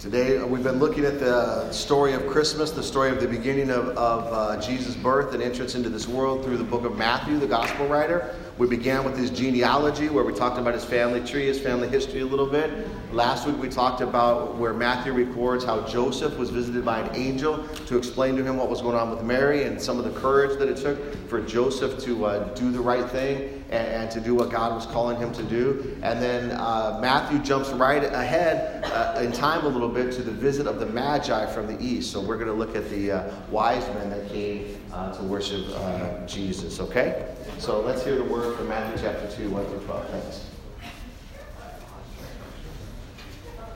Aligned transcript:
Today, 0.00 0.42
we've 0.42 0.62
been 0.62 0.78
looking 0.78 1.04
at 1.04 1.20
the 1.20 1.70
story 1.72 2.14
of 2.14 2.26
Christmas, 2.26 2.70
the 2.70 2.82
story 2.82 3.10
of 3.10 3.20
the 3.20 3.28
beginning 3.28 3.68
of, 3.68 3.88
of 3.88 4.32
uh, 4.32 4.58
Jesus' 4.58 4.94
birth 4.94 5.34
and 5.34 5.42
entrance 5.42 5.74
into 5.74 5.90
this 5.90 6.08
world 6.08 6.42
through 6.42 6.56
the 6.56 6.64
book 6.64 6.86
of 6.86 6.96
Matthew, 6.96 7.38
the 7.38 7.46
gospel 7.46 7.86
writer. 7.86 8.34
We 8.56 8.66
began 8.66 9.04
with 9.04 9.18
his 9.18 9.28
genealogy, 9.28 10.08
where 10.08 10.24
we 10.24 10.32
talked 10.32 10.58
about 10.58 10.72
his 10.72 10.86
family 10.86 11.20
tree, 11.20 11.48
his 11.48 11.60
family 11.60 11.86
history 11.86 12.20
a 12.20 12.24
little 12.24 12.46
bit. 12.46 12.88
Last 13.12 13.46
week, 13.46 13.58
we 13.58 13.68
talked 13.68 14.00
about 14.00 14.56
where 14.56 14.72
Matthew 14.72 15.12
records 15.12 15.66
how 15.66 15.82
Joseph 15.86 16.38
was 16.38 16.48
visited 16.48 16.82
by 16.82 17.00
an 17.00 17.14
angel 17.14 17.68
to 17.84 17.98
explain 17.98 18.36
to 18.36 18.42
him 18.42 18.56
what 18.56 18.70
was 18.70 18.80
going 18.80 18.96
on 18.96 19.10
with 19.10 19.22
Mary 19.22 19.64
and 19.64 19.78
some 19.78 19.98
of 19.98 20.04
the 20.04 20.18
courage 20.18 20.58
that 20.58 20.68
it 20.68 20.78
took 20.78 21.28
for 21.28 21.42
Joseph 21.42 22.02
to 22.04 22.24
uh, 22.24 22.54
do 22.54 22.72
the 22.72 22.80
right 22.80 23.06
thing 23.10 23.59
and, 23.70 23.86
and, 23.86 24.10
to 24.10 24.20
do 24.20 24.34
what 24.34 24.50
God 24.50 24.74
was 24.74 24.84
calling 24.86 25.16
him 25.16 25.32
to 25.32 25.44
do. 25.44 25.96
And 26.02 26.20
then 26.20 26.50
uh, 26.50 26.98
Matthew 27.00 27.38
jumps 27.38 27.70
right 27.70 28.02
ahead 28.02 28.84
uh, 28.84 29.20
in 29.20 29.30
time 29.30 29.64
a 29.64 29.68
little 29.68 29.88
bit 29.88 30.12
to 30.14 30.22
the 30.22 30.32
visit 30.32 30.66
of 30.66 30.80
the 30.80 30.86
Magi 30.86 31.46
from 31.54 31.68
the 31.68 31.80
east. 31.80 32.10
So 32.10 32.20
we're 32.20 32.36
going 32.36 32.48
to 32.48 32.52
look 32.52 32.74
at 32.74 32.90
the 32.90 33.12
uh, 33.12 33.34
wise 33.48 33.86
men 33.94 34.10
that 34.10 34.28
came 34.28 34.76
uh, 34.92 35.12
to 35.12 35.22
worship 35.22 35.64
uh, 35.70 36.26
Jesus, 36.26 36.80
okay? 36.80 37.32
So 37.58 37.80
let's 37.80 38.04
hear 38.04 38.16
the 38.16 38.24
word 38.24 38.56
from 38.56 38.68
Matthew 38.68 39.02
chapter 39.04 39.30
2, 39.36 39.50
1 39.50 39.66
through 39.66 39.78
12. 39.80 40.08
Thanks. 40.10 40.46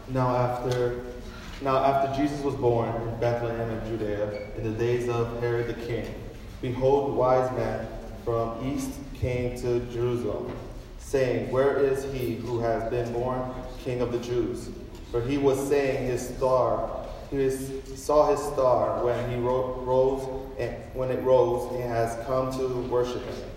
Now 0.09 0.37
after 0.37 1.03
now 1.63 1.83
after 1.83 2.21
Jesus 2.21 2.41
was 2.41 2.55
born 2.57 2.89
in 2.91 3.21
Bethlehem 3.21 3.71
in 3.71 3.89
Judea 3.89 4.51
in 4.57 4.65
the 4.65 4.79
days 4.79 5.09
of 5.09 5.41
Herod 5.41 5.69
the 5.69 5.87
king, 5.87 6.15
behold 6.61 7.15
wise 7.15 7.51
men 7.53 7.87
from 8.25 8.67
east 8.67 8.91
came 9.25 9.59
to 9.59 9.81
Jerusalem, 9.91 10.55
saying, 10.99 11.51
Where 11.51 11.79
is 11.79 12.05
he 12.13 12.35
who 12.35 12.59
has 12.61 12.91
been 12.91 13.11
born 13.15 13.41
king 13.83 14.03
of 14.03 14.13
the 14.13 14.19
Jews? 14.19 14.69
For 15.11 15.23
he 15.23 15.39
was 15.39 15.59
saying 15.67 16.07
his 16.07 16.29
star, 16.29 17.07
he 17.31 17.49
saw 17.97 18.31
his 18.31 18.39
star 18.53 19.03
when 19.03 19.31
he 19.31 19.37
rose, 19.37 20.29
and 20.59 20.77
when 20.93 21.11
it 21.11 21.23
rose, 21.23 21.73
and 21.73 21.85
has 21.85 22.23
come 22.27 22.53
to 22.59 22.69
worship 22.91 23.25
him. 23.25 23.51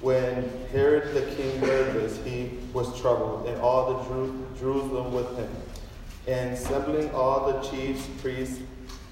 When 0.00 0.50
Herod 0.72 1.12
the 1.12 1.26
king 1.36 1.58
heard 1.58 1.92
this, 1.92 2.18
he 2.24 2.58
was 2.72 2.98
troubled, 2.98 3.46
and 3.46 3.60
all 3.60 3.92
the 3.92 4.04
Jeru- 4.08 4.46
Jerusalem 4.58 5.12
with 5.12 5.36
him. 5.36 5.50
And 6.28 6.54
assembling 6.54 7.10
all 7.10 7.52
the 7.52 7.68
chiefs, 7.68 8.08
priests, 8.22 8.60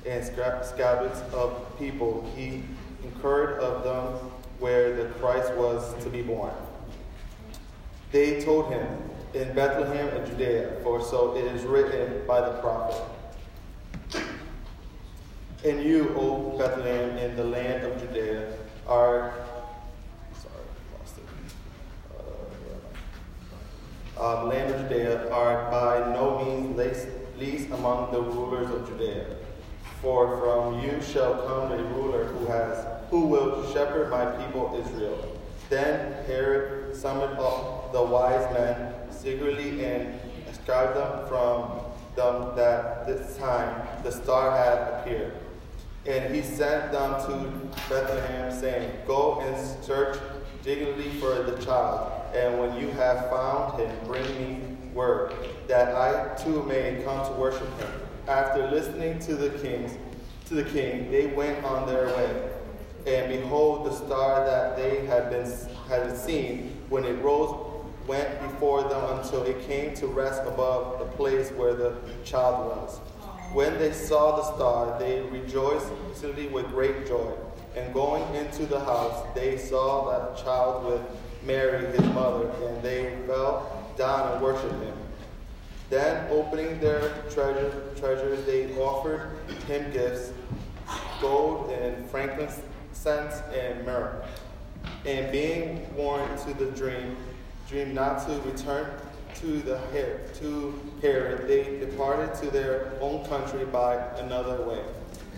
and 0.06 0.24
scribes 0.24 1.20
of 1.34 1.78
people, 1.78 2.32
he 2.34 2.62
incurred 3.04 3.58
of 3.58 3.84
them 3.84 4.30
where 4.58 4.96
the 4.96 5.04
Christ 5.14 5.52
was 5.54 5.94
to 6.02 6.10
be 6.10 6.22
born. 6.22 6.52
They 8.10 8.42
told 8.42 8.72
him, 8.72 8.86
In 9.34 9.54
Bethlehem 9.54 10.08
of 10.16 10.28
Judea, 10.28 10.80
for 10.82 11.02
so 11.02 11.36
it 11.36 11.44
is 11.44 11.64
written 11.64 12.26
by 12.26 12.40
the 12.40 12.58
prophet. 12.60 13.02
And 15.64 15.82
you, 15.82 16.14
O 16.16 16.56
Bethlehem, 16.56 17.18
in 17.18 17.36
the 17.36 17.44
land 17.44 17.84
of 17.84 18.00
Judea, 18.00 18.52
are 18.86 19.34
sorry. 20.34 20.54
Uh, 24.18 24.20
uh, 24.20 24.44
land 24.44 24.74
of 24.74 24.88
Judea 24.88 25.30
are 25.30 25.70
by 25.70 26.12
no 26.12 26.44
means 26.44 26.76
least, 26.76 27.08
least 27.38 27.70
among 27.72 28.12
the 28.12 28.22
rulers 28.22 28.70
of 28.70 28.88
Judea. 28.88 29.26
For 30.00 30.38
from 30.38 30.80
you 30.80 31.02
shall 31.02 31.42
come 31.42 31.72
a 31.72 31.82
ruler 31.94 32.24
who 32.24 32.46
has 32.46 32.97
who 33.10 33.26
will 33.26 33.72
shepherd 33.72 34.10
my 34.10 34.24
people 34.42 34.82
Israel. 34.84 35.36
Then 35.68 36.24
Herod 36.24 36.96
summoned 36.96 37.38
up 37.38 37.92
the 37.92 38.02
wise 38.02 38.52
men 38.54 38.94
secretly 39.10 39.84
and 39.84 40.18
ascribed 40.50 40.96
them 40.96 41.28
from 41.28 41.80
them 42.16 42.56
that 42.56 43.06
this 43.06 43.36
time 43.36 43.86
the 44.02 44.10
star 44.10 44.50
had 44.50 45.00
appeared. 45.00 45.34
And 46.06 46.34
he 46.34 46.42
sent 46.42 46.92
them 46.92 47.20
to 47.26 47.76
Bethlehem, 47.88 48.50
saying, 48.58 48.90
Go 49.06 49.40
and 49.40 49.84
search 49.84 50.18
diligently 50.62 51.10
for 51.20 51.42
the 51.42 51.62
child, 51.64 52.12
and 52.34 52.58
when 52.58 52.80
you 52.80 52.88
have 52.92 53.28
found 53.30 53.78
him, 53.78 53.94
bring 54.06 54.24
me 54.38 54.60
word, 54.94 55.34
that 55.66 55.94
I 55.94 56.34
too 56.42 56.62
may 56.64 57.02
come 57.04 57.26
to 57.26 57.32
worship 57.32 57.68
him. 57.78 57.90
After 58.26 58.70
listening 58.70 59.18
to 59.20 59.34
the 59.34 59.50
kings, 59.58 59.92
to 60.46 60.54
the 60.54 60.64
king, 60.64 61.10
they 61.10 61.26
went 61.26 61.64
on 61.64 61.86
their 61.86 62.06
way. 62.08 62.50
And 63.06 63.28
behold, 63.28 63.86
the 63.86 63.92
star 63.92 64.44
that 64.44 64.76
they 64.76 65.06
had 65.06 65.30
been 65.30 65.50
had 65.88 66.16
seen 66.16 66.76
when 66.88 67.04
it 67.04 67.22
rose 67.22 67.54
went 68.06 68.40
before 68.40 68.82
them 68.82 69.18
until 69.18 69.42
it 69.44 69.60
came 69.66 69.94
to 69.94 70.06
rest 70.06 70.42
above 70.46 70.98
the 70.98 71.04
place 71.16 71.50
where 71.52 71.74
the 71.74 71.96
child 72.24 72.66
was. 72.68 72.98
When 73.52 73.78
they 73.78 73.92
saw 73.92 74.36
the 74.36 74.54
star, 74.54 74.98
they 74.98 75.20
rejoiced 75.20 75.90
exceedingly 76.10 76.48
with 76.48 76.68
great 76.68 77.06
joy. 77.06 77.32
And 77.76 77.92
going 77.94 78.22
into 78.34 78.66
the 78.66 78.80
house, 78.80 79.24
they 79.34 79.56
saw 79.58 80.10
that 80.10 80.42
child 80.42 80.86
with 80.86 81.02
Mary, 81.44 81.86
his 81.86 82.06
mother, 82.14 82.50
and 82.66 82.82
they 82.82 83.16
fell 83.26 83.86
down 83.96 84.32
and 84.32 84.42
worshipped 84.42 84.82
him. 84.82 84.96
Then, 85.90 86.26
opening 86.30 86.80
their 86.80 87.00
treasure, 87.30 87.82
treasures, 87.96 88.44
they 88.44 88.74
offered 88.78 89.30
him 89.66 89.90
gifts 89.92 90.32
gold 91.20 91.70
and 91.70 92.08
frankincense 92.10 92.62
sense, 92.98 93.42
and 93.52 93.84
myrrh. 93.86 94.24
And 95.06 95.30
being 95.30 95.94
warned 95.94 96.38
to 96.40 96.54
the 96.54 96.66
dream, 96.72 97.16
dream 97.68 97.94
not 97.94 98.26
to 98.26 98.40
return 98.40 98.90
to 99.36 99.60
the 99.60 99.78
hair, 99.92 100.20
to 100.40 100.74
Herod, 101.00 101.46
they 101.46 101.78
departed 101.78 102.34
to 102.42 102.50
their 102.50 102.92
own 103.00 103.24
country 103.26 103.64
by 103.66 103.94
another 104.16 104.64
way. 104.64 104.82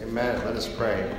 Amen. 0.00 0.38
Let 0.47 0.56
us 0.56 0.69
pray. 0.69 1.15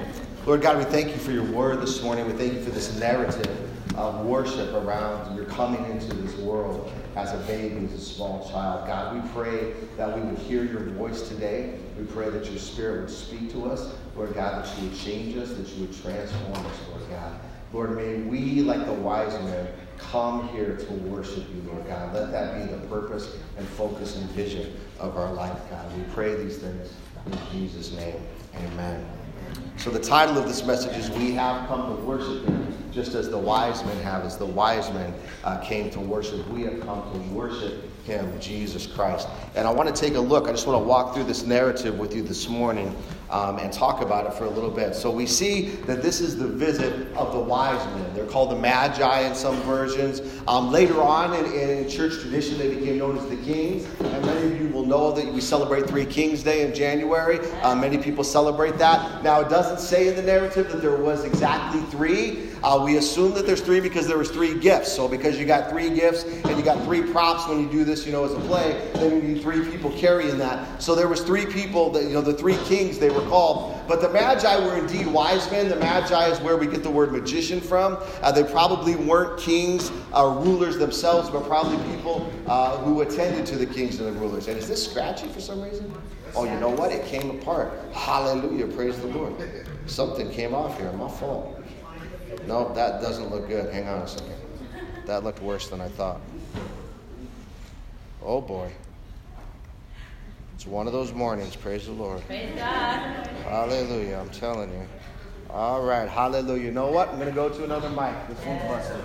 Lord 0.47 0.62
God, 0.62 0.78
we 0.79 0.85
thank 0.85 1.09
you 1.09 1.18
for 1.18 1.31
your 1.31 1.44
word 1.44 1.81
this 1.81 2.02
morning. 2.02 2.25
We 2.25 2.34
thank 2.34 2.53
you 2.53 2.63
for 2.63 2.72
this 2.72 3.00
narrative 3.00 3.96
of 3.96 4.25
worship 4.25 4.73
around 4.73 5.35
your 5.35 5.46
coming 5.46 5.85
into 5.91 6.16
this 6.16 6.35
world 6.38 6.91
as 7.16 7.34
a 7.34 7.38
baby, 7.46 7.85
as 7.85 7.94
a 7.94 8.00
small 8.00 8.50
child. 8.50 8.88
God, 8.88 9.13
we 9.13 9.29
pray 9.29 9.73
that 9.97 10.16
we 10.16 10.22
would 10.22 10.40
hear 10.40 10.63
your 10.63 10.85
voice 10.91 11.28
today. 11.28 11.78
We 12.02 12.08
pray 12.08 12.32
that 12.32 12.50
your 12.50 12.58
spirit 12.58 13.02
would 13.02 13.10
speak 13.12 13.52
to 13.52 13.70
us. 13.70 13.94
Lord 14.16 14.34
God, 14.34 14.66
that 14.66 14.78
you 14.78 14.90
would 14.90 14.98
change 14.98 15.38
us, 15.38 15.54
that 15.54 15.68
you 15.70 15.86
would 15.86 16.02
transform 16.02 16.66
us, 16.66 16.80
Lord 16.90 17.08
God. 17.12 17.40
Lord, 17.72 17.96
may 17.96 18.16
we, 18.16 18.64
like 18.64 18.88
the 18.88 18.94
wise 18.94 19.34
men, 19.44 19.68
come 20.00 20.50
here 20.50 20.76
to 20.76 20.94
worship 20.94 21.46
you, 21.54 21.62
Lord 21.72 21.86
God. 21.86 22.12
Let 22.12 22.32
that 22.32 22.58
be 22.58 22.74
the 22.74 22.80
purpose 22.88 23.38
and 23.56 23.68
focus 23.68 24.18
and 24.18 24.28
vision 24.32 24.76
of 25.00 25.16
our 25.16 25.32
life, 25.32 25.58
God. 25.70 25.96
We 25.96 26.04
pray 26.12 26.34
these 26.36 26.58
things 26.58 26.92
in 27.28 27.38
Jesus' 27.52 27.92
name. 27.92 28.20
Amen. 28.56 29.06
So 29.78 29.92
the 29.92 30.00
title 30.00 30.40
of 30.40 30.48
this 30.48 30.66
message 30.66 30.98
is 30.98 31.12
We 31.12 31.34
Have 31.34 31.68
Come 31.68 31.96
to 31.96 32.02
Worship 32.02 32.48
Him, 32.48 32.76
just 32.92 33.14
as 33.14 33.30
the 33.30 33.38
wise 33.38 33.86
men 33.86 33.98
have, 34.04 34.26
as 34.26 34.38
the 34.38 34.46
wise 34.46 34.92
men 34.92 35.14
uh, 35.44 35.60
came 35.60 35.92
to 35.92 36.00
worship. 36.00 36.48
We 36.50 36.64
have 36.64 36.80
come 36.82 37.04
to 37.14 37.20
worship 37.32 37.91
him, 38.04 38.40
Jesus 38.40 38.88
Christ. 38.88 39.28
And 39.56 39.68
I 39.68 39.72
want 39.72 39.94
to 39.94 40.02
take 40.02 40.16
a 40.16 40.20
look. 40.20 40.48
I 40.48 40.52
just 40.52 40.68
want 40.68 40.82
to 40.82 40.88
walk 40.88 41.14
through 41.14 41.26
this 41.26 41.44
narrative 41.44 41.98
with 41.98 42.16
you 42.16 42.22
this 42.22 42.48
morning 42.48 42.96
um, 43.31 43.58
and 43.58 43.72
talk 43.72 44.02
about 44.02 44.28
it 44.28 44.34
for 44.34 44.46
a 44.46 44.50
little 44.50 44.69
bit. 44.69 44.94
So 44.96 45.09
we 45.09 45.25
see 45.25 45.69
that 45.88 46.02
this 46.02 46.22
is 46.22 46.38
the 46.38 46.47
visit 46.47 47.12
of 47.16 47.34
the 47.34 47.40
wise 47.40 47.84
men. 47.96 48.14
They're 48.14 48.25
called 48.25 48.52
the 48.52 48.56
Magi 48.56 49.22
in 49.22 49.34
some 49.34 49.56
versions. 49.62 50.22
Um, 50.47 50.72
later 50.72 51.02
on 51.02 51.34
in, 51.34 51.46
in, 51.53 51.90
church 51.90 52.20
tradition, 52.20 52.58
they 52.58 52.74
became 52.74 52.97
known 52.97 53.18
as 53.18 53.28
the 53.28 53.38
kings. 53.38 53.86
And 54.00 54.25
many 54.25 54.47
of 54.47 54.62
you 54.62 54.70
will 54.70 54.86
know 54.86 55.12
that 55.12 55.25
we 55.25 55.41
celebrate 55.41 55.88
Three 55.88 56.06
Kings 56.06 56.44
Day 56.44 56.66
in 56.66 56.74
January. 56.74 57.40
Uh, 57.62 57.75
many 57.75 57.97
people 57.97 58.24
celebrate 58.24 58.78
that. 58.78 59.24
Now, 59.24 59.41
it 59.41 59.50
doesn't 59.50 59.80
say 59.80 60.08
in 60.08 60.16
the 60.16 60.22
narrative 60.22 60.72
that 60.72 60.81
there 60.81 60.97
was 60.97 61.24
exactly 61.24 61.81
three. 61.84 62.50
Uh, 62.64 62.81
we 62.84 62.97
assume 62.97 63.34
that 63.34 63.47
there's 63.47 63.62
three 63.62 63.80
because 63.80 64.08
there 64.08 64.18
was 64.18 64.30
three 64.30 64.58
gifts. 64.59 64.91
So 64.94 65.08
because 65.08 65.40
you 65.40 65.46
got 65.46 65.70
three 65.70 65.90
gifts 65.90 66.24
and 66.24 66.58
you 66.58 66.62
got 66.62 66.84
three 66.84 67.02
props 67.02 67.47
when 67.47 67.59
you 67.59 67.70
do 67.70 67.84
this, 67.84 68.06
you 68.06 68.12
know, 68.12 68.24
as 68.24 68.34
a 68.34 68.40
play, 68.41 68.90
then 68.94 69.16
you 69.16 69.22
need 69.22 69.41
three 69.41 69.66
people 69.66 69.91
carrying 69.97 70.38
that. 70.38 70.82
So 70.82 70.94
there 70.94 71.08
was 71.08 71.22
three 71.22 71.46
people 71.46 71.90
that, 71.91 72.03
you 72.03 72.11
know, 72.11 72.22
the 72.22 72.34
three 72.34 72.58
kings, 72.66 73.00
they 73.00 73.09
were 73.09 73.21
called. 73.28 73.79
But 73.88 74.02
the 74.02 74.09
Magi 74.09 74.66
were 74.66 74.78
indeed 74.78 75.08
wise 75.08 75.50
men. 75.52 75.70
The 75.70 75.76
Magi 75.78 76.28
is 76.28 76.40
where 76.40 76.58
we 76.58 76.68
get 76.68 76.84
the 76.84 76.90
word 76.90 77.12
magician 77.12 77.59
from. 77.59 77.97
Uh, 78.22 78.32
they 78.32 78.44
probably 78.44 78.96
weren't 78.96 79.40
kings 79.40 79.91
or 80.14 80.34
rulers 80.34 80.78
themselves, 80.78 81.29
but 81.29 81.46
probably 81.46 81.78
people 81.94 82.32
uh, 82.47 82.78
who 82.78 83.02
attended 83.02 83.46
to 83.47 83.58
the 83.58 83.66
kings 83.66 84.00
and 84.00 84.08
the 84.08 84.20
rulers. 84.20 84.47
And 84.47 84.58
is 84.58 84.68
this 84.68 84.90
scratchy 84.90 85.28
for 85.28 85.41
some 85.41 85.62
reason? 85.62 85.94
Oh, 86.35 86.46
you 86.46 86.58
know 86.59 86.70
what? 86.70 86.91
It 86.91 87.06
came 87.06 87.29
apart. 87.32 87.73
Hallelujah. 87.94 88.68
Praise 88.68 89.00
the 89.00 89.08
Lord. 89.08 89.34
Something 89.85 90.32
came 90.32 90.53
off 90.53 90.78
here. 90.79 90.91
My 90.94 91.09
fault. 91.09 91.62
No, 92.47 92.73
that 92.73 93.02
doesn't 93.02 93.29
look 93.29 93.47
good. 93.47 93.73
Hang 93.73 93.88
on 93.88 94.02
a 94.02 94.08
second. 94.08 94.35
That 95.06 95.23
looked 95.23 95.41
worse 95.41 95.68
than 95.68 95.82
I 95.82 95.90
thought. 95.90 96.22
Oh 98.23 98.40
boy. 98.40 98.72
It's 100.61 100.67
one 100.67 100.85
of 100.85 100.93
those 100.93 101.11
mornings. 101.11 101.55
Praise 101.55 101.87
the 101.87 101.91
Lord. 101.91 102.23
Praise 102.28 102.55
God. 102.55 103.25
Hallelujah. 103.49 104.17
I'm 104.17 104.29
telling 104.29 104.72
you. 104.72 104.87
All 105.49 105.81
right. 105.84 106.08
Hallelujah. 106.08 106.66
You 106.66 106.72
know 106.72 106.91
what? 106.91 107.09
I'm 107.09 107.16
going 107.16 107.29
to 107.29 107.34
go 107.34 107.49
to 107.49 107.63
another 107.63 107.90
mic. 107.90 108.13
This 108.28 108.46
one's 108.46 108.61
busted. 108.66 109.02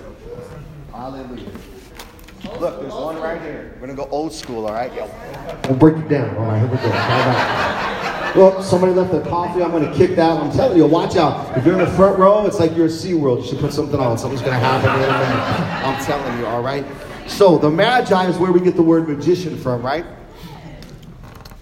Hallelujah. 0.92 1.48
Look, 2.60 2.82
there's 2.82 2.92
one 2.92 3.18
right 3.22 3.40
here. 3.40 3.70
We're 3.80 3.86
going 3.86 3.96
to 3.96 4.04
go 4.04 4.06
old 4.10 4.34
school, 4.34 4.66
all 4.66 4.74
right? 4.74 4.92
Yeah. 4.92 5.66
We'll 5.66 5.78
break 5.78 5.96
it 5.96 6.10
down. 6.10 6.36
All 6.36 6.44
right, 6.44 6.58
here 6.58 6.68
we 6.68 6.76
go. 6.76 6.82
All 6.82 6.90
right. 6.92 8.32
Well, 8.36 8.62
somebody 8.62 8.92
left 8.92 9.12
their 9.12 9.24
coffee. 9.24 9.62
I'm 9.62 9.70
going 9.70 9.90
to 9.90 9.96
kick 9.96 10.14
that. 10.16 10.38
I'm 10.38 10.52
telling 10.52 10.76
you, 10.76 10.84
watch 10.84 11.16
out. 11.16 11.56
If 11.56 11.64
you're 11.64 11.80
in 11.80 11.80
the 11.82 11.90
front 11.92 12.18
row, 12.18 12.44
it's 12.44 12.60
like 12.60 12.76
you're 12.76 12.84
at 12.84 12.92
SeaWorld. 12.92 13.44
You 13.44 13.48
should 13.48 13.60
put 13.60 13.72
something 13.72 13.98
on. 13.98 14.18
Something's 14.18 14.42
going 14.42 14.52
to 14.52 14.58
happen 14.58 14.90
in 14.90 15.08
a 15.08 15.10
minute. 15.10 15.86
I'm 15.86 16.04
telling 16.04 16.38
you, 16.38 16.44
all 16.44 16.60
right? 16.60 16.84
So, 17.26 17.56
the 17.56 17.70
Magi 17.70 18.28
is 18.28 18.36
where 18.36 18.52
we 18.52 18.60
get 18.60 18.76
the 18.76 18.82
word 18.82 19.08
magician 19.08 19.56
from, 19.56 19.80
right? 19.80 20.04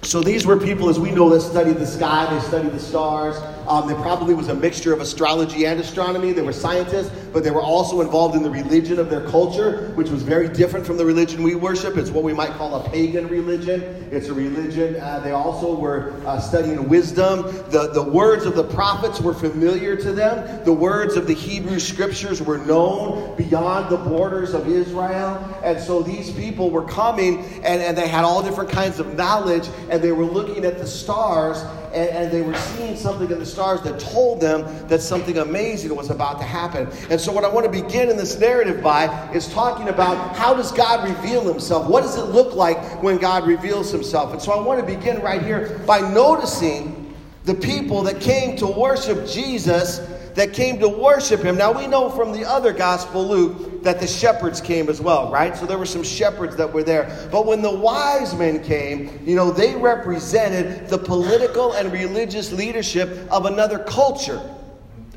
So 0.05 0.21
these 0.21 0.47
were 0.47 0.59
people, 0.59 0.91
as 0.91 1.01
we 1.01 1.11
know, 1.11 1.31
that 1.31 1.41
studied 1.41 1.79
the 1.79 1.87
sky, 1.87 2.33
they 2.33 2.41
studied 2.47 2.73
the 2.73 2.79
stars. 2.79 3.37
Um, 3.67 3.89
there 3.89 3.97
probably 3.97 4.35
was 4.35 4.49
a 4.49 4.55
mixture 4.55 4.93
of 4.93 5.01
astrology 5.01 5.67
and 5.67 5.81
astronomy. 5.81 6.33
They 6.33 6.43
were 6.43 6.53
scientists, 6.53 7.11
but 7.33 7.45
they 7.45 7.51
were 7.51 7.63
also 7.63 8.01
involved 8.01 8.37
in 8.37 8.43
the 8.43 8.51
religion 8.51 8.99
of 8.99 9.11
their 9.11 9.27
culture, 9.29 9.93
which 9.95 10.11
was 10.11 10.23
very 10.23 10.49
different 10.49 10.87
from 10.87 10.97
the 10.97 11.05
religion 11.05 11.43
we 11.43 11.55
worship. 11.55 11.97
It's 11.97 12.11
what 12.11 12.25
we 12.25 12.33
might 12.33 12.51
call 12.53 12.75
a 12.75 12.89
pagan 12.91 13.29
religion. 13.29 14.09
It's 14.11 14.29
a 14.29 14.35
religion. 14.35 15.01
Uh, 15.01 15.21
they 15.21 15.33
also 15.33 15.75
were 15.75 16.13
uh, 16.27 16.41
studying 16.41 16.89
wisdom. 16.89 17.43
The, 17.71 17.91
the 17.93 18.03
words 18.03 18.45
of 18.45 18.55
the 18.55 18.65
prophets 18.65 19.21
were 19.21 19.35
familiar 19.35 19.97
to 19.97 20.13
them. 20.13 20.65
The 20.65 20.73
words 20.73 21.17
of 21.17 21.27
the 21.27 21.35
Hebrew 21.35 21.79
scriptures 21.79 22.43
were 22.43 22.59
known 22.59 23.37
beyond 23.37 23.91
the 23.91 23.97
borders 23.97 24.55
of 24.55 24.69
Israel. 24.69 25.39
And 25.65 25.81
so 25.81 26.03
these 26.03 26.31
people 26.33 26.71
were 26.71 26.85
coming 26.85 27.45
and, 27.65 27.81
and 27.83 27.97
they 27.97 28.09
had 28.09 28.25
all 28.25 28.43
different 28.43 28.71
kinds 28.71 28.99
of 28.99 29.15
knowledge 29.15 29.69
and 29.91 30.03
they 30.03 30.13
were 30.13 30.25
looking 30.25 30.65
at 30.65 30.79
the 30.79 30.87
stars 30.87 31.63
and, 31.95 32.11
and, 32.11 32.33
they 32.33 32.43
were 32.43 32.55
seeing 32.55 32.97
something 32.97 33.31
in 33.31 33.39
the 33.39 33.47
stars 33.47 33.81
that 33.83 34.01
told 34.01 34.41
them 34.41 34.65
that 34.89 35.01
something 35.01 35.39
amazing 35.39 35.95
was 35.95 36.11
about 36.11 36.39
to 36.39 36.45
happen. 36.45 36.89
And 37.11 37.21
so, 37.21 37.33
what 37.33 37.45
I 37.45 37.49
want 37.49 37.65
to 37.67 37.73
begin 37.73 38.11
in 38.11 38.17
this 38.17 38.39
narrative 38.39 38.83
by 38.83 39.33
is 39.33 39.49
talking 39.49 39.89
about 39.89 40.37
how 40.37 40.55
does 40.55 40.73
God 40.73 41.09
reveal 41.09 41.47
Himself? 41.47 41.89
What 41.89 42.03
does 42.03 42.17
it 42.17 42.25
look 42.25 42.55
like 42.55 43.03
when 43.03 43.19
God 43.19 43.47
reveals 43.47 43.91
Himself? 43.91 44.33
And 44.33 44.43
so, 44.43 44.53
I 44.53 44.65
want 44.65 44.81
to 44.81 44.87
begin 44.87 45.21
right 45.21 45.43
here 45.43 45.81
by 45.87 46.01
noticing 46.01 47.15
the 47.45 47.55
people 47.55 48.03
that 48.03 48.21
came 48.21 48.57
to 48.57 48.67
worship 48.67 49.27
Jesus 49.29 50.01
that 50.35 50.53
came 50.53 50.79
to 50.81 50.89
worship 50.89 51.43
him. 51.43 51.57
Now 51.57 51.73
we 51.73 51.87
know 51.87 52.11
from 52.11 52.33
the 52.33 52.45
other 52.45 52.73
gospel, 52.73 53.27
Luke, 53.27 53.74
that 53.85 54.01
the 54.01 54.07
shepherds 54.07 54.61
came 54.61 54.89
as 54.89 55.01
well, 55.01 55.31
right? 55.31 55.57
So 55.57 55.67
there 55.67 55.79
were 55.79 55.87
some 55.87 56.03
shepherds 56.03 56.57
that 56.57 56.73
were 56.73 56.83
there. 56.83 57.29
But 57.31 57.47
when 57.47 57.63
the 57.63 57.71
wise 57.71 58.35
men 58.35 58.63
came, 58.65 59.21
you 59.25 59.37
know, 59.37 59.51
they 59.51 59.77
represented 59.77 60.89
the 60.89 60.99
political 60.99 61.73
and 61.75 61.93
religious 61.93 62.53
leadership 62.53 63.29
of 63.31 63.47
another 63.47 63.79
culture, 63.79 64.41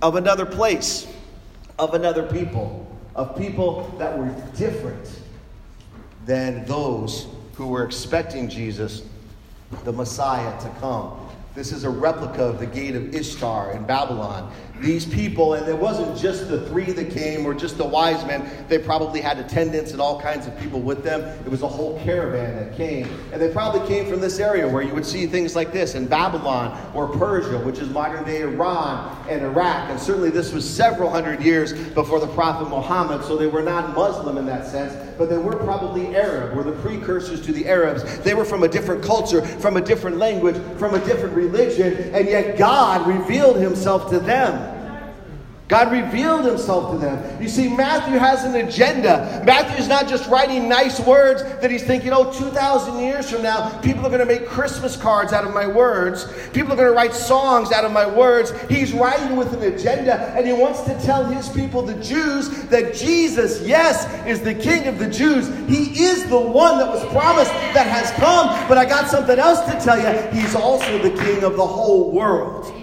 of 0.02 0.16
another 0.16 0.46
place, 0.46 1.08
of 1.80 1.94
another 1.94 2.24
people, 2.24 2.86
of 3.16 3.38
people 3.38 3.94
that 3.98 4.18
were 4.18 4.34
different 4.56 5.22
than 6.26 6.66
those 6.66 7.28
who 7.56 7.68
were 7.68 7.84
expecting 7.84 8.50
Jesus, 8.50 9.04
the 9.86 9.94
Messiah, 9.94 10.60
to 10.62 10.70
come. 10.80 11.18
This 11.56 11.72
is 11.72 11.86
a 11.86 11.90
replica 11.90 12.44
of 12.44 12.60
the 12.60 12.68
gate 12.68 12.96
of 12.96 13.16
Ishtar 13.16 13.72
in 13.72 13.84
Babylon 13.86 14.54
these 14.82 15.06
people, 15.06 15.56
and 15.56 15.68
it 15.68 15.78
wasn't 15.78 16.18
just 16.18 16.50
the 16.50 16.68
three 16.68 16.92
that 16.92 17.12
came 17.12 17.46
or 17.46 17.54
just 17.54 17.78
the 17.78 17.86
wise 17.86 18.24
men. 18.26 18.50
They 18.68 18.80
probably 18.80 19.22
had 19.22 19.40
attendants 19.40 19.92
and 19.92 20.02
all 20.02 20.20
kinds 20.20 20.48
of 20.48 20.58
people 20.60 20.80
with 20.80 21.04
them. 21.04 21.22
It 21.46 21.50
was 21.50 21.64
a 21.64 21.68
whole 21.68 22.00
caravan 22.04 22.56
that 22.58 22.78
came. 22.78 23.08
And 23.32 23.42
they 23.42 23.50
probably 23.50 23.88
came 23.88 24.10
from 24.10 24.22
this 24.22 24.40
area 24.40 24.68
where 24.68 24.82
you 24.82 24.94
would 24.94 25.06
see 25.06 25.28
things 25.28 25.56
like 25.56 25.72
this 25.72 25.96
in 25.96 26.08
Babylon 26.08 26.78
or 26.94 27.08
Persia, 27.08 27.60
which 27.60 27.80
is 27.80 27.90
modern 27.90 28.24
day 28.24 28.42
Iran 28.42 29.26
and 29.30 29.42
Iraq. 29.44 29.90
And 29.90 30.00
certainly 30.00 30.30
this 30.30 30.54
was 30.54 30.68
several 30.68 31.10
hundred 31.10 31.42
years 31.42 31.74
before 31.90 32.20
the 32.20 32.28
Prophet 32.28 32.70
Muhammad, 32.70 33.24
so 33.24 33.38
they 33.38 33.48
were 33.48 33.64
not 33.64 33.96
Muslim 33.96 34.38
in 34.38 34.46
that 34.46 34.66
sense, 34.66 34.94
but 35.18 35.30
they 35.30 35.38
were 35.38 35.56
probably 35.56 36.16
Arab, 36.16 36.56
were 36.56 36.64
the 36.64 36.80
precursors 36.82 37.42
to 37.46 37.52
the 37.52 37.68
Arabs. 37.68 38.20
They 38.20 38.34
were 38.34 38.46
from 38.46 38.64
a 38.64 38.68
different 38.68 39.04
culture, 39.04 39.42
from 39.42 39.78
a 39.78 39.82
different 39.82 40.18
language, 40.18 40.56
from 40.78 40.94
a 40.94 41.00
different 41.06 41.36
religion, 41.36 42.14
and 42.14 42.28
yet 42.28 42.58
God 42.58 43.08
revealed 43.08 43.58
himself 43.58 44.10
to 44.12 44.20
them. 44.20 44.67
God 45.68 45.92
revealed 45.92 46.46
himself 46.46 46.94
to 46.94 46.98
them. 46.98 47.42
You 47.42 47.50
see, 47.50 47.68
Matthew 47.68 48.18
has 48.18 48.46
an 48.46 48.56
agenda. 48.56 49.44
Matthew's 49.46 49.90
not 49.90 50.08
just 50.08 50.30
writing 50.30 50.70
nice 50.70 50.98
words 51.02 51.44
that 51.44 51.70
he's 51.70 51.84
thinking, 51.84 52.14
oh, 52.14 52.32
2,000 52.32 53.00
years 53.00 53.30
from 53.30 53.44
now, 53.44 53.78
people 53.82 54.06
are 54.06 54.10
going 54.10 54.26
to 54.26 54.26
make 54.26 54.48
Christmas 54.48 54.96
cards 54.96 55.34
out 55.34 55.46
of 55.46 55.54
my 55.54 55.68
words. 55.68 56.26
People 56.54 56.72
are 56.72 56.78
going 56.78 56.88
to 56.88 56.94
write 56.94 57.14
songs 57.14 57.74
out 57.74 57.84
of 57.84 57.92
my 57.92 58.08
words. 58.08 58.54
He's 58.70 58.94
writing 58.94 59.36
with 59.36 59.54
an 59.54 59.74
agenda, 59.74 60.16
and 60.38 60.48
he 60.48 60.54
wants 60.54 60.84
to 60.84 60.98
tell 61.02 61.26
his 61.26 61.50
people, 61.50 61.82
the 61.82 61.96
Jews, 61.96 62.48
that 62.68 62.96
Jesus, 62.96 63.62
yes, 63.68 64.08
is 64.26 64.40
the 64.40 64.56
King 64.56 64.88
of 64.88 65.00
the 65.00 65.10
Jews. 65.10 65.50
He 65.68 66.02
is 66.02 66.30
the 66.30 66.40
one 66.40 66.78
that 66.78 66.88
was 66.88 67.04
promised 67.12 67.52
that 67.52 67.88
has 67.88 68.10
come. 68.12 68.48
But 68.70 68.78
I 68.78 68.86
got 68.86 69.10
something 69.10 69.38
else 69.38 69.60
to 69.70 69.78
tell 69.84 70.00
you. 70.00 70.30
He's 70.32 70.56
also 70.56 70.98
the 71.00 71.12
King 71.22 71.44
of 71.44 71.58
the 71.58 71.68
whole 71.68 72.12
world. 72.14 72.74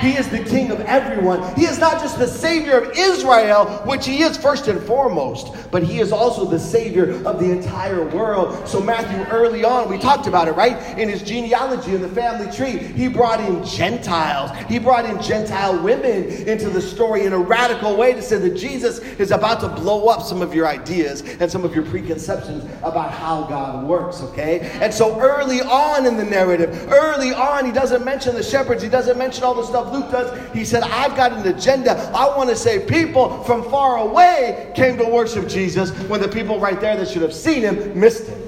He 0.00 0.16
is 0.16 0.28
the 0.28 0.42
King 0.44 0.70
of 0.70 0.80
everyone. 0.80 1.54
He 1.54 1.64
is 1.64 1.78
not 1.78 2.00
just 2.00 2.18
the 2.18 2.26
Savior 2.26 2.78
of 2.78 2.96
Israel, 2.96 3.66
which 3.84 4.06
He 4.06 4.22
is 4.22 4.36
first 4.36 4.68
and 4.68 4.80
foremost, 4.82 5.54
but 5.70 5.82
He 5.82 6.00
is 6.00 6.12
also 6.12 6.44
the 6.44 6.58
Savior 6.58 7.10
of 7.26 7.38
the 7.38 7.50
entire 7.50 8.06
world. 8.08 8.66
So, 8.68 8.80
Matthew, 8.80 9.22
early 9.32 9.64
on, 9.64 9.90
we 9.90 9.98
talked 9.98 10.26
about 10.26 10.48
it, 10.48 10.52
right? 10.52 10.98
In 10.98 11.08
his 11.08 11.22
genealogy 11.22 11.94
in 11.94 12.00
the 12.00 12.08
family 12.08 12.50
tree, 12.52 12.78
he 12.78 13.08
brought 13.08 13.40
in 13.40 13.64
Gentiles. 13.64 14.50
He 14.68 14.78
brought 14.78 15.04
in 15.04 15.20
Gentile 15.20 15.82
women 15.82 16.24
into 16.48 16.70
the 16.70 16.80
story 16.80 17.26
in 17.26 17.32
a 17.32 17.38
radical 17.38 17.96
way 17.96 18.12
to 18.12 18.22
say 18.22 18.38
that 18.38 18.56
Jesus 18.56 18.98
is 18.98 19.30
about 19.30 19.60
to 19.60 19.68
blow 19.68 20.08
up 20.08 20.22
some 20.22 20.42
of 20.42 20.54
your 20.54 20.66
ideas 20.66 21.22
and 21.40 21.50
some 21.50 21.64
of 21.64 21.74
your 21.74 21.84
preconceptions 21.84 22.64
about 22.82 23.10
how 23.10 23.44
God 23.44 23.86
works, 23.86 24.20
okay? 24.22 24.60
And 24.80 24.92
so, 24.92 25.20
early 25.20 25.60
on 25.60 26.06
in 26.06 26.16
the 26.16 26.24
narrative, 26.24 26.90
early 26.90 27.32
on, 27.32 27.66
he 27.66 27.72
doesn't 27.72 28.04
mention 28.04 28.34
the 28.34 28.42
shepherds, 28.42 28.82
he 28.82 28.88
doesn't 28.88 29.18
mention 29.18 29.44
all 29.44 29.54
the 29.54 29.64
stuff 29.64 29.89
Luke 29.92 30.10
does. 30.10 30.52
He 30.52 30.64
said, 30.64 30.82
I've 30.82 31.16
got 31.16 31.32
an 31.32 31.46
agenda. 31.46 31.92
I 32.14 32.36
want 32.36 32.50
to 32.50 32.56
say 32.56 32.86
people 32.86 33.42
from 33.44 33.62
far 33.70 33.98
away 33.98 34.72
came 34.74 34.96
to 34.98 35.04
worship 35.04 35.48
Jesus 35.48 35.90
when 36.08 36.20
the 36.20 36.28
people 36.28 36.58
right 36.58 36.80
there 36.80 36.96
that 36.96 37.08
should 37.08 37.22
have 37.22 37.34
seen 37.34 37.62
him 37.62 37.98
missed 37.98 38.26
him. 38.26 38.40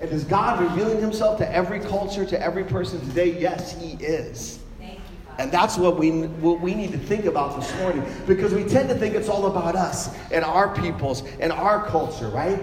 And 0.00 0.10
is 0.10 0.24
God 0.24 0.60
revealing 0.60 1.00
himself 1.00 1.38
to 1.38 1.52
every 1.52 1.80
culture, 1.80 2.24
to 2.24 2.40
every 2.40 2.64
person 2.64 3.00
today? 3.00 3.38
Yes, 3.38 3.80
he 3.80 3.92
is. 4.04 4.60
And 5.38 5.52
that's 5.52 5.78
what 5.78 5.96
we, 5.96 6.10
what 6.10 6.60
we 6.60 6.74
need 6.74 6.90
to 6.92 6.98
think 6.98 7.24
about 7.24 7.58
this 7.58 7.72
morning 7.78 8.04
because 8.26 8.52
we 8.52 8.64
tend 8.64 8.88
to 8.88 8.94
think 8.96 9.14
it's 9.14 9.28
all 9.28 9.46
about 9.46 9.76
us 9.76 10.16
and 10.32 10.44
our 10.44 10.74
peoples 10.74 11.22
and 11.38 11.52
our 11.52 11.86
culture, 11.86 12.28
right? 12.28 12.58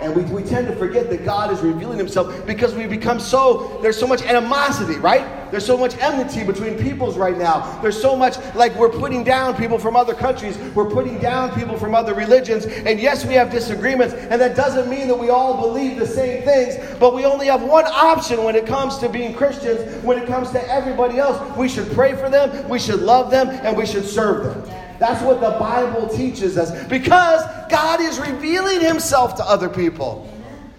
And 0.00 0.14
we, 0.14 0.22
we 0.22 0.42
tend 0.44 0.68
to 0.68 0.76
forget 0.76 1.10
that 1.10 1.24
God 1.24 1.52
is 1.52 1.60
revealing 1.60 1.98
himself 1.98 2.46
because 2.46 2.72
we 2.72 2.86
become 2.86 3.18
so, 3.18 3.80
there's 3.82 3.98
so 3.98 4.06
much 4.06 4.22
animosity, 4.22 4.96
right? 4.98 5.39
There's 5.50 5.66
so 5.66 5.76
much 5.76 5.96
enmity 5.98 6.44
between 6.44 6.78
peoples 6.78 7.16
right 7.16 7.36
now. 7.36 7.80
There's 7.80 8.00
so 8.00 8.16
much, 8.16 8.36
like 8.54 8.74
we're 8.76 8.88
putting 8.88 9.24
down 9.24 9.56
people 9.56 9.78
from 9.78 9.96
other 9.96 10.14
countries. 10.14 10.56
We're 10.74 10.90
putting 10.90 11.18
down 11.18 11.54
people 11.58 11.78
from 11.78 11.94
other 11.94 12.14
religions. 12.14 12.66
And 12.66 13.00
yes, 13.00 13.24
we 13.24 13.34
have 13.34 13.50
disagreements. 13.50 14.14
And 14.14 14.40
that 14.40 14.56
doesn't 14.56 14.88
mean 14.88 15.08
that 15.08 15.18
we 15.18 15.30
all 15.30 15.60
believe 15.60 15.98
the 15.98 16.06
same 16.06 16.42
things. 16.44 16.76
But 16.98 17.14
we 17.14 17.24
only 17.24 17.46
have 17.46 17.62
one 17.62 17.86
option 17.86 18.44
when 18.44 18.54
it 18.54 18.66
comes 18.66 18.98
to 18.98 19.08
being 19.08 19.34
Christians, 19.34 20.02
when 20.04 20.18
it 20.18 20.26
comes 20.26 20.50
to 20.50 20.68
everybody 20.68 21.18
else. 21.18 21.56
We 21.56 21.68
should 21.68 21.90
pray 21.92 22.14
for 22.14 22.28
them, 22.28 22.68
we 22.68 22.78
should 22.78 23.00
love 23.00 23.30
them, 23.30 23.48
and 23.48 23.76
we 23.76 23.86
should 23.86 24.04
serve 24.04 24.44
them. 24.44 24.80
That's 24.98 25.22
what 25.24 25.40
the 25.40 25.58
Bible 25.58 26.08
teaches 26.08 26.58
us 26.58 26.70
because 26.84 27.42
God 27.70 28.02
is 28.02 28.20
revealing 28.20 28.80
himself 28.80 29.34
to 29.36 29.44
other 29.44 29.70
people. 29.70 30.30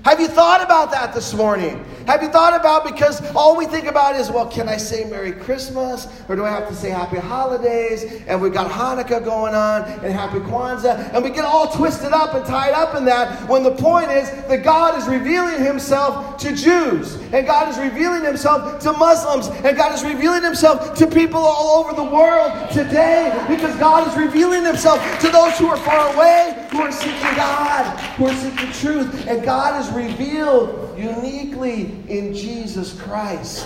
Have 0.06 0.20
you 0.20 0.28
thought 0.28 0.64
about 0.64 0.92
that 0.92 1.14
this 1.14 1.34
morning? 1.34 1.84
Have 2.08 2.24
you 2.24 2.30
thought 2.30 2.60
about 2.60 2.84
because 2.86 3.22
all 3.36 3.56
we 3.56 3.66
think 3.66 3.86
about 3.86 4.16
is, 4.16 4.30
well, 4.32 4.48
can 4.48 4.68
I 4.68 4.78
say 4.78 5.06
Merry 5.06 5.32
Christmas 5.32 6.08
or 6.28 6.36
do 6.36 6.46
I 6.46 6.50
have 6.50 6.68
to 6.68 6.76
say 6.76 6.90
Happy 6.90 7.18
Holidays? 7.18 8.24
And 8.28 8.42
we've 8.42 8.54
got 8.54 8.72
Hanukkah 8.72 9.24
going 9.24 9.54
on 9.54 9.84
and 9.84 10.14
Happy 10.14 10.40
Kwanzaa, 10.40 11.14
and 11.14 11.24
we 11.24 11.30
get 11.30 11.46
all 11.46 11.72
twisted 11.72 12.12
up 12.12 12.34
and 12.34 12.46
tied 12.46 12.74
up 12.74 12.96
in 12.96 13.06
that 13.06 13.48
when 13.48 13.64
the 13.64 13.72
point 13.72 14.12
is 14.12 14.30
that 14.48 14.64
God 14.64 14.98
is 14.98 15.08
revealing 15.08 15.64
Himself 15.64 16.38
to 16.38 16.56
Jews, 16.56 17.16
and 17.34 17.46
God 17.46 17.70
is 17.70 17.78
revealing 17.78 18.24
Himself 18.24 18.80
to 18.82 18.94
Muslims, 18.94 19.48
and 19.64 19.78
God 19.78 19.94
is 19.94 20.04
revealing 20.04 20.44
Himself 20.44 20.96
to 20.96 21.08
people 21.08 21.40
all 21.40 21.84
over 21.84 21.94
the 21.94 22.04
world 22.04 22.70
today 22.72 23.32
because 23.48 23.76
God 23.78 24.08
is 24.08 24.16
revealing 24.18 24.66
Himself 24.66 25.00
to 25.20 25.30
those 25.30 25.58
who 25.58 25.68
are 25.68 25.78
far 25.78 26.14
away, 26.14 26.68
who 26.72 26.82
are 26.82 26.92
seeking 26.92 27.36
God, 27.36 28.00
who 28.16 28.28
are 28.28 28.36
seeking 28.36 28.72
truth, 28.74 29.28
and 29.28 29.44
God 29.44 29.80
is 29.82 29.92
revealed 29.92 30.91
uniquely 31.02 31.84
in 32.08 32.34
Jesus 32.34 33.00
Christ. 33.02 33.66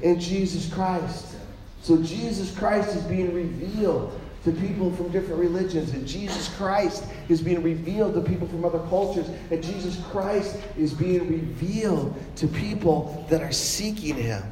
In 0.00 0.18
Jesus 0.18 0.72
Christ. 0.72 1.36
So 1.82 2.02
Jesus 2.02 2.56
Christ 2.56 2.96
is 2.96 3.02
being 3.04 3.34
revealed 3.34 4.18
to 4.44 4.52
people 4.52 4.90
from 4.92 5.08
different 5.10 5.38
religions, 5.40 5.92
and 5.92 6.06
Jesus 6.06 6.48
Christ 6.56 7.04
is 7.28 7.40
being 7.40 7.62
revealed 7.62 8.14
to 8.14 8.20
people 8.20 8.48
from 8.48 8.64
other 8.64 8.80
cultures, 8.88 9.28
and 9.50 9.62
Jesus 9.62 10.00
Christ 10.10 10.56
is 10.76 10.92
being 10.92 11.28
revealed 11.28 12.14
to 12.36 12.48
people 12.48 13.24
that 13.30 13.40
are 13.40 13.52
seeking 13.52 14.16
Him. 14.16 14.42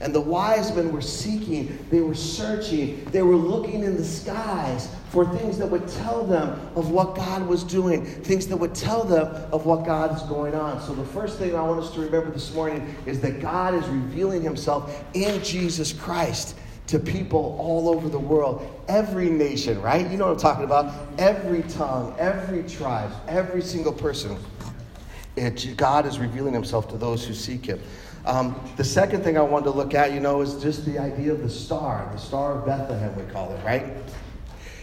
And 0.00 0.14
the 0.14 0.20
wise 0.20 0.74
men 0.74 0.92
were 0.92 1.00
seeking, 1.00 1.84
they 1.90 2.00
were 2.00 2.14
searching, 2.14 3.04
they 3.06 3.22
were 3.22 3.34
looking 3.34 3.82
in 3.82 3.96
the 3.96 4.04
skies 4.04 4.94
for 5.10 5.26
things 5.36 5.58
that 5.58 5.66
would 5.66 5.88
tell 5.88 6.24
them 6.24 6.50
of 6.76 6.90
what 6.90 7.16
God 7.16 7.46
was 7.48 7.64
doing, 7.64 8.04
things 8.04 8.46
that 8.46 8.56
would 8.56 8.76
tell 8.76 9.02
them 9.02 9.26
of 9.52 9.66
what 9.66 9.84
God 9.84 10.14
is 10.14 10.22
going 10.24 10.54
on. 10.54 10.80
So, 10.82 10.94
the 10.94 11.04
first 11.04 11.38
thing 11.38 11.56
I 11.56 11.62
want 11.62 11.80
us 11.80 11.92
to 11.94 12.00
remember 12.00 12.30
this 12.30 12.54
morning 12.54 12.94
is 13.06 13.20
that 13.22 13.40
God 13.40 13.74
is 13.74 13.86
revealing 13.88 14.42
Himself 14.42 15.04
in 15.14 15.42
Jesus 15.42 15.92
Christ 15.92 16.56
to 16.86 16.98
people 16.98 17.56
all 17.58 17.88
over 17.88 18.08
the 18.08 18.18
world, 18.18 18.66
every 18.86 19.28
nation, 19.28 19.80
right? 19.82 20.08
You 20.08 20.16
know 20.16 20.26
what 20.26 20.34
I'm 20.34 20.38
talking 20.38 20.64
about? 20.64 20.94
Every 21.18 21.62
tongue, 21.64 22.14
every 22.18 22.62
tribe, 22.62 23.10
every 23.26 23.62
single 23.62 23.92
person. 23.92 24.38
God 25.76 26.06
is 26.06 26.18
revealing 26.18 26.54
Himself 26.54 26.88
to 26.90 26.96
those 26.96 27.26
who 27.26 27.34
seek 27.34 27.66
Him. 27.66 27.80
Um, 28.28 28.60
the 28.76 28.84
second 28.84 29.24
thing 29.24 29.38
I 29.38 29.40
wanted 29.40 29.64
to 29.64 29.70
look 29.70 29.94
at, 29.94 30.12
you 30.12 30.20
know, 30.20 30.42
is 30.42 30.62
just 30.62 30.84
the 30.84 30.98
idea 30.98 31.32
of 31.32 31.40
the 31.40 31.48
star, 31.48 32.06
the 32.12 32.18
star 32.18 32.58
of 32.58 32.66
Bethlehem, 32.66 33.16
we 33.16 33.22
call 33.32 33.50
it, 33.52 33.64
right? 33.64 33.86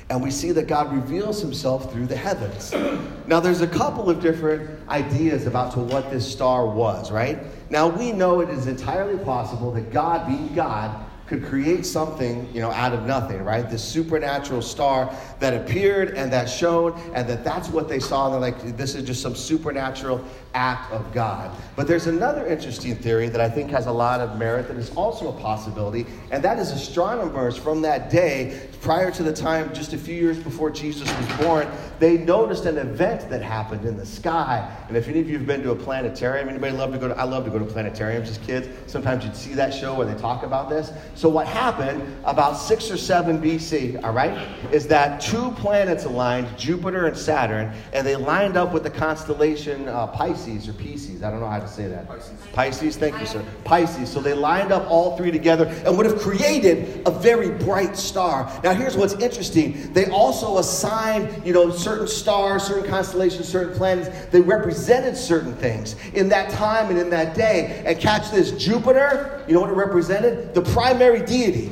And 0.10 0.24
we 0.24 0.32
see 0.32 0.52
that 0.54 0.66
God 0.66 0.92
reveals 0.92 1.42
himself 1.42 1.94
through 1.94 2.08
the 2.08 2.16
heavens. 2.16 2.74
Now, 3.28 3.40
there's 3.40 3.62
a 3.62 3.68
couple 3.68 4.08
of 4.08 4.22
different 4.22 4.88
ideas 4.88 5.48
about 5.48 5.74
to 5.74 5.80
what 5.80 6.12
this 6.12 6.32
star 6.32 6.68
was, 6.68 7.12
right? 7.12 7.40
Now, 7.72 7.88
we 7.88 8.12
know 8.12 8.42
it 8.42 8.50
is 8.50 8.68
entirely 8.68 9.18
possible 9.24 9.72
that 9.72 9.92
God, 9.92 10.28
being 10.28 10.54
God, 10.54 11.05
could 11.27 11.44
create 11.44 11.86
something, 11.86 12.48
you 12.53 12.62
know, 12.62 12.72
out 12.72 12.94
of 12.94 13.05
nothing, 13.05 13.44
right? 13.44 13.70
This 13.70 13.84
supernatural 13.84 14.62
star 14.62 15.15
that 15.39 15.53
appeared 15.53 16.10
and 16.12 16.32
that 16.32 16.48
shone, 16.48 17.00
and 17.13 17.27
that 17.27 17.44
that's 17.44 17.70
what 17.70 17.89
they 17.89 18.00
saw. 18.00 18.29
They're 18.29 18.39
like, 18.39 18.77
this 18.77 18.94
is 18.94 19.03
just 19.03 19.22
some 19.22 19.36
supernatural 19.36 20.24
act 20.53 20.91
of 20.91 21.12
God. 21.13 21.55
But 21.75 21.88
there's 21.88 22.08
another 22.08 22.46
interesting 22.46 22.96
theory 22.96 23.27
that 23.29 23.41
I 23.41 23.50
think 23.50 23.72
has 23.72 23.88
a 23.88 23.91
lot 23.91 24.22
of 24.22 24.38
merit 24.38 24.67
that 24.67 24.77
is 24.77 24.91
also 24.96 25.29
a 25.29 25.41
possibility, 25.41 26.05
and 26.32 26.44
that 26.44 26.60
is 26.60 26.72
astronomers 26.72 27.58
from 27.58 27.82
that 27.82 28.10
day, 28.10 28.70
prior 28.86 29.10
to 29.10 29.24
the 29.24 29.34
time, 29.34 29.74
just 29.74 29.94
a 29.94 29.98
few 29.98 30.13
years 30.13 30.38
before 30.38 30.70
Jesus 30.70 31.12
was 31.18 31.38
born, 31.38 31.68
they 31.98 32.20
noticed 32.20 32.65
an 32.65 32.77
event 32.77 33.27
that 33.32 33.42
happened 33.42 33.84
in 33.84 33.98
the 33.98 34.06
sky. 34.06 34.72
And 34.88 34.96
if 34.96 35.08
any 35.08 35.20
of 35.20 35.27
you 35.27 35.39
have 35.39 35.48
been 35.48 35.63
to 35.63 35.72
a 35.72 35.75
planetarium, 35.75 36.50
anybody 36.50 36.72
love 36.72 36.92
to 36.92 37.00
go 37.00 37.08
to, 37.08 37.18
I 37.18 37.24
love 37.24 37.46
to 37.46 37.50
go 37.50 37.58
to 37.58 37.65
planetariums 37.65 38.27
as 38.27 38.38
kids. 38.38 38.68
Sometimes 38.86 39.25
you'd 39.25 39.36
see 39.36 39.56
that 39.56 39.74
show 39.74 39.96
where 39.96 40.06
they 40.06 40.13
talk 40.22 40.44
about 40.44 40.70
this. 40.70 40.92
So 41.15 41.27
what 41.30 41.48
happened 41.48 42.04
about 42.25 42.60
six 42.60 42.92
or 42.92 42.98
seven 42.98 43.42
BC, 43.42 44.04
all 44.04 44.13
right, 44.13 44.48
is 44.72 44.86
that 44.89 45.20
two 45.20 45.50
planets 45.54 46.06
aligned, 46.06 46.56
Jupiter 46.56 47.08
and 47.08 47.18
Saturn, 47.18 47.74
and 47.92 48.06
they 48.06 48.15
lined 48.15 48.56
up 48.56 48.72
with 48.72 48.84
the 48.84 48.92
constellation 48.92 49.89
uh, 49.89 50.06
Pisces 50.06 50.70
or 50.70 50.74
Pisces. 50.74 51.24
I 51.24 51.32
don't 51.32 51.39
know 51.39 51.50
how 51.50 51.60
to 51.60 51.68
say 51.68 51.88
that. 51.88 52.08
Pisces. 52.08 52.39
Pisces, 52.54 52.98
thank 52.98 53.20
you, 53.20 53.25
sir. 53.25 53.44
Pisces. 53.63 54.12
So 54.12 54.20
they 54.20 54.36
lined 54.36 54.72
up 54.72 54.88
all 54.92 55.18
three 55.18 55.32
together 55.32 55.65
and 55.88 55.98
would 55.98 56.06
have 56.06 56.20
created 56.20 57.01
a 57.08 57.12
very 57.12 57.50
bright 57.50 57.98
star. 57.98 58.51
Now, 58.63 58.75
here's 58.75 58.96
what's 58.96 59.13
interesting. 59.13 59.91
They 59.94 60.10
also 60.10 60.58
assigned, 60.58 61.46
you 61.46 61.53
know, 61.53 61.72
certain 61.72 62.08
stars, 62.08 62.63
certain 62.63 62.89
constellations, 62.89 63.48
certain 63.48 63.75
planets. 63.75 64.27
They 64.27 64.41
represented 64.41 65.17
certain 65.17 65.55
things 65.55 65.96
in 66.13 66.29
that 66.29 66.51
time 66.51 66.89
and 66.89 67.00
in 67.00 67.10
that 67.10 67.36
day. 67.36 67.84
And 67.86 68.00
catch 68.00 68.32
this 68.32 68.51
Jupiter, 68.51 69.44
you 69.48 69.53
know 69.53 69.62
what 69.62 69.70
it 69.70 69.75
represented? 69.75 70.53
The 70.53 70.62
primary 70.62 71.25
deity. 71.25 71.72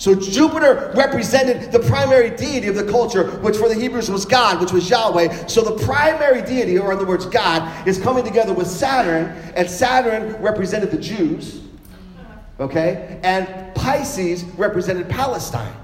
So 0.00 0.14
Jupiter 0.14 0.92
represented 0.96 1.72
the 1.72 1.78
primary 1.78 2.30
deity 2.30 2.68
of 2.68 2.74
the 2.74 2.90
culture, 2.90 3.30
which 3.40 3.58
for 3.58 3.68
the 3.68 3.74
Hebrews 3.74 4.10
was 4.10 4.24
God, 4.24 4.58
which 4.58 4.72
was 4.72 4.88
Yahweh. 4.88 5.46
So 5.46 5.60
the 5.60 5.84
primary 5.84 6.40
deity, 6.40 6.78
or 6.78 6.90
in 6.90 6.96
other 6.96 7.06
words, 7.06 7.26
God, 7.26 7.86
is 7.86 7.98
coming 7.98 8.24
together 8.24 8.54
with 8.54 8.66
Saturn, 8.66 9.26
and 9.54 9.68
Saturn 9.68 10.40
represented 10.40 10.90
the 10.90 10.96
Jews, 10.96 11.60
okay? 12.58 13.20
And 13.22 13.74
Pisces 13.74 14.44
represented 14.56 15.06
Palestine. 15.06 15.76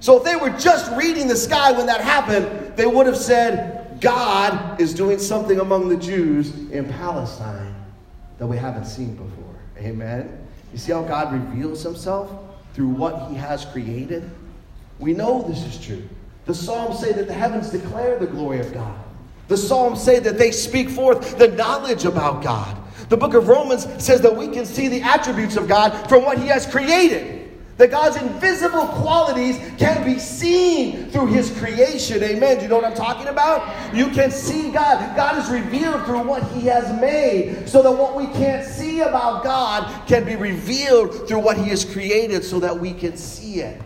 So 0.00 0.16
if 0.16 0.24
they 0.24 0.36
were 0.36 0.50
just 0.50 0.90
reading 0.96 1.28
the 1.28 1.36
sky 1.36 1.72
when 1.72 1.86
that 1.86 2.00
happened, 2.00 2.76
they 2.76 2.86
would 2.86 3.06
have 3.06 3.16
said, 3.16 4.00
God 4.00 4.80
is 4.80 4.94
doing 4.94 5.18
something 5.18 5.60
among 5.60 5.88
the 5.88 5.96
Jews 5.96 6.54
in 6.70 6.88
Palestine 6.88 7.74
that 8.38 8.46
we 8.46 8.56
haven't 8.56 8.86
seen 8.86 9.14
before. 9.14 9.54
Amen? 9.78 10.46
You 10.72 10.78
see 10.78 10.92
how 10.92 11.02
God 11.02 11.32
reveals 11.32 11.82
himself? 11.82 12.30
through 12.74 12.88
what 12.88 13.30
he 13.30 13.36
has 13.36 13.64
created? 13.64 14.28
We 14.98 15.12
know 15.12 15.42
this 15.42 15.64
is 15.64 15.84
true. 15.84 16.02
The 16.46 16.54
Psalms 16.54 16.98
say 16.98 17.12
that 17.12 17.26
the 17.26 17.34
heavens 17.34 17.70
declare 17.70 18.18
the 18.18 18.26
glory 18.26 18.60
of 18.60 18.72
God. 18.72 18.98
The 19.48 19.56
Psalms 19.56 20.02
say 20.02 20.20
that 20.20 20.38
they 20.38 20.50
speak 20.50 20.88
forth 20.88 21.38
the 21.38 21.48
knowledge 21.48 22.04
about 22.04 22.42
God. 22.42 22.76
The 23.08 23.16
book 23.16 23.34
of 23.34 23.48
Romans 23.48 23.86
says 24.02 24.20
that 24.20 24.36
we 24.36 24.48
can 24.48 24.64
see 24.64 24.88
the 24.88 25.02
attributes 25.02 25.56
of 25.56 25.66
God 25.66 26.08
from 26.08 26.24
what 26.24 26.38
he 26.38 26.46
has 26.46 26.66
created. 26.66 27.39
That 27.80 27.90
God's 27.90 28.20
invisible 28.20 28.86
qualities 28.88 29.56
can 29.78 30.04
be 30.04 30.18
seen 30.18 31.08
through 31.08 31.28
His 31.28 31.50
creation. 31.58 32.22
Amen. 32.22 32.58
Do 32.58 32.64
you 32.64 32.68
know 32.68 32.76
what 32.76 32.84
I'm 32.84 32.94
talking 32.94 33.28
about? 33.28 33.96
You 33.96 34.08
can 34.08 34.30
see 34.30 34.70
God. 34.70 35.16
God 35.16 35.38
is 35.38 35.48
revealed 35.50 36.04
through 36.04 36.24
what 36.24 36.42
He 36.52 36.66
has 36.66 37.00
made, 37.00 37.66
so 37.66 37.82
that 37.82 37.90
what 37.90 38.14
we 38.14 38.26
can't 38.26 38.66
see 38.66 39.00
about 39.00 39.44
God 39.44 40.06
can 40.06 40.26
be 40.26 40.36
revealed 40.36 41.26
through 41.26 41.38
what 41.38 41.56
He 41.56 41.70
has 41.70 41.86
created, 41.86 42.44
so 42.44 42.60
that 42.60 42.78
we 42.78 42.92
can 42.92 43.16
see 43.16 43.62
it. 43.62 43.80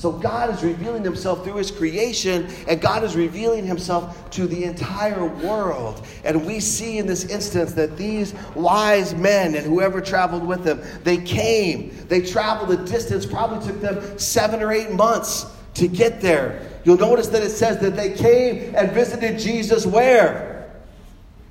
So 0.00 0.10
God 0.10 0.48
is 0.48 0.64
revealing 0.64 1.04
himself 1.04 1.44
through 1.44 1.56
his 1.56 1.70
creation, 1.70 2.48
and 2.66 2.80
God 2.80 3.04
is 3.04 3.14
revealing 3.14 3.66
himself 3.66 4.30
to 4.30 4.46
the 4.46 4.64
entire 4.64 5.26
world. 5.26 6.06
And 6.24 6.46
we 6.46 6.58
see 6.58 6.96
in 6.96 7.06
this 7.06 7.26
instance 7.26 7.74
that 7.74 7.98
these 7.98 8.32
wise 8.54 9.14
men 9.14 9.54
and 9.54 9.66
whoever 9.66 10.00
traveled 10.00 10.46
with 10.46 10.64
them, 10.64 10.80
they 11.04 11.18
came. 11.18 11.94
They 12.08 12.22
traveled 12.22 12.70
a 12.70 12.82
distance, 12.82 13.26
probably 13.26 13.62
took 13.66 13.82
them 13.82 14.18
seven 14.18 14.62
or 14.62 14.72
eight 14.72 14.90
months 14.90 15.44
to 15.74 15.86
get 15.86 16.22
there. 16.22 16.66
You'll 16.84 16.96
notice 16.96 17.28
that 17.28 17.42
it 17.42 17.50
says 17.50 17.78
that 17.80 17.94
they 17.94 18.14
came 18.14 18.74
and 18.74 18.92
visited 18.92 19.38
Jesus 19.38 19.84
where? 19.84 20.72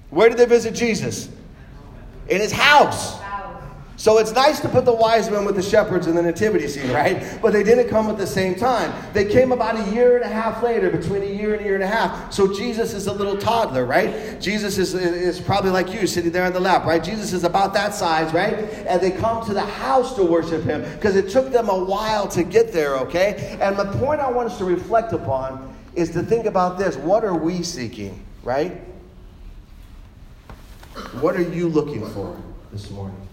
Where 0.10 0.28
did 0.28 0.40
they 0.40 0.48
visit 0.48 0.74
Jesus? 0.74 1.30
In 2.30 2.42
his 2.42 2.52
house. 2.52 3.19
So 4.00 4.18
it's 4.18 4.32
nice 4.32 4.62
to 4.62 4.70
put 4.70 4.86
the 4.86 4.94
wise 4.94 5.30
men 5.30 5.44
with 5.44 5.58
the 5.58 5.62
shepherds 5.62 6.08
in 6.08 6.16
the 6.16 6.22
nativity 6.22 6.70
scene, 6.70 6.90
right? 6.90 7.38
But 7.42 7.52
they 7.52 7.64
didn't 7.64 7.90
come 7.90 8.10
at 8.10 8.18
the 8.18 8.26
same 8.26 8.56
time. 8.56 8.94
They 9.12 9.26
came 9.26 9.52
about 9.52 9.76
a 9.78 9.92
year 9.92 10.16
and 10.16 10.24
a 10.24 10.30
half 10.30 10.64
later, 10.64 10.90
between 10.90 11.22
a 11.22 11.26
year 11.26 11.52
and 11.54 11.62
a 11.62 11.66
year 11.66 11.76
and 11.76 11.84
a 11.84 11.88
half. 11.88 12.32
So 12.32 12.54
Jesus 12.54 12.94
is 12.94 13.08
a 13.08 13.12
little 13.12 13.36
toddler, 13.36 13.86
right? 13.86 14.40
Jesus 14.40 14.78
is, 14.78 14.94
is 14.94 15.42
probably 15.42 15.72
like 15.72 15.94
you, 15.94 16.08
sitting 16.08 16.32
there 16.32 16.46
on 16.46 16.54
the 16.54 16.62
lap, 16.62 16.86
right? 16.86 17.04
Jesus 17.04 17.34
is 17.34 17.44
about 17.44 17.74
that 17.74 17.94
size, 17.94 18.34
right? 18.34 18.54
And 18.88 19.02
they 19.02 19.12
come 19.12 19.46
to 19.48 19.54
the 19.54 19.66
house 19.66 20.16
to 20.16 20.24
worship 20.24 20.64
him 20.64 20.82
because 20.94 21.18
it 21.18 21.30
took 21.30 21.52
them 21.52 21.68
a 21.68 21.84
while 21.84 22.26
to 22.30 22.44
get 22.44 22.72
there, 22.72 22.96
okay? 23.00 23.58
And 23.60 23.76
the 23.76 23.92
point 24.00 24.22
I 24.22 24.32
want 24.32 24.50
us 24.50 24.58
to 24.60 24.64
reflect 24.64 25.12
upon 25.12 25.76
is 25.96 26.10
to 26.12 26.24
think 26.24 26.46
about 26.46 26.78
this. 26.78 26.96
What 26.96 27.26
are 27.26 27.36
we 27.36 27.64
seeking, 27.64 28.26
right? 28.44 28.80
What 31.20 31.36
are 31.36 31.42
you 31.42 31.68
looking 31.68 32.10
for 32.12 32.42
this 32.72 32.90
morning? 32.92 33.29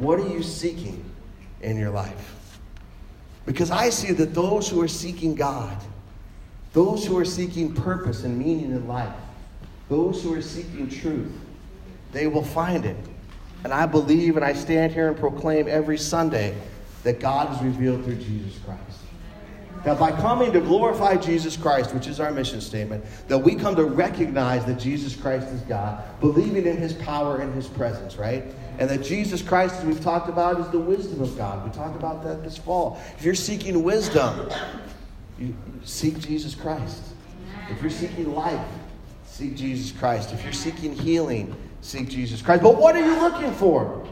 What 0.00 0.18
are 0.18 0.26
you 0.26 0.42
seeking 0.42 1.04
in 1.60 1.76
your 1.76 1.90
life? 1.90 2.58
Because 3.44 3.70
I 3.70 3.90
see 3.90 4.12
that 4.14 4.32
those 4.32 4.66
who 4.66 4.80
are 4.80 4.88
seeking 4.88 5.34
God, 5.34 5.76
those 6.72 7.04
who 7.04 7.18
are 7.18 7.24
seeking 7.26 7.74
purpose 7.74 8.24
and 8.24 8.38
meaning 8.38 8.70
in 8.70 8.88
life, 8.88 9.12
those 9.90 10.22
who 10.22 10.32
are 10.32 10.40
seeking 10.40 10.88
truth, 10.88 11.30
they 12.12 12.26
will 12.26 12.42
find 12.42 12.86
it. 12.86 12.96
And 13.62 13.74
I 13.74 13.84
believe 13.84 14.36
and 14.36 14.44
I 14.44 14.54
stand 14.54 14.94
here 14.94 15.08
and 15.08 15.18
proclaim 15.18 15.68
every 15.68 15.98
Sunday 15.98 16.56
that 17.02 17.20
God 17.20 17.54
is 17.54 17.62
revealed 17.62 18.02
through 18.02 18.16
Jesus 18.16 18.58
Christ. 18.64 18.80
That 19.84 19.98
by 19.98 20.12
coming 20.12 20.50
to 20.52 20.60
glorify 20.60 21.16
Jesus 21.16 21.58
Christ, 21.58 21.92
which 21.92 22.06
is 22.06 22.20
our 22.20 22.30
mission 22.30 22.62
statement, 22.62 23.04
that 23.28 23.38
we 23.38 23.54
come 23.54 23.76
to 23.76 23.84
recognize 23.84 24.64
that 24.64 24.78
Jesus 24.78 25.14
Christ 25.14 25.48
is 25.48 25.60
God, 25.62 26.02
believing 26.20 26.66
in 26.66 26.78
his 26.78 26.94
power 26.94 27.38
and 27.38 27.54
his 27.54 27.66
presence, 27.66 28.16
right? 28.16 28.44
And 28.80 28.88
that 28.88 29.04
Jesus 29.04 29.42
Christ, 29.42 29.76
as 29.76 29.84
we've 29.84 30.00
talked 30.00 30.30
about, 30.30 30.58
is 30.58 30.66
the 30.68 30.78
wisdom 30.78 31.20
of 31.20 31.36
God. 31.36 31.62
We 31.66 31.70
talked 31.70 31.96
about 31.96 32.24
that 32.24 32.42
this 32.42 32.56
fall. 32.56 32.98
If 33.18 33.22
you're 33.22 33.34
seeking 33.34 33.82
wisdom, 33.82 34.50
you 35.38 35.54
seek 35.84 36.18
Jesus 36.18 36.54
Christ. 36.54 37.02
If 37.68 37.82
you're 37.82 37.90
seeking 37.90 38.34
life, 38.34 38.66
seek 39.26 39.54
Jesus 39.54 39.92
Christ. 39.92 40.32
If 40.32 40.42
you're 40.42 40.54
seeking 40.54 40.94
healing, 40.94 41.54
seek 41.82 42.08
Jesus 42.08 42.40
Christ. 42.40 42.62
But 42.62 42.78
what 42.78 42.96
are 42.96 43.04
you 43.04 43.20
looking 43.20 43.52
for? 43.52 44.08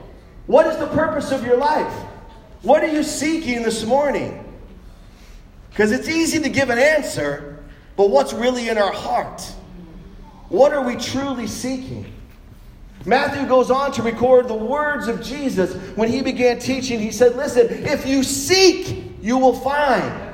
What 0.46 0.66
is 0.66 0.76
the 0.76 0.88
purpose 0.88 1.32
of 1.32 1.46
your 1.46 1.56
life? 1.56 1.92
What 2.60 2.84
are 2.84 2.92
you 2.92 3.02
seeking 3.02 3.62
this 3.62 3.86
morning? 3.86 4.44
Because 5.70 5.92
it's 5.92 6.08
easy 6.08 6.40
to 6.40 6.48
give 6.50 6.68
an 6.68 6.78
answer, 6.78 7.64
but 7.96 8.10
what's 8.10 8.34
really 8.34 8.68
in 8.68 8.76
our 8.76 8.92
heart? 8.92 9.40
What 10.50 10.74
are 10.74 10.82
we 10.82 10.96
truly 10.96 11.46
seeking? 11.46 12.12
Matthew 13.08 13.46
goes 13.46 13.70
on 13.70 13.90
to 13.92 14.02
record 14.02 14.48
the 14.48 14.54
words 14.54 15.08
of 15.08 15.22
Jesus 15.22 15.74
when 15.96 16.10
he 16.10 16.20
began 16.20 16.58
teaching. 16.58 17.00
He 17.00 17.10
said, 17.10 17.36
Listen, 17.36 17.66
if 17.70 18.06
you 18.06 18.22
seek, 18.22 19.02
you 19.22 19.38
will 19.38 19.54
find. 19.54 20.26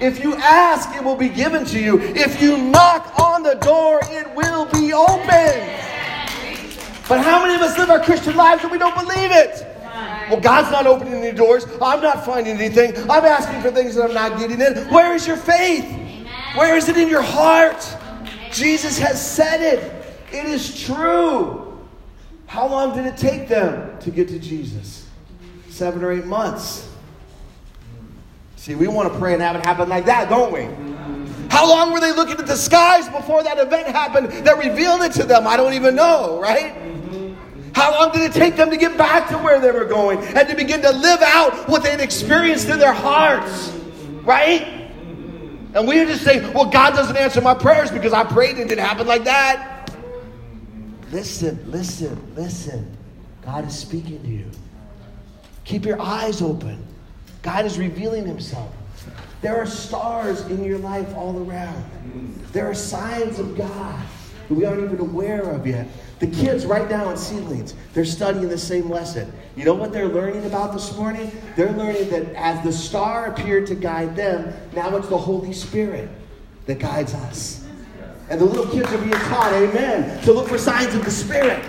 If 0.00 0.24
you 0.24 0.34
ask, 0.36 0.96
it 0.96 1.04
will 1.04 1.16
be 1.16 1.28
given 1.28 1.66
to 1.66 1.78
you. 1.78 2.00
If 2.00 2.40
you 2.40 2.56
knock 2.56 3.18
on 3.20 3.42
the 3.42 3.56
door, 3.56 4.00
it 4.04 4.34
will 4.34 4.64
be 4.72 4.94
opened. 4.94 5.84
But 7.10 7.20
how 7.20 7.42
many 7.42 7.54
of 7.54 7.60
us 7.60 7.76
live 7.76 7.90
our 7.90 8.02
Christian 8.02 8.36
lives 8.36 8.62
and 8.62 8.72
we 8.72 8.78
don't 8.78 8.94
believe 8.94 9.30
it? 9.30 9.66
Well, 10.30 10.40
God's 10.40 10.70
not 10.70 10.86
opening 10.86 11.12
any 11.12 11.36
doors. 11.36 11.66
I'm 11.82 12.00
not 12.00 12.24
finding 12.24 12.56
anything. 12.56 12.96
I'm 13.10 13.24
asking 13.26 13.60
for 13.60 13.70
things 13.70 13.94
that 13.96 14.04
I'm 14.04 14.14
not 14.14 14.38
getting 14.38 14.62
in. 14.62 14.88
Where 14.88 15.14
is 15.14 15.26
your 15.26 15.36
faith? 15.36 15.84
Where 16.54 16.74
is 16.74 16.88
it 16.88 16.96
in 16.96 17.08
your 17.08 17.22
heart? 17.22 17.96
Jesus 18.50 18.98
has 18.98 19.20
said 19.20 19.60
it. 19.60 19.92
It 20.32 20.46
is 20.46 20.82
true. 20.86 21.67
How 22.48 22.66
long 22.66 22.96
did 22.96 23.04
it 23.04 23.18
take 23.18 23.46
them 23.46 23.98
to 24.00 24.10
get 24.10 24.26
to 24.28 24.38
Jesus? 24.38 25.06
Seven 25.68 26.02
or 26.02 26.10
eight 26.10 26.24
months. 26.24 26.90
See, 28.56 28.74
we 28.74 28.88
want 28.88 29.12
to 29.12 29.18
pray 29.18 29.34
and 29.34 29.42
have 29.42 29.54
it 29.54 29.64
happen 29.64 29.88
like 29.88 30.06
that, 30.06 30.30
don't 30.30 30.50
we? 30.50 30.64
How 31.50 31.68
long 31.68 31.92
were 31.92 32.00
they 32.00 32.10
looking 32.10 32.38
at 32.38 32.46
the 32.46 32.56
skies 32.56 33.06
before 33.10 33.42
that 33.42 33.58
event 33.58 33.86
happened 33.88 34.46
that 34.46 34.58
revealed 34.58 35.02
it 35.02 35.12
to 35.12 35.24
them? 35.24 35.46
I 35.46 35.58
don't 35.58 35.74
even 35.74 35.94
know, 35.94 36.40
right? 36.40 36.74
How 37.74 37.92
long 37.92 38.12
did 38.12 38.22
it 38.22 38.32
take 38.32 38.56
them 38.56 38.70
to 38.70 38.78
get 38.78 38.96
back 38.96 39.28
to 39.28 39.36
where 39.36 39.60
they 39.60 39.70
were 39.70 39.84
going 39.84 40.18
and 40.18 40.48
to 40.48 40.56
begin 40.56 40.80
to 40.82 40.90
live 40.90 41.20
out 41.20 41.68
what 41.68 41.82
they'd 41.82 42.00
experienced 42.00 42.68
in 42.70 42.78
their 42.78 42.94
hearts? 42.94 43.70
Right? 44.22 44.90
And 45.74 45.86
we 45.86 45.96
just 46.06 46.24
say, 46.24 46.40
well, 46.52 46.70
God 46.70 46.94
doesn't 46.94 47.16
answer 47.16 47.42
my 47.42 47.54
prayers 47.54 47.90
because 47.90 48.14
I 48.14 48.24
prayed 48.24 48.52
and 48.52 48.60
it 48.60 48.68
didn't 48.68 48.86
happen 48.86 49.06
like 49.06 49.24
that. 49.24 49.77
Listen, 51.10 51.58
listen, 51.70 52.34
listen. 52.34 52.96
God 53.42 53.66
is 53.66 53.78
speaking 53.78 54.22
to 54.22 54.28
you. 54.28 54.50
Keep 55.64 55.84
your 55.84 56.00
eyes 56.00 56.42
open. 56.42 56.84
God 57.42 57.64
is 57.64 57.78
revealing 57.78 58.26
himself. 58.26 58.72
There 59.40 59.56
are 59.56 59.66
stars 59.66 60.42
in 60.46 60.64
your 60.64 60.78
life 60.78 61.14
all 61.14 61.48
around. 61.48 61.84
There 62.52 62.66
are 62.66 62.74
signs 62.74 63.38
of 63.38 63.56
God 63.56 64.02
that 64.48 64.54
we 64.54 64.64
aren't 64.64 64.82
even 64.82 64.98
aware 64.98 65.42
of 65.42 65.66
yet. 65.66 65.86
The 66.18 66.26
kids 66.26 66.66
right 66.66 66.90
now 66.90 67.10
in 67.10 67.16
Seedlings, 67.16 67.74
they're 67.94 68.04
studying 68.04 68.48
the 68.48 68.58
same 68.58 68.90
lesson. 68.90 69.32
You 69.56 69.64
know 69.64 69.74
what 69.74 69.92
they're 69.92 70.08
learning 70.08 70.46
about 70.46 70.72
this 70.72 70.96
morning? 70.96 71.30
They're 71.54 71.72
learning 71.72 72.10
that 72.10 72.34
as 72.34 72.62
the 72.64 72.72
star 72.72 73.26
appeared 73.26 73.66
to 73.68 73.76
guide 73.76 74.16
them, 74.16 74.52
now 74.74 74.96
it's 74.96 75.08
the 75.08 75.18
Holy 75.18 75.52
Spirit 75.52 76.08
that 76.66 76.80
guides 76.80 77.14
us. 77.14 77.57
And 78.30 78.40
the 78.40 78.44
little 78.44 78.66
kids 78.66 78.92
are 78.92 78.98
being 78.98 79.10
taught, 79.10 79.52
amen, 79.54 80.22
to 80.24 80.32
look 80.32 80.48
for 80.48 80.58
signs 80.58 80.94
of 80.94 81.04
the 81.04 81.10
Spirit. 81.10 81.64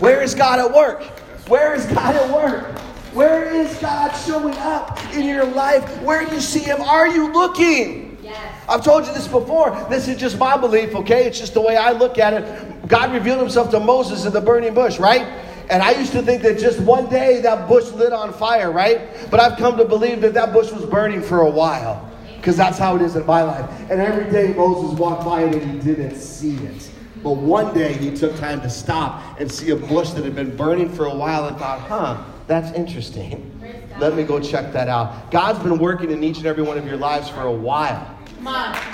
Where 0.00 0.22
is 0.22 0.34
God 0.34 0.58
at 0.58 0.74
work? 0.74 1.02
Where 1.48 1.74
is 1.74 1.86
God 1.86 2.14
at 2.14 2.30
work? 2.34 2.78
Where 3.14 3.50
is 3.50 3.74
God 3.78 4.10
showing 4.10 4.54
up 4.58 4.98
in 5.14 5.24
your 5.24 5.44
life? 5.44 6.02
Where 6.02 6.26
do 6.26 6.34
you 6.34 6.40
see 6.40 6.60
Him? 6.60 6.82
Are 6.82 7.08
you 7.08 7.32
looking? 7.32 8.18
Yes. 8.22 8.64
I've 8.68 8.84
told 8.84 9.06
you 9.06 9.14
this 9.14 9.28
before. 9.28 9.70
This 9.88 10.08
is 10.08 10.16
just 10.18 10.38
my 10.38 10.56
belief, 10.56 10.94
okay? 10.94 11.26
It's 11.26 11.38
just 11.38 11.54
the 11.54 11.60
way 11.60 11.76
I 11.76 11.92
look 11.92 12.18
at 12.18 12.34
it. 12.34 12.88
God 12.88 13.12
revealed 13.12 13.40
Himself 13.40 13.70
to 13.70 13.80
Moses 13.80 14.26
in 14.26 14.32
the 14.32 14.40
burning 14.40 14.74
bush, 14.74 14.98
right? 14.98 15.26
And 15.70 15.82
I 15.82 15.92
used 15.92 16.12
to 16.12 16.20
think 16.20 16.42
that 16.42 16.58
just 16.58 16.80
one 16.80 17.08
day 17.08 17.40
that 17.40 17.66
bush 17.68 17.90
lit 17.92 18.12
on 18.12 18.34
fire, 18.34 18.70
right? 18.70 19.30
But 19.30 19.40
I've 19.40 19.58
come 19.58 19.78
to 19.78 19.84
believe 19.84 20.20
that 20.20 20.34
that 20.34 20.52
bush 20.52 20.70
was 20.70 20.84
burning 20.84 21.22
for 21.22 21.40
a 21.40 21.50
while. 21.50 22.10
Because 22.44 22.58
that's 22.58 22.76
how 22.76 22.94
it 22.94 23.00
is 23.00 23.16
in 23.16 23.24
my 23.24 23.42
life. 23.42 23.70
And 23.90 24.02
every 24.02 24.30
day 24.30 24.52
Moses 24.52 24.98
walked 24.98 25.24
by 25.24 25.44
it 25.44 25.54
and 25.54 25.72
he 25.72 25.78
didn't 25.78 26.14
see 26.14 26.56
it. 26.56 26.90
But 27.22 27.38
one 27.38 27.72
day 27.72 27.94
he 27.94 28.14
took 28.14 28.36
time 28.36 28.60
to 28.60 28.68
stop 28.68 29.40
and 29.40 29.50
see 29.50 29.70
a 29.70 29.76
bush 29.76 30.10
that 30.10 30.24
had 30.24 30.34
been 30.34 30.54
burning 30.54 30.90
for 30.90 31.06
a 31.06 31.14
while 31.14 31.46
and 31.46 31.56
thought, 31.56 31.80
huh, 31.80 32.22
that's 32.46 32.70
interesting. 32.76 33.50
Let 33.98 34.14
me 34.14 34.24
go 34.24 34.40
check 34.40 34.74
that 34.74 34.90
out. 34.90 35.30
God's 35.30 35.60
been 35.60 35.78
working 35.78 36.10
in 36.10 36.22
each 36.22 36.36
and 36.36 36.44
every 36.44 36.62
one 36.62 36.76
of 36.76 36.86
your 36.86 36.98
lives 36.98 37.30
for 37.30 37.44
a 37.44 37.50
while. 37.50 38.14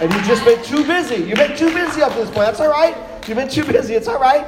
And 0.00 0.12
you've 0.14 0.22
just 0.26 0.44
been 0.44 0.62
too 0.62 0.86
busy. 0.86 1.16
You've 1.16 1.38
been 1.38 1.56
too 1.56 1.74
busy 1.74 2.02
up 2.02 2.12
to 2.12 2.18
this 2.18 2.30
point. 2.30 2.46
That's 2.46 2.60
all 2.60 2.70
right. 2.70 2.96
You've 3.26 3.36
been 3.36 3.48
too 3.48 3.64
busy. 3.64 3.94
It's 3.94 4.06
all 4.06 4.20
right. 4.20 4.46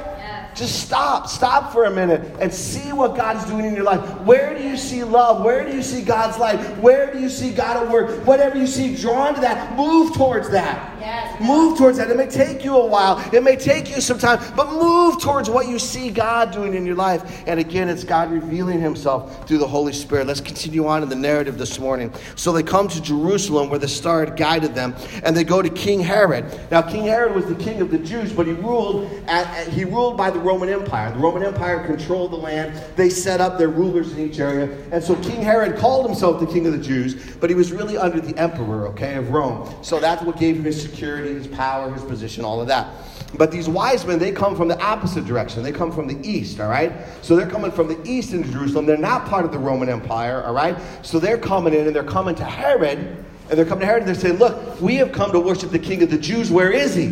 Just 0.55 0.81
stop. 0.81 1.27
Stop 1.27 1.71
for 1.71 1.85
a 1.85 1.91
minute 1.91 2.21
and 2.39 2.53
see 2.53 2.91
what 2.93 3.15
God's 3.15 3.45
doing 3.45 3.65
in 3.65 3.75
your 3.75 3.83
life. 3.83 4.01
Where 4.21 4.57
do 4.57 4.63
you 4.63 4.77
see 4.77 5.03
love? 5.03 5.43
Where 5.43 5.69
do 5.69 5.75
you 5.75 5.83
see 5.83 6.01
God's 6.01 6.37
light? 6.37 6.57
Where 6.79 7.11
do 7.11 7.19
you 7.19 7.29
see 7.29 7.51
God 7.51 7.77
at 7.77 7.89
work? 7.89 8.25
Whatever 8.25 8.57
you 8.57 8.67
see 8.67 8.95
drawn 8.95 9.35
to 9.35 9.41
that, 9.41 9.75
move 9.75 10.13
towards 10.13 10.49
that. 10.51 10.99
Yes. 10.99 11.41
Move 11.41 11.77
towards 11.77 11.97
that. 11.97 12.09
It 12.09 12.17
may 12.17 12.27
take 12.27 12.63
you 12.63 12.77
a 12.77 12.85
while. 12.85 13.19
It 13.33 13.43
may 13.43 13.55
take 13.55 13.89
you 13.93 13.99
some 13.99 14.17
time, 14.17 14.39
but 14.55 14.71
move 14.71 15.21
towards 15.21 15.49
what 15.49 15.67
you 15.67 15.77
see 15.77 16.09
God 16.09 16.51
doing 16.51 16.73
in 16.73 16.85
your 16.85 16.95
life. 16.95 17.43
And 17.45 17.59
again, 17.59 17.89
it's 17.89 18.03
God 18.03 18.31
revealing 18.31 18.79
himself 18.79 19.47
through 19.47 19.57
the 19.57 19.67
Holy 19.67 19.91
Spirit. 19.91 20.27
Let's 20.27 20.39
continue 20.39 20.87
on 20.87 21.03
in 21.03 21.09
the 21.09 21.15
narrative 21.15 21.57
this 21.57 21.79
morning. 21.79 22.13
So 22.35 22.51
they 22.51 22.63
come 22.63 22.87
to 22.87 23.01
Jerusalem 23.01 23.69
where 23.69 23.79
the 23.79 23.87
star 23.87 24.25
had 24.25 24.37
guided 24.37 24.75
them, 24.75 24.95
and 25.23 25.35
they 25.35 25.43
go 25.43 25.61
to 25.61 25.69
King 25.69 25.99
Herod. 25.99 26.45
Now, 26.71 26.81
King 26.81 27.03
Herod 27.03 27.35
was 27.35 27.45
the 27.45 27.55
king 27.55 27.81
of 27.81 27.91
the 27.91 27.97
Jews, 27.97 28.31
but 28.31 28.47
he 28.47 28.53
ruled 28.53 29.11
at, 29.27 29.67
he 29.69 29.83
ruled 29.83 30.15
by 30.15 30.29
the 30.29 30.39
Roman 30.43 30.69
Empire. 30.69 31.11
The 31.11 31.19
Roman 31.19 31.43
Empire 31.43 31.85
controlled 31.85 32.31
the 32.31 32.37
land. 32.37 32.79
They 32.95 33.09
set 33.09 33.41
up 33.41 33.57
their 33.57 33.69
rulers 33.69 34.11
in 34.13 34.19
each 34.19 34.39
area. 34.39 34.69
And 34.91 35.03
so 35.03 35.15
King 35.15 35.41
Herod 35.41 35.77
called 35.77 36.05
himself 36.05 36.39
the 36.39 36.45
king 36.45 36.65
of 36.67 36.73
the 36.73 36.83
Jews, 36.83 37.35
but 37.37 37.49
he 37.49 37.55
was 37.55 37.71
really 37.71 37.97
under 37.97 38.19
the 38.19 38.37
emperor, 38.37 38.87
okay, 38.89 39.15
of 39.15 39.29
Rome. 39.31 39.73
So 39.81 39.99
that's 39.99 40.21
what 40.23 40.37
gave 40.37 40.57
him 40.57 40.63
his 40.63 40.81
security, 40.81 41.33
his 41.33 41.47
power, 41.47 41.91
his 41.91 42.03
position, 42.03 42.45
all 42.45 42.61
of 42.61 42.67
that. 42.67 42.87
But 43.37 43.51
these 43.51 43.67
wise 43.67 44.05
men, 44.05 44.19
they 44.19 44.31
come 44.31 44.55
from 44.55 44.67
the 44.67 44.79
opposite 44.79 45.25
direction. 45.25 45.63
They 45.63 45.71
come 45.71 45.91
from 45.91 46.07
the 46.07 46.27
east, 46.27 46.59
all 46.59 46.69
right? 46.69 46.91
So 47.23 47.35
they're 47.35 47.49
coming 47.49 47.71
from 47.71 47.87
the 47.87 47.99
east 48.03 48.33
into 48.33 48.51
Jerusalem. 48.51 48.85
They're 48.85 48.97
not 48.97 49.25
part 49.25 49.43
of 49.43 49.51
the 49.51 49.57
Roman 49.57 49.89
Empire, 49.89 50.43
all 50.43 50.53
right? 50.53 50.77
So 51.01 51.19
they're 51.19 51.37
coming 51.37 51.73
in 51.73 51.87
and 51.87 51.95
they're 51.95 52.03
coming 52.03 52.35
to 52.35 52.45
Herod, 52.45 52.99
and 52.99 53.57
they're 53.57 53.65
coming 53.65 53.81
to 53.81 53.85
Herod 53.85 54.03
and 54.03 54.07
they're 54.07 54.21
saying, 54.21 54.37
Look, 54.37 54.79
we 54.79 54.95
have 54.97 55.11
come 55.11 55.31
to 55.31 55.39
worship 55.39 55.71
the 55.71 55.79
king 55.79 56.03
of 56.03 56.11
the 56.11 56.17
Jews. 56.17 56.51
Where 56.51 56.71
is 56.71 56.95
he? 56.95 57.05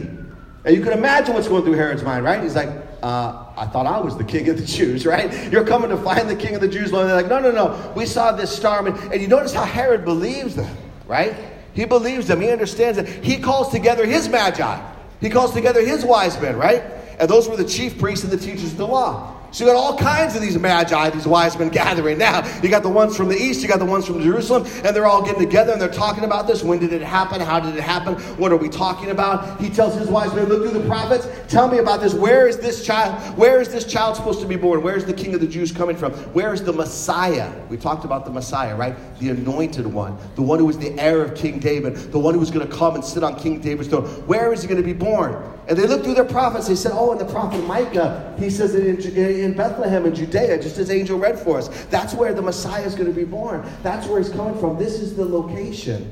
And 0.64 0.76
you 0.76 0.84
can 0.84 0.94
imagine 0.94 1.34
what's 1.34 1.48
going 1.48 1.64
through 1.64 1.74
Herod's 1.74 2.04
mind, 2.04 2.24
right? 2.24 2.42
He's 2.42 2.56
like, 2.56 2.70
uh, 3.02 3.46
I 3.58 3.66
thought 3.66 3.88
I 3.88 4.00
was 4.00 4.18
the 4.18 4.24
king 4.24 4.48
of 4.50 4.58
the 4.58 4.66
Jews, 4.66 5.06
right? 5.06 5.52
You're 5.52 5.66
coming 5.66 5.90
to 5.90 5.98
find 5.98 6.30
the 6.30 6.36
king 6.36 6.56
of 6.56 6.62
the 6.62 6.68
Jews. 6.68 6.92
And 6.92 7.10
they're 7.10 7.16
like, 7.16 7.28
no, 7.28 7.40
no, 7.40 7.52
no. 7.52 7.94
We 7.96 8.06
saw 8.06 8.32
this 8.32 8.56
star. 8.56 8.86
And 8.86 9.22
you 9.22 9.28
notice 9.28 9.54
how 9.54 9.64
Herod 9.64 10.06
believes 10.06 10.56
them, 10.56 10.76
right? 11.08 11.36
He 11.74 11.86
believes 11.86 12.28
them. 12.28 12.42
He 12.42 12.50
understands 12.50 12.98
it. 12.98 13.08
He 13.24 13.40
calls 13.40 13.70
together 13.70 14.06
his 14.06 14.30
magi. 14.30 14.82
He 15.20 15.30
calls 15.30 15.54
together 15.54 15.86
his 15.86 16.04
wise 16.04 16.40
men, 16.42 16.58
right? 16.58 16.84
And 17.20 17.30
those 17.30 17.48
were 17.48 17.56
the 17.56 17.66
chief 17.66 17.98
priests 18.00 18.24
and 18.24 18.34
the 18.34 18.38
teachers 18.38 18.72
of 18.72 18.78
the 18.78 18.88
law. 18.88 19.31
So 19.52 19.66
you 19.66 19.72
got 19.72 19.78
all 19.78 19.98
kinds 19.98 20.34
of 20.34 20.42
these 20.42 20.58
magi, 20.58 21.10
these 21.10 21.28
wise 21.28 21.60
men 21.60 21.68
gathering. 21.68 22.18
Now, 22.18 22.48
you 22.62 22.70
got 22.70 22.84
the 22.84 22.90
ones 22.90 23.18
from 23.18 23.28
the 23.28 23.36
east, 23.36 23.62
you 23.62 23.68
got 23.68 23.80
the 23.80 23.86
ones 23.86 24.08
from 24.08 24.22
Jerusalem, 24.22 24.66
and 24.86 24.96
they're 24.96 25.06
all 25.06 25.22
getting 25.22 25.42
together 25.42 25.74
and 25.74 25.82
they're 25.82 25.90
talking 25.90 26.24
about 26.24 26.48
this. 26.48 26.64
When 26.64 26.80
did 26.80 26.94
it 26.94 27.02
happen? 27.02 27.42
How 27.42 27.60
did 27.60 27.76
it 27.76 27.82
happen? 27.82 28.16
What 28.38 28.54
are 28.54 28.58
we 28.58 28.70
talking 28.70 29.10
about? 29.10 29.60
He 29.60 29.70
tells 29.70 29.96
his 29.96 30.08
wise 30.08 30.34
men, 30.34 30.46
look 30.46 30.62
through 30.62 30.80
the 30.80 30.88
prophets, 30.88 31.28
tell 31.50 31.68
me 31.68 31.80
about 31.80 32.00
this. 32.00 32.14
Where 32.14 32.48
is 32.48 32.60
this 32.60 32.86
child? 32.86 33.38
Where 33.38 33.60
is 33.60 33.68
this 33.68 33.84
child 33.84 34.16
supposed 34.16 34.40
to 34.40 34.48
be 34.48 34.56
born? 34.56 34.82
Where 34.84 34.96
is 34.96 35.04
the 35.04 35.14
king 35.14 35.34
of 35.34 35.42
the 35.42 35.48
Jews 35.48 35.74
coming 35.74 35.98
from? 35.98 36.14
Where 36.34 36.54
is 36.54 36.64
the 36.64 36.74
Messiah? 36.74 37.52
We 37.68 37.76
talked 37.76 38.06
about 38.06 38.24
the 38.24 38.32
Messiah, 38.32 38.76
right? 38.76 38.96
The 39.20 39.30
anointed 39.32 39.86
one, 39.86 40.18
the 40.36 40.44
one 40.44 40.60
who 40.60 40.66
was 40.66 40.78
the 40.78 40.98
heir 40.98 41.22
of 41.22 41.36
King 41.36 41.60
David, 41.60 41.96
the 42.14 42.20
one 42.20 42.34
who 42.34 42.40
was 42.40 42.52
going 42.52 42.66
to 42.66 42.74
come 42.74 42.96
and 42.96 43.04
sit 43.04 43.22
on 43.22 43.38
King 43.38 43.60
David's 43.60 43.90
throne. 43.90 44.06
Where 44.28 44.54
is 44.54 44.62
he 44.62 44.70
going 44.70 44.82
to 44.82 44.88
be 44.88 44.94
born? 44.94 45.44
And 45.72 45.80
they 45.80 45.88
looked 45.88 46.04
through 46.04 46.16
their 46.16 46.26
prophets. 46.26 46.68
They 46.68 46.76
said, 46.76 46.92
oh, 46.94 47.14
and 47.14 47.22
the 47.22 47.32
prophet 47.32 47.66
Micah, 47.66 48.36
he 48.38 48.50
says 48.50 48.74
that 48.74 48.86
in, 48.86 49.00
in 49.16 49.54
Bethlehem 49.54 50.06
in 50.06 50.14
Judea, 50.14 50.62
just 50.62 50.78
as 50.78 50.92
angel 50.92 51.18
read 51.18 51.40
for 51.40 51.60
us. 51.60 51.86
That's 51.86 52.14
where 52.14 52.34
the 52.34 52.42
Messiah 52.42 52.84
is 52.84 52.94
going 52.94 53.08
to 53.08 53.14
be 53.14 53.24
born. 53.24 53.66
That's 53.82 54.06
where 54.06 54.22
he's 54.22 54.34
coming 54.34 54.60
from. 54.60 54.78
This 54.78 55.00
is 55.00 55.16
the 55.16 55.24
location. 55.24 56.12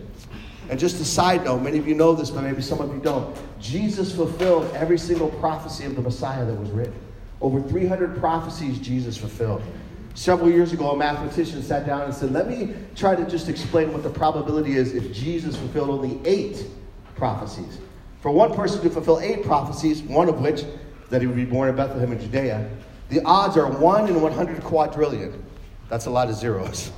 And 0.69 0.79
just 0.79 1.01
a 1.01 1.03
side 1.03 1.43
note, 1.43 1.61
many 1.61 1.77
of 1.77 1.89
you 1.89 1.93
know 1.93 2.13
this, 2.13 2.29
but 2.29 2.41
maybe 2.41 2.61
some 2.61 2.79
of 2.79 2.93
you 2.93 3.01
don't. 3.01 3.37
Jesus 3.59 4.15
fulfilled 4.15 4.73
every 4.75 4.97
single 4.97 5.27
prophecy 5.27 5.83
of 5.83 5.97
the 5.97 6.01
Messiah 6.03 6.45
that 6.45 6.55
was 6.55 6.69
written. 6.69 6.95
Over 7.41 7.61
300 7.61 8.17
prophecies 8.17 8.79
Jesus 8.79 9.17
fulfilled. 9.17 9.61
Several 10.13 10.49
years 10.49 10.71
ago, 10.71 10.91
a 10.91 10.95
mathematician 10.95 11.61
sat 11.63 11.85
down 11.85 12.03
and 12.03 12.13
said, 12.13 12.31
Let 12.31 12.47
me 12.47 12.75
try 12.95 13.13
to 13.13 13.25
just 13.29 13.49
explain 13.49 13.91
what 13.91 14.03
the 14.03 14.09
probability 14.09 14.77
is 14.77 14.93
if 14.93 15.11
Jesus 15.11 15.57
fulfilled 15.57 15.89
only 15.89 16.21
eight 16.23 16.65
prophecies. 17.17 17.79
For 18.21 18.31
one 18.31 18.53
person 18.53 18.81
to 18.81 18.89
fulfill 18.89 19.19
eight 19.19 19.43
prophecies, 19.45 20.01
one 20.01 20.27
of 20.27 20.41
which 20.41 20.63
that 21.09 21.21
he 21.21 21.27
would 21.27 21.37
be 21.37 21.45
born 21.45 21.69
in 21.69 21.75
Bethlehem 21.75 22.11
in 22.11 22.19
Judea, 22.19 22.69
the 23.09 23.21
odds 23.23 23.57
are 23.57 23.71
1 23.71 24.07
in 24.07 24.21
100 24.21 24.63
quadrillion. 24.63 25.43
That's 25.89 26.05
a 26.05 26.09
lot 26.09 26.29
of 26.29 26.35
zeros. 26.35 26.91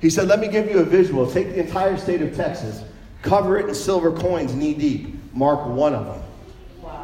He 0.00 0.08
said, 0.08 0.28
Let 0.28 0.40
me 0.40 0.48
give 0.48 0.70
you 0.70 0.78
a 0.78 0.84
visual. 0.84 1.30
Take 1.30 1.48
the 1.48 1.60
entire 1.60 1.96
state 1.96 2.22
of 2.22 2.34
Texas, 2.34 2.82
cover 3.22 3.58
it 3.58 3.68
in 3.68 3.74
silver 3.74 4.12
coins 4.12 4.54
knee 4.54 4.72
deep, 4.72 5.14
mark 5.34 5.66
one 5.66 5.94
of 5.94 6.06
them, 6.06 6.22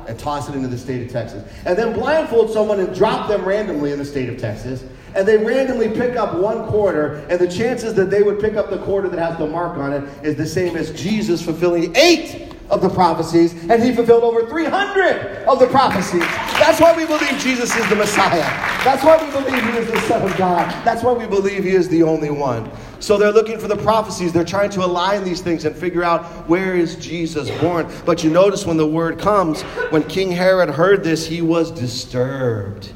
and 0.07 0.18
toss 0.18 0.48
it 0.48 0.55
into 0.55 0.68
the 0.68 0.78
state 0.78 1.02
of 1.02 1.11
Texas. 1.11 1.44
And 1.66 1.76
then 1.76 1.92
blindfold 1.92 2.50
someone 2.50 2.81
and 2.81 2.94
drop 2.94 3.28
them 3.28 3.44
randomly 3.44 3.92
in 3.92 3.98
the 3.98 4.05
state 4.05 4.28
of 4.28 4.38
Texas. 4.38 4.85
And 5.14 5.28
they 5.28 5.37
randomly 5.37 5.90
pick 5.90 6.16
up 6.16 6.35
one 6.37 6.66
quarter, 6.68 7.16
and 7.28 7.38
the 7.38 7.48
chances 7.48 7.92
that 7.94 8.09
they 8.09 8.22
would 8.22 8.40
pick 8.40 8.55
up 8.55 8.70
the 8.70 8.78
quarter 8.78 9.11
that 9.11 9.18
has 9.18 9.37
the 9.37 9.46
mark 9.46 9.76
on 9.76 9.92
it 9.92 10.05
is 10.24 10.37
the 10.37 10.46
same 10.46 10.74
as 10.74 10.90
Jesus 10.92 11.42
fulfilling 11.42 11.94
eight 11.96 12.52
of 12.70 12.81
the 12.81 12.88
prophecies, 12.88 13.53
and 13.68 13.83
he 13.83 13.94
fulfilled 13.94 14.25
over 14.25 14.46
300 14.46 15.44
of 15.46 15.59
the 15.59 15.66
prophecies. 15.66 16.25
That's 16.59 16.81
why 16.81 16.96
we 16.96 17.07
believe 17.07 17.38
Jesus 17.38 17.77
is 17.77 17.88
the 17.88 17.96
Messiah. 17.96 18.42
That's 18.85 19.05
why 19.05 19.22
we 19.22 19.31
believe 19.31 19.62
he 19.62 19.79
is 19.79 19.90
the 19.90 20.01
Son 20.03 20.22
of 20.22 20.37
God. 20.37 20.70
That's 20.85 21.03
why 21.03 21.12
we 21.12 21.27
believe 21.27 21.64
he 21.64 21.70
is 21.70 21.88
the 21.88 22.03
only 22.03 22.31
one. 22.31 22.70
So 23.01 23.18
they're 23.18 23.33
looking 23.33 23.59
for 23.59 23.68
the 23.68 23.77
prophecies. 23.77 24.33
They're 24.33 24.44
trying 24.44 24.70
to 24.70 24.85
align 24.85 25.25
these 25.25 25.40
things 25.40 25.64
and 25.64 25.75
figure 25.75 26.05
out 26.05 26.25
where 26.48 26.77
is 26.77 26.96
Jesus 26.96 27.51
born. 27.61 27.92
But 28.07 28.22
you 28.22 28.31
notice 28.31 28.64
when 28.64 28.77
the 28.77 28.87
word 28.87 29.18
comes, 29.18 29.62
when 29.90 30.05
King 30.05 30.31
Herod 30.31 30.70
heard 30.70 31.03
this, 31.03 31.27
he 31.27 31.42
was 31.42 31.70
disturbed, 31.70 32.92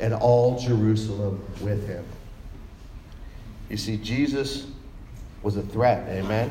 and 0.00 0.12
all 0.12 0.58
Jerusalem 0.58 1.42
with 1.60 1.86
him. 1.86 2.04
You 3.70 3.76
see, 3.76 3.96
Jesus 3.96 4.66
was 5.42 5.56
a 5.56 5.62
threat. 5.62 6.08
Amen. 6.08 6.50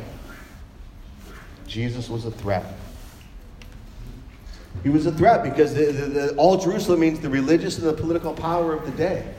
Jesus 1.68 2.10
was 2.10 2.26
a 2.26 2.32
threat. 2.32 2.66
He 4.84 4.90
was 4.90 5.06
a 5.06 5.12
threat 5.12 5.44
because 5.44 5.74
the, 5.74 5.86
the, 5.86 6.06
the, 6.08 6.36
all 6.36 6.58
Jerusalem 6.58 7.00
means 7.00 7.20
the 7.20 7.30
religious 7.30 7.78
and 7.78 7.88
the 7.88 7.94
political 7.94 8.34
power 8.34 8.74
of 8.74 8.86
the 8.86 8.92
day. 8.92 9.34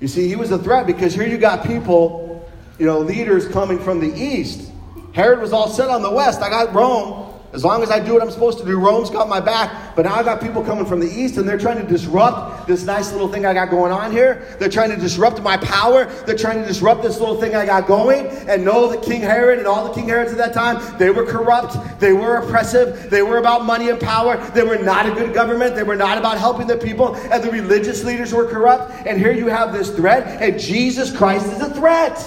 You 0.00 0.08
see, 0.08 0.28
he 0.28 0.36
was 0.36 0.50
a 0.50 0.58
threat 0.58 0.86
because 0.86 1.14
here 1.14 1.26
you 1.26 1.38
got 1.38 1.64
people, 1.64 2.50
you 2.78 2.86
know, 2.86 2.98
leaders 2.98 3.46
coming 3.48 3.78
from 3.78 4.00
the 4.00 4.12
east. 4.12 4.70
Herod 5.12 5.40
was 5.40 5.52
all 5.52 5.68
set 5.68 5.88
on 5.88 6.02
the 6.02 6.10
west. 6.10 6.42
I 6.42 6.50
got 6.50 6.74
Rome. 6.74 7.23
As 7.54 7.64
long 7.64 7.84
as 7.84 7.90
I 7.90 8.00
do 8.00 8.14
what 8.14 8.22
I'm 8.22 8.32
supposed 8.32 8.58
to 8.58 8.64
do, 8.64 8.80
Rome's 8.80 9.10
got 9.10 9.28
my 9.28 9.38
back. 9.38 9.94
But 9.94 10.06
now 10.06 10.16
I've 10.16 10.24
got 10.24 10.40
people 10.40 10.64
coming 10.64 10.84
from 10.84 10.98
the 10.98 11.06
east 11.06 11.36
and 11.36 11.48
they're 11.48 11.56
trying 11.56 11.76
to 11.80 11.86
disrupt 11.86 12.66
this 12.66 12.82
nice 12.84 13.12
little 13.12 13.28
thing 13.28 13.46
I 13.46 13.54
got 13.54 13.70
going 13.70 13.92
on 13.92 14.10
here. 14.10 14.56
They're 14.58 14.68
trying 14.68 14.90
to 14.90 14.96
disrupt 14.96 15.40
my 15.40 15.56
power. 15.58 16.06
They're 16.26 16.36
trying 16.36 16.60
to 16.60 16.66
disrupt 16.66 17.04
this 17.04 17.20
little 17.20 17.40
thing 17.40 17.54
I 17.54 17.64
got 17.64 17.86
going. 17.86 18.26
And 18.48 18.64
know 18.64 18.88
that 18.88 19.02
King 19.02 19.20
Herod 19.20 19.58
and 19.58 19.68
all 19.68 19.86
the 19.86 19.94
King 19.94 20.08
Herods 20.08 20.32
at 20.32 20.38
that 20.38 20.52
time, 20.52 20.98
they 20.98 21.10
were 21.10 21.24
corrupt. 21.24 22.00
They 22.00 22.12
were 22.12 22.38
oppressive. 22.38 23.08
They 23.08 23.22
were 23.22 23.38
about 23.38 23.64
money 23.64 23.88
and 23.88 24.00
power. 24.00 24.36
They 24.50 24.64
were 24.64 24.78
not 24.78 25.06
a 25.06 25.12
good 25.12 25.32
government. 25.32 25.76
They 25.76 25.84
were 25.84 25.94
not 25.94 26.18
about 26.18 26.38
helping 26.38 26.66
the 26.66 26.76
people. 26.76 27.14
And 27.14 27.40
the 27.40 27.52
religious 27.52 28.02
leaders 28.02 28.32
were 28.32 28.48
corrupt. 28.48 29.06
And 29.06 29.16
here 29.16 29.32
you 29.32 29.46
have 29.46 29.72
this 29.72 29.94
threat. 29.94 30.42
And 30.42 30.58
Jesus 30.58 31.16
Christ 31.16 31.46
is 31.46 31.60
a 31.60 31.72
threat. 31.72 32.20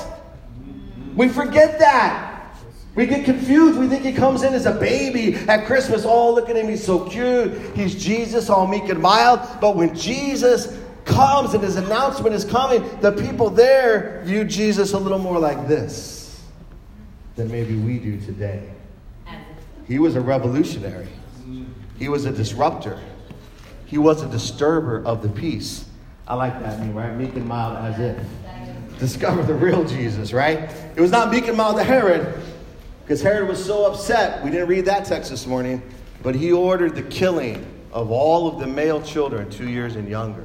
We 1.18 1.28
forget 1.28 1.80
that. 1.80 2.27
We 2.98 3.06
get 3.06 3.26
confused. 3.26 3.78
We 3.78 3.88
think 3.88 4.04
he 4.04 4.12
comes 4.12 4.42
in 4.42 4.56
as 4.56 4.66
a 4.66 4.74
baby 4.74 5.36
at 5.36 5.68
Christmas. 5.68 6.04
Oh, 6.04 6.34
look 6.34 6.50
at 6.50 6.56
him. 6.56 6.68
He's 6.68 6.84
so 6.84 7.08
cute. 7.08 7.54
He's 7.76 7.94
Jesus, 7.94 8.50
all 8.50 8.66
meek 8.66 8.90
and 8.90 9.00
mild. 9.00 9.40
But 9.62 9.76
when 9.76 9.96
Jesus 9.96 10.76
comes 11.06 11.54
and 11.54 11.64
his 11.64 11.76
announcement 11.76 12.34
is 12.34 12.44
coming, 12.44 12.84
the 13.02 13.12
people 13.12 13.52
there 13.52 14.24
view 14.26 14.44
Jesus 14.44 14.94
a 14.94 14.98
little 14.98 15.20
more 15.20 15.38
like 15.38 15.68
this 15.68 16.44
than 17.36 17.52
maybe 17.52 17.76
we 17.76 18.00
do 18.00 18.20
today. 18.20 18.68
He 19.88 20.00
was 20.00 20.16
a 20.16 20.22
revolutionary, 20.22 21.08
he 22.00 22.10
was 22.10 22.26
a 22.26 22.32
disruptor, 22.32 23.00
he 23.86 24.00
was 24.00 24.24
a 24.24 24.28
disturber 24.28 25.06
of 25.06 25.22
the 25.22 25.30
peace. 25.30 25.86
I 26.28 26.34
like 26.34 26.60
that 26.62 26.80
name, 26.80 26.96
right? 26.96 27.16
Meek 27.16 27.36
and 27.36 27.46
mild 27.46 27.78
as 27.78 28.00
if. 28.00 29.00
Discover 29.00 29.44
the 29.44 29.54
real 29.54 29.86
Jesus, 29.86 30.34
right? 30.34 30.70
It 30.96 31.00
was 31.00 31.12
not 31.12 31.32
meek 31.32 31.48
and 31.48 31.56
mild 31.56 31.78
to 31.78 31.84
Herod, 31.84 32.44
because 33.08 33.22
Herod 33.22 33.48
was 33.48 33.64
so 33.64 33.86
upset. 33.86 34.44
We 34.44 34.52
didn't 34.52 34.68
read 34.68 34.84
that 34.84 35.06
text 35.06 35.30
this 35.30 35.48
morning, 35.48 35.82
but 36.22 36.36
he 36.36 36.52
ordered 36.52 36.94
the 36.94 37.04
killing 37.04 37.66
of 37.94 38.12
all 38.12 38.50
of 38.50 38.60
the 38.60 38.68
male 38.68 39.02
children 39.02 39.50
two 39.50 39.70
years 39.70 39.96
and 39.96 40.10
younger. 40.10 40.44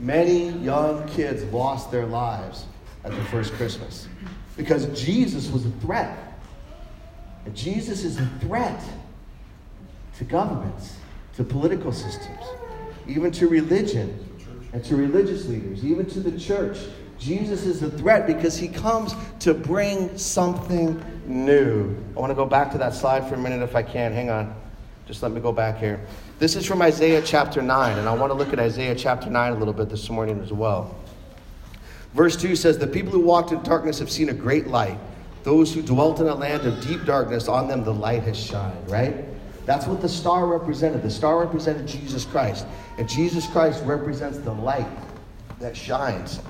Many 0.00 0.48
young 0.48 1.08
kids 1.08 1.44
lost 1.44 1.92
their 1.92 2.06
lives 2.06 2.64
at 3.04 3.12
the 3.12 3.22
first 3.26 3.52
Christmas 3.52 4.08
because 4.56 4.86
Jesus 5.00 5.48
was 5.48 5.64
a 5.64 5.70
threat. 5.70 6.18
And 7.44 7.54
Jesus 7.54 8.02
is 8.02 8.18
a 8.18 8.26
threat 8.40 8.82
to 10.18 10.24
governments, 10.24 10.96
to 11.36 11.44
political 11.44 11.92
systems, 11.92 12.42
even 13.06 13.30
to 13.30 13.46
religion 13.46 14.28
and 14.72 14.84
to 14.84 14.96
religious 14.96 15.46
leaders, 15.46 15.84
even 15.84 16.04
to 16.06 16.18
the 16.18 16.36
church. 16.36 16.78
Jesus 17.18 17.64
is 17.64 17.82
a 17.82 17.90
threat 17.90 18.26
because 18.26 18.56
he 18.56 18.68
comes 18.68 19.14
to 19.40 19.54
bring 19.54 20.16
something 20.18 21.02
new. 21.26 21.96
I 22.16 22.20
want 22.20 22.30
to 22.30 22.34
go 22.34 22.46
back 22.46 22.70
to 22.72 22.78
that 22.78 22.94
slide 22.94 23.28
for 23.28 23.34
a 23.34 23.38
minute 23.38 23.62
if 23.62 23.74
I 23.74 23.82
can. 23.82 24.12
Hang 24.12 24.30
on. 24.30 24.54
Just 25.06 25.22
let 25.22 25.32
me 25.32 25.40
go 25.40 25.52
back 25.52 25.78
here. 25.78 26.00
This 26.38 26.56
is 26.56 26.66
from 26.66 26.82
Isaiah 26.82 27.22
chapter 27.22 27.62
9, 27.62 27.98
and 27.98 28.08
I 28.08 28.14
want 28.14 28.30
to 28.30 28.34
look 28.34 28.52
at 28.52 28.58
Isaiah 28.58 28.94
chapter 28.94 29.30
9 29.30 29.52
a 29.52 29.56
little 29.56 29.72
bit 29.72 29.88
this 29.88 30.10
morning 30.10 30.40
as 30.40 30.52
well. 30.52 30.94
Verse 32.12 32.36
2 32.36 32.56
says, 32.56 32.78
The 32.78 32.86
people 32.86 33.12
who 33.12 33.20
walked 33.20 33.52
in 33.52 33.62
darkness 33.62 33.98
have 34.00 34.10
seen 34.10 34.28
a 34.30 34.34
great 34.34 34.66
light. 34.66 34.98
Those 35.44 35.72
who 35.72 35.80
dwelt 35.80 36.20
in 36.20 36.26
a 36.26 36.34
land 36.34 36.66
of 36.66 36.84
deep 36.84 37.04
darkness, 37.04 37.46
on 37.46 37.68
them 37.68 37.84
the 37.84 37.94
light 37.94 38.24
has 38.24 38.36
shined, 38.36 38.90
right? 38.90 39.24
That's 39.64 39.86
what 39.86 40.00
the 40.00 40.08
star 40.08 40.46
represented. 40.46 41.02
The 41.02 41.10
star 41.10 41.38
represented 41.38 41.86
Jesus 41.86 42.24
Christ. 42.24 42.66
And 42.98 43.08
Jesus 43.08 43.46
Christ 43.46 43.84
represents 43.84 44.38
the 44.38 44.52
light 44.52 44.88
that 45.60 45.76
shines 45.76 46.40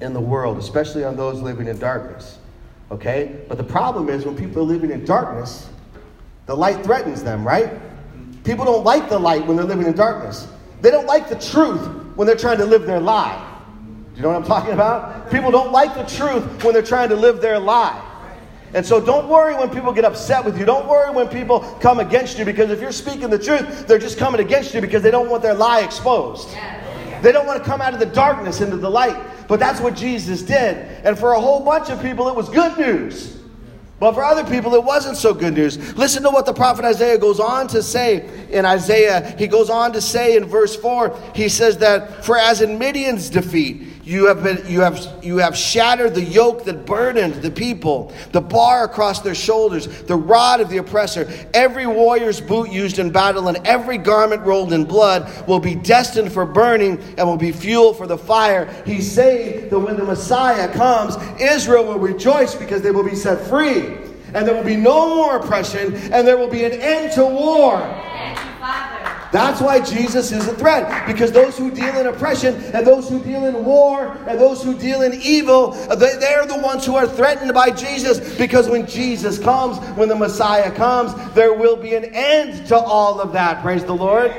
in 0.00 0.12
the 0.12 0.20
world, 0.20 0.58
especially 0.58 1.04
on 1.04 1.16
those 1.16 1.40
living 1.40 1.66
in 1.66 1.78
darkness. 1.78 2.38
Okay? 2.90 3.40
But 3.48 3.58
the 3.58 3.64
problem 3.64 4.08
is 4.08 4.24
when 4.24 4.36
people 4.36 4.62
are 4.62 4.66
living 4.66 4.90
in 4.90 5.04
darkness, 5.04 5.68
the 6.46 6.54
light 6.54 6.82
threatens 6.82 7.22
them, 7.22 7.46
right? 7.46 7.72
People 8.44 8.64
don't 8.64 8.84
like 8.84 9.08
the 9.08 9.18
light 9.18 9.46
when 9.46 9.56
they're 9.56 9.66
living 9.66 9.86
in 9.86 9.94
darkness. 9.94 10.48
They 10.80 10.90
don't 10.90 11.06
like 11.06 11.28
the 11.28 11.38
truth 11.38 11.86
when 12.16 12.26
they're 12.26 12.36
trying 12.36 12.58
to 12.58 12.66
live 12.66 12.86
their 12.86 13.00
lie. 13.00 13.46
Do 14.12 14.16
you 14.16 14.22
know 14.22 14.30
what 14.30 14.38
I'm 14.38 14.44
talking 14.44 14.72
about? 14.72 15.30
People 15.30 15.50
don't 15.50 15.72
like 15.72 15.94
the 15.94 16.04
truth 16.04 16.64
when 16.64 16.74
they're 16.74 16.82
trying 16.82 17.10
to 17.10 17.16
live 17.16 17.40
their 17.40 17.58
lie. 17.58 18.06
And 18.72 18.86
so 18.86 19.04
don't 19.04 19.28
worry 19.28 19.54
when 19.54 19.68
people 19.70 19.92
get 19.92 20.04
upset 20.04 20.44
with 20.44 20.58
you. 20.58 20.64
Don't 20.64 20.88
worry 20.88 21.12
when 21.12 21.28
people 21.28 21.60
come 21.80 22.00
against 22.00 22.38
you 22.38 22.44
because 22.44 22.70
if 22.70 22.80
you're 22.80 22.92
speaking 22.92 23.28
the 23.28 23.38
truth, 23.38 23.86
they're 23.86 23.98
just 23.98 24.16
coming 24.16 24.40
against 24.40 24.74
you 24.74 24.80
because 24.80 25.02
they 25.02 25.10
don't 25.10 25.28
want 25.28 25.42
their 25.42 25.54
lie 25.54 25.80
exposed. 25.80 26.48
They 27.22 27.32
don't 27.32 27.46
want 27.46 27.62
to 27.62 27.68
come 27.68 27.80
out 27.80 27.94
of 27.94 28.00
the 28.00 28.06
darkness 28.06 28.60
into 28.60 28.76
the 28.76 28.90
light. 28.90 29.16
But 29.50 29.58
that's 29.58 29.80
what 29.80 29.96
Jesus 29.96 30.42
did. 30.42 30.76
And 31.04 31.18
for 31.18 31.32
a 31.32 31.40
whole 31.40 31.64
bunch 31.64 31.90
of 31.90 32.00
people, 32.00 32.28
it 32.28 32.36
was 32.36 32.48
good 32.48 32.78
news. 32.78 33.36
But 33.98 34.12
for 34.12 34.22
other 34.22 34.48
people, 34.48 34.76
it 34.76 34.84
wasn't 34.84 35.16
so 35.16 35.34
good 35.34 35.54
news. 35.54 35.96
Listen 35.96 36.22
to 36.22 36.30
what 36.30 36.46
the 36.46 36.52
prophet 36.52 36.84
Isaiah 36.84 37.18
goes 37.18 37.40
on 37.40 37.66
to 37.68 37.82
say 37.82 38.28
in 38.50 38.64
Isaiah. 38.64 39.34
He 39.36 39.48
goes 39.48 39.68
on 39.68 39.92
to 39.94 40.00
say 40.00 40.36
in 40.36 40.44
verse 40.44 40.76
4, 40.76 41.32
he 41.34 41.48
says 41.48 41.78
that, 41.78 42.24
For 42.24 42.38
as 42.38 42.62
in 42.62 42.78
Midian's 42.78 43.28
defeat, 43.28 43.88
you 44.10 44.26
have, 44.26 44.42
been, 44.42 44.60
you, 44.66 44.80
have, 44.80 45.18
you 45.22 45.36
have 45.36 45.56
shattered 45.56 46.16
the 46.16 46.24
yoke 46.24 46.64
that 46.64 46.84
burdened 46.84 47.34
the 47.34 47.50
people, 47.50 48.12
the 48.32 48.40
bar 48.40 48.82
across 48.82 49.20
their 49.20 49.36
shoulders, 49.36 49.86
the 50.02 50.16
rod 50.16 50.60
of 50.60 50.68
the 50.68 50.78
oppressor. 50.78 51.30
Every 51.54 51.86
warrior's 51.86 52.40
boot 52.40 52.72
used 52.72 52.98
in 52.98 53.12
battle 53.12 53.46
and 53.46 53.64
every 53.64 53.98
garment 53.98 54.42
rolled 54.42 54.72
in 54.72 54.84
blood 54.84 55.46
will 55.46 55.60
be 55.60 55.76
destined 55.76 56.32
for 56.32 56.44
burning 56.44 57.00
and 57.18 57.28
will 57.28 57.36
be 57.36 57.52
fuel 57.52 57.94
for 57.94 58.08
the 58.08 58.18
fire. 58.18 58.66
He 58.84 59.00
said 59.00 59.70
that 59.70 59.78
when 59.78 59.96
the 59.96 60.04
Messiah 60.04 60.66
comes, 60.72 61.16
Israel 61.40 61.84
will 61.84 62.00
rejoice 62.00 62.56
because 62.56 62.82
they 62.82 62.90
will 62.90 63.08
be 63.08 63.14
set 63.14 63.46
free. 63.46 63.96
And 64.34 64.46
there 64.46 64.56
will 64.56 64.64
be 64.64 64.76
no 64.76 65.14
more 65.14 65.36
oppression, 65.36 65.94
and 66.12 66.26
there 66.26 66.36
will 66.36 66.50
be 66.50 66.64
an 66.64 66.72
end 66.72 67.12
to 67.12 67.24
war. 67.24 67.78
That's 69.32 69.60
why 69.60 69.80
Jesus 69.80 70.32
is 70.32 70.48
a 70.48 70.54
threat. 70.54 71.06
Because 71.06 71.30
those 71.30 71.56
who 71.56 71.70
deal 71.70 71.96
in 71.96 72.06
oppression 72.06 72.56
and 72.74 72.86
those 72.86 73.08
who 73.08 73.22
deal 73.22 73.46
in 73.46 73.64
war 73.64 74.16
and 74.26 74.40
those 74.40 74.62
who 74.62 74.76
deal 74.76 75.02
in 75.02 75.14
evil, 75.22 75.70
they, 75.70 76.16
they're 76.16 76.46
the 76.46 76.58
ones 76.58 76.84
who 76.84 76.96
are 76.96 77.06
threatened 77.06 77.54
by 77.54 77.70
Jesus. 77.70 78.36
Because 78.36 78.68
when 78.68 78.86
Jesus 78.86 79.38
comes, 79.38 79.78
when 79.96 80.08
the 80.08 80.16
Messiah 80.16 80.70
comes, 80.72 81.14
there 81.34 81.54
will 81.54 81.76
be 81.76 81.94
an 81.94 82.06
end 82.06 82.66
to 82.68 82.76
all 82.76 83.20
of 83.20 83.32
that. 83.32 83.62
Praise 83.62 83.84
the 83.84 83.94
Lord. 83.94 84.32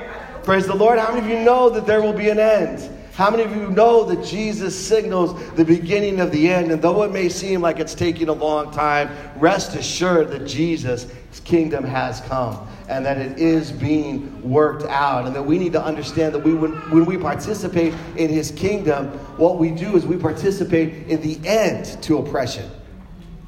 Praise 0.43 0.67
the 0.67 0.75
Lord. 0.75 0.99
How 0.99 1.13
many 1.13 1.25
of 1.25 1.39
you 1.39 1.45
know 1.45 1.69
that 1.69 1.85
there 1.85 2.01
will 2.01 2.13
be 2.13 2.29
an 2.29 2.39
end? 2.39 3.00
How 3.21 3.29
many 3.29 3.43
of 3.43 3.55
you 3.55 3.69
know 3.69 4.03
that 4.05 4.25
Jesus 4.25 4.75
signals 4.75 5.39
the 5.51 5.63
beginning 5.63 6.19
of 6.19 6.31
the 6.31 6.49
end? 6.49 6.71
And 6.71 6.81
though 6.81 7.03
it 7.03 7.11
may 7.11 7.29
seem 7.29 7.61
like 7.61 7.79
it's 7.79 7.93
taking 7.93 8.29
a 8.29 8.33
long 8.33 8.71
time, 8.71 9.11
rest 9.35 9.75
assured 9.75 10.31
that 10.31 10.47
Jesus' 10.47 11.05
kingdom 11.43 11.83
has 11.83 12.21
come 12.21 12.67
and 12.89 13.05
that 13.05 13.19
it 13.19 13.37
is 13.37 13.71
being 13.71 14.41
worked 14.41 14.85
out. 14.85 15.27
And 15.27 15.35
that 15.35 15.43
we 15.43 15.59
need 15.59 15.73
to 15.73 15.83
understand 15.83 16.33
that 16.33 16.39
we, 16.39 16.55
when, 16.55 16.71
when 16.89 17.05
we 17.05 17.15
participate 17.15 17.93
in 18.17 18.31
his 18.31 18.49
kingdom, 18.49 19.09
what 19.37 19.59
we 19.59 19.69
do 19.69 19.95
is 19.95 20.03
we 20.03 20.17
participate 20.17 21.07
in 21.07 21.21
the 21.21 21.39
end 21.47 22.01
to 22.01 22.17
oppression, 22.17 22.67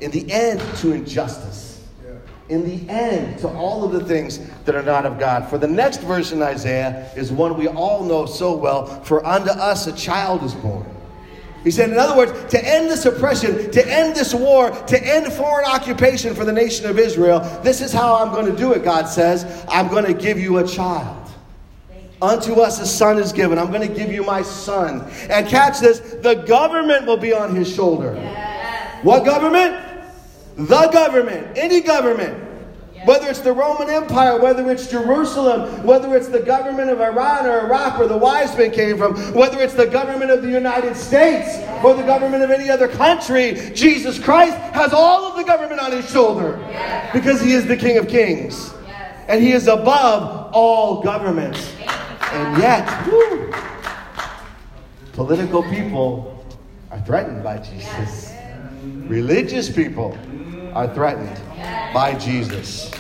in 0.02 0.12
the 0.12 0.32
end 0.32 0.60
to 0.78 0.92
injustice 0.92 1.63
in 2.50 2.64
the 2.64 2.92
end 2.92 3.40
to 3.40 3.48
all 3.48 3.84
of 3.84 3.92
the 3.92 4.04
things 4.04 4.40
that 4.66 4.76
are 4.76 4.84
not 4.84 5.06
of 5.06 5.18
God. 5.18 5.50
For 5.50 5.58
the 5.58 5.68
next 5.68 6.02
verse 6.02 6.32
in 6.32 6.42
Isaiah 6.42 7.10
is 7.16 7.32
one 7.32 7.58
we 7.58 7.68
all 7.68 8.04
know 8.04 8.26
so 8.26 8.56
well 8.56 8.86
For 9.04 9.26
unto 9.26 9.52
us 9.52 9.88
a 9.88 9.94
child 9.94 10.44
is 10.44 10.54
born. 10.54 10.86
He 11.64 11.72
said, 11.72 11.92
in 11.92 11.98
other 11.98 12.18
words, 12.18 12.52
to 12.52 12.68
end 12.68 12.90
this 12.90 13.06
oppression, 13.06 13.72
to 13.72 13.88
end 13.88 14.18
this 14.18 14.34
war, 14.34 14.72
to 14.72 15.02
end 15.02 15.32
foreign 15.32 15.66
occupation 15.66 16.36
for 16.36 16.44
the 16.44 16.52
nation 16.52 16.86
of 16.88 17.00
Israel, 17.00 17.40
this 17.64 17.80
is 17.80 17.94
how 17.94 18.16
I'm 18.16 18.34
going 18.34 18.48
to 18.48 18.56
do 18.56 18.74
it, 18.74 18.84
God 18.84 19.06
says. 19.06 19.66
I'm 19.70 19.88
going 19.88 20.04
to 20.04 20.14
give 20.14 20.38
you 20.38 20.58
a 20.58 20.68
child. 20.68 21.22
Unto 22.22 22.56
us 22.56 22.82
a 22.82 22.86
son 22.86 23.18
is 23.18 23.32
given. 23.32 23.58
I'm 23.58 23.72
going 23.72 23.88
to 23.88 23.94
give 23.94 24.12
you 24.12 24.24
my 24.24 24.42
son. 24.42 25.10
And 25.30 25.48
catch 25.48 25.80
this 25.80 26.00
the 26.00 26.36
government 26.48 27.06
will 27.06 27.18
be 27.18 27.34
on 27.34 27.56
his 27.56 27.74
shoulder. 27.74 28.14
Yes. 28.16 29.04
What 29.04 29.24
government? 29.26 29.93
The 30.56 30.88
government. 30.90 31.58
Any 31.58 31.82
government. 31.82 32.52
Whether 33.06 33.28
it's 33.28 33.42
the 33.42 33.52
Roman 33.52 33.90
Empire, 33.90 34.40
whether 34.40 34.70
it's 34.72 34.90
Jerusalem, 34.90 35.84
whether 35.84 36.16
it's 36.16 36.30
the 36.30 36.40
government 36.40 36.90
of 36.90 37.02
Iran 37.02 37.46
or 37.46 37.66
Iraq 37.66 38.00
where 38.00 38.08
the 38.08 38.18
wise 38.18 38.58
men 38.58 38.72
came 38.72 38.98
from, 38.98 39.16
whether 39.34 39.60
it's 39.60 39.74
the 39.74 39.88
government 39.88 40.32
of 40.32 40.42
the 40.42 40.50
United 40.50 40.96
States 40.96 41.58
or 41.84 41.96
the 41.96 42.04
government 42.04 42.44
of 42.44 42.52
any 42.52 42.70
other 42.70 42.88
country, 42.88 43.56
Jesus 43.74 44.18
Christ 44.18 44.56
has 44.74 44.94
all 44.94 45.26
of 45.26 45.36
the 45.36 45.44
government 45.44 45.82
on 45.82 45.92
his 45.92 46.10
shoulder 46.10 46.58
because 47.12 47.42
he 47.42 47.52
is 47.52 47.68
the 47.68 47.76
King 47.76 47.98
of 47.98 48.08
Kings. 48.08 48.74
And 49.28 49.42
he 49.42 49.52
is 49.52 49.68
above 49.68 50.54
all 50.54 51.02
governments. 51.02 51.74
And 52.32 52.58
yet, 52.58 52.88
whew, 53.06 53.54
political 55.12 55.64
people 55.64 56.46
are 56.90 57.02
threatened 57.02 57.44
by 57.44 57.58
Jesus. 57.58 58.34
Religious 58.84 59.70
people 59.70 60.18
are 60.76 60.94
threatened 60.94 61.42
by 61.94 62.18
Jesus. 62.18 62.92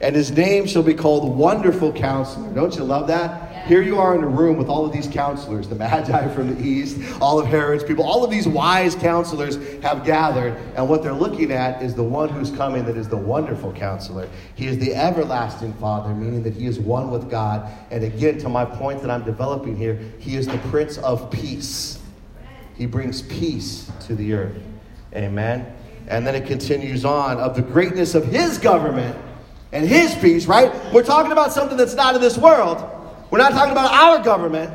And 0.00 0.16
his 0.16 0.30
name 0.30 0.66
shall 0.66 0.82
be 0.82 0.94
called 0.94 1.36
Wonderful 1.36 1.92
Counselor. 1.92 2.52
Don't 2.54 2.74
you 2.74 2.84
love 2.84 3.06
that? 3.08 3.50
Here 3.66 3.82
you 3.82 3.98
are 3.98 4.16
in 4.16 4.24
a 4.24 4.26
room 4.26 4.56
with 4.56 4.68
all 4.68 4.86
of 4.86 4.92
these 4.92 5.06
counselors, 5.06 5.68
the 5.68 5.74
Magi 5.74 6.34
from 6.34 6.54
the 6.54 6.66
east, 6.66 6.98
all 7.20 7.38
of 7.38 7.46
Herod's 7.46 7.84
people, 7.84 8.04
all 8.04 8.24
of 8.24 8.30
these 8.30 8.48
wise 8.48 8.94
counselors 8.94 9.56
have 9.82 10.04
gathered, 10.04 10.56
and 10.74 10.88
what 10.88 11.02
they're 11.02 11.12
looking 11.12 11.52
at 11.52 11.82
is 11.82 11.94
the 11.94 12.02
one 12.02 12.30
who's 12.30 12.50
coming 12.50 12.86
that 12.86 12.96
is 12.96 13.08
the 13.08 13.16
wonderful 13.16 13.72
counselor. 13.72 14.28
He 14.54 14.66
is 14.66 14.78
the 14.78 14.94
everlasting 14.94 15.74
Father, 15.74 16.14
meaning 16.14 16.42
that 16.44 16.54
he 16.54 16.66
is 16.66 16.80
one 16.80 17.10
with 17.10 17.30
God. 17.30 17.70
And 17.90 18.02
again, 18.02 18.38
to 18.38 18.48
my 18.48 18.64
point 18.64 19.02
that 19.02 19.10
I'm 19.10 19.24
developing 19.24 19.76
here, 19.76 20.00
he 20.18 20.36
is 20.36 20.46
the 20.46 20.58
Prince 20.70 20.96
of 20.98 21.30
Peace. 21.30 21.98
He 22.74 22.86
brings 22.86 23.20
peace 23.20 23.92
to 24.06 24.14
the 24.14 24.32
earth. 24.32 24.56
Amen. 25.14 25.70
And 26.10 26.26
then 26.26 26.34
it 26.34 26.46
continues 26.46 27.04
on 27.04 27.38
of 27.38 27.54
the 27.54 27.62
greatness 27.62 28.16
of 28.16 28.26
his 28.26 28.58
government 28.58 29.16
and 29.72 29.86
his 29.86 30.12
peace, 30.16 30.46
right? 30.46 30.72
We're 30.92 31.04
talking 31.04 31.30
about 31.30 31.52
something 31.52 31.76
that's 31.76 31.94
not 31.94 32.16
in 32.16 32.20
this 32.20 32.36
world. 32.36 32.84
We're 33.30 33.38
not 33.38 33.52
talking 33.52 33.70
about 33.70 33.92
our 33.92 34.22
government. 34.22 34.72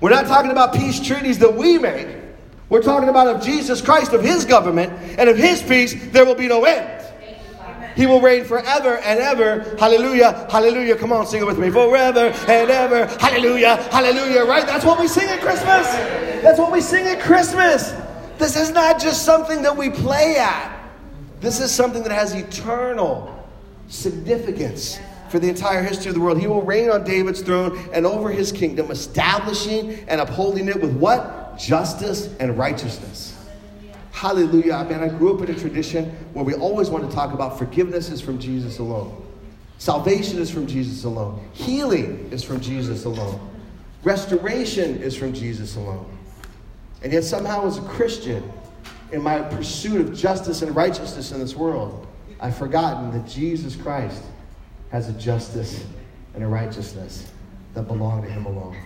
We're 0.00 0.10
not 0.10 0.26
talking 0.26 0.52
about 0.52 0.72
peace 0.72 1.04
treaties 1.04 1.40
that 1.40 1.52
we 1.52 1.78
make. 1.78 2.06
We're 2.68 2.82
talking 2.82 3.08
about 3.08 3.26
of 3.26 3.42
Jesus 3.42 3.82
Christ, 3.82 4.12
of 4.12 4.22
his 4.22 4.44
government, 4.44 4.92
and 5.18 5.28
of 5.28 5.36
his 5.36 5.62
peace, 5.62 5.94
there 6.12 6.24
will 6.24 6.36
be 6.36 6.46
no 6.46 6.64
end. 6.64 6.94
He 7.96 8.06
will 8.06 8.20
reign 8.20 8.44
forever 8.44 8.98
and 8.98 9.18
ever. 9.18 9.76
Hallelujah, 9.76 10.46
hallelujah. 10.48 10.94
Come 10.94 11.12
on, 11.12 11.26
sing 11.26 11.42
it 11.42 11.46
with 11.46 11.58
me. 11.58 11.68
Forever 11.70 12.32
and 12.46 12.70
ever. 12.70 13.06
Hallelujah, 13.18 13.74
hallelujah. 13.90 14.44
Right? 14.44 14.64
That's 14.64 14.84
what 14.84 15.00
we 15.00 15.08
sing 15.08 15.28
at 15.28 15.40
Christmas. 15.40 15.88
That's 16.44 16.60
what 16.60 16.70
we 16.70 16.80
sing 16.80 17.08
at 17.08 17.20
Christmas. 17.20 17.92
This 18.38 18.56
is 18.56 18.70
not 18.70 19.00
just 19.00 19.24
something 19.24 19.62
that 19.62 19.76
we 19.76 19.90
play 19.90 20.36
at, 20.36 20.74
this 21.40 21.60
is 21.60 21.70
something 21.70 22.02
that 22.02 22.12
has 22.12 22.34
eternal 22.34 23.48
significance 23.88 24.98
for 25.28 25.38
the 25.38 25.48
entire 25.48 25.82
history 25.82 26.08
of 26.08 26.14
the 26.14 26.20
world. 26.20 26.38
He 26.40 26.46
will 26.46 26.62
reign 26.62 26.90
on 26.90 27.04
David's 27.04 27.40
throne 27.40 27.78
and 27.92 28.06
over 28.06 28.30
his 28.30 28.50
kingdom, 28.50 28.90
establishing 28.90 29.92
and 30.08 30.20
upholding 30.20 30.68
it 30.68 30.80
with 30.80 30.96
what? 30.96 31.58
Justice 31.58 32.34
and 32.40 32.56
righteousness. 32.56 33.34
Hallelujah. 34.12 34.74
I 34.74 34.84
mean, 34.84 34.98
I 34.98 35.08
grew 35.08 35.34
up 35.34 35.48
in 35.48 35.54
a 35.54 35.58
tradition 35.58 36.10
where 36.32 36.44
we 36.44 36.54
always 36.54 36.90
want 36.90 37.08
to 37.08 37.14
talk 37.14 37.32
about 37.34 37.58
forgiveness 37.58 38.10
is 38.10 38.20
from 38.20 38.38
Jesus 38.38 38.78
alone. 38.78 39.24
Salvation 39.78 40.40
is 40.40 40.50
from 40.50 40.66
Jesus 40.66 41.04
alone. 41.04 41.48
Healing 41.52 42.28
is 42.32 42.42
from 42.42 42.60
Jesus 42.60 43.04
alone. 43.04 43.38
Restoration 44.02 45.00
is 45.02 45.16
from 45.16 45.32
Jesus 45.32 45.76
alone. 45.76 46.17
And 47.02 47.12
yet, 47.12 47.24
somehow, 47.24 47.66
as 47.66 47.78
a 47.78 47.82
Christian, 47.82 48.50
in 49.12 49.22
my 49.22 49.40
pursuit 49.40 50.00
of 50.00 50.14
justice 50.14 50.62
and 50.62 50.74
righteousness 50.74 51.32
in 51.32 51.38
this 51.38 51.54
world, 51.54 52.06
I've 52.40 52.56
forgotten 52.56 53.10
that 53.12 53.28
Jesus 53.28 53.76
Christ 53.76 54.22
has 54.90 55.08
a 55.08 55.12
justice 55.14 55.84
and 56.34 56.42
a 56.42 56.46
righteousness 56.46 57.30
that 57.74 57.82
belong 57.82 58.22
to 58.22 58.28
Him 58.28 58.46
alone. 58.46 58.76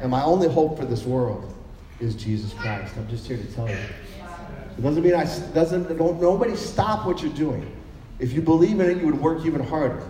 And 0.00 0.10
my 0.10 0.22
only 0.22 0.48
hope 0.48 0.78
for 0.78 0.84
this 0.84 1.04
world 1.04 1.54
is 2.00 2.14
Jesus 2.14 2.52
Christ. 2.54 2.94
I'm 2.96 3.08
just 3.08 3.26
here 3.26 3.36
to 3.36 3.54
tell 3.54 3.68
you. 3.68 3.76
It 4.78 4.82
doesn't 4.82 5.02
mean 5.02 5.14
I 5.14 5.24
doesn't 5.52 5.96
don't 5.98 6.20
nobody 6.20 6.54
stop 6.54 7.04
what 7.04 7.20
you're 7.20 7.32
doing. 7.32 7.68
If 8.20 8.32
you 8.32 8.40
believe 8.40 8.78
in 8.78 8.90
it, 8.90 8.98
you 8.98 9.06
would 9.06 9.20
work 9.20 9.44
even 9.44 9.62
harder. 9.62 10.02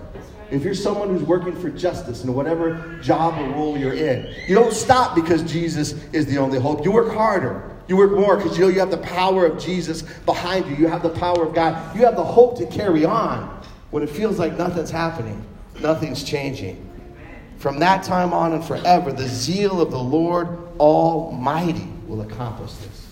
If 0.50 0.64
you're 0.64 0.74
someone 0.74 1.08
who's 1.08 1.22
working 1.22 1.54
for 1.54 1.68
justice 1.68 2.24
in 2.24 2.32
whatever 2.32 2.98
job 3.02 3.38
or 3.38 3.54
role 3.54 3.76
you're 3.76 3.92
in, 3.92 4.34
you 4.46 4.54
don't 4.54 4.72
stop 4.72 5.14
because 5.14 5.42
Jesus 5.42 5.92
is 6.12 6.26
the 6.26 6.38
only 6.38 6.58
hope. 6.58 6.84
You 6.84 6.92
work 6.92 7.12
harder. 7.12 7.70
You 7.87 7.96
work 7.96 8.12
more 8.12 8.37
because 8.37 8.56
you 8.58 8.64
know 8.64 8.70
you 8.70 8.80
have 8.80 8.90
the 8.90 8.98
power 8.98 9.46
of 9.46 9.58
Jesus 9.58 10.02
behind 10.26 10.66
you. 10.66 10.76
You 10.76 10.88
have 10.88 11.02
the 11.02 11.08
power 11.08 11.46
of 11.46 11.54
God. 11.54 11.96
You 11.96 12.04
have 12.04 12.16
the 12.16 12.24
hope 12.24 12.58
to 12.58 12.66
carry 12.66 13.04
on 13.04 13.62
when 13.90 14.02
it 14.02 14.11
feels 14.11 14.38
like 14.38 14.56
nothing's 14.58 14.90
happening, 14.90 15.42
nothing's 15.80 16.22
changing. 16.22 16.84
From 17.58 17.78
that 17.80 18.04
time 18.04 18.32
on 18.32 18.52
and 18.52 18.64
forever, 18.64 19.12
the 19.12 19.26
zeal 19.26 19.80
of 19.80 19.90
the 19.90 19.98
Lord 19.98 20.58
Almighty 20.78 21.88
will 22.06 22.20
accomplish 22.20 22.72
this. 22.74 23.06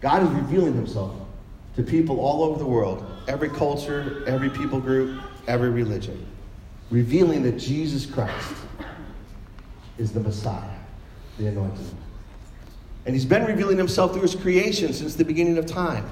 God 0.00 0.24
is 0.24 0.30
revealing 0.30 0.74
himself 0.74 1.14
to 1.76 1.82
people 1.82 2.20
all 2.20 2.42
over 2.42 2.58
the 2.58 2.66
world, 2.66 3.04
every 3.28 3.48
culture, 3.48 4.24
every 4.26 4.50
people 4.50 4.80
group, 4.80 5.22
every 5.46 5.70
religion, 5.70 6.26
revealing 6.90 7.42
that 7.42 7.58
Jesus 7.58 8.06
Christ 8.06 8.54
is 9.98 10.12
the 10.12 10.20
Messiah, 10.20 10.78
the 11.38 11.48
anointed. 11.48 11.86
And 13.04 13.14
he's 13.14 13.24
been 13.24 13.44
revealing 13.44 13.78
himself 13.78 14.12
through 14.12 14.22
his 14.22 14.34
creation 14.34 14.92
since 14.92 15.14
the 15.14 15.24
beginning 15.24 15.58
of 15.58 15.66
time. 15.66 16.08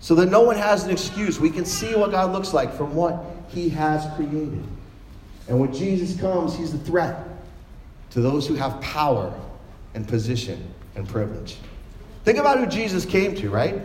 So 0.00 0.14
that 0.16 0.26
no 0.26 0.42
one 0.42 0.56
has 0.56 0.84
an 0.84 0.90
excuse. 0.90 1.40
We 1.40 1.50
can 1.50 1.64
see 1.64 1.94
what 1.94 2.10
God 2.10 2.32
looks 2.32 2.52
like 2.52 2.72
from 2.72 2.94
what 2.94 3.24
he 3.48 3.68
has 3.70 4.06
created. 4.14 4.62
And 5.48 5.60
when 5.60 5.72
Jesus 5.72 6.18
comes, 6.20 6.56
he's 6.56 6.74
a 6.74 6.78
threat 6.78 7.26
to 8.10 8.20
those 8.20 8.46
who 8.46 8.54
have 8.54 8.80
power 8.80 9.32
and 9.94 10.06
position 10.06 10.72
and 10.94 11.08
privilege. 11.08 11.56
Think 12.24 12.38
about 12.38 12.58
who 12.58 12.66
Jesus 12.66 13.04
came 13.04 13.34
to, 13.36 13.50
right? 13.50 13.80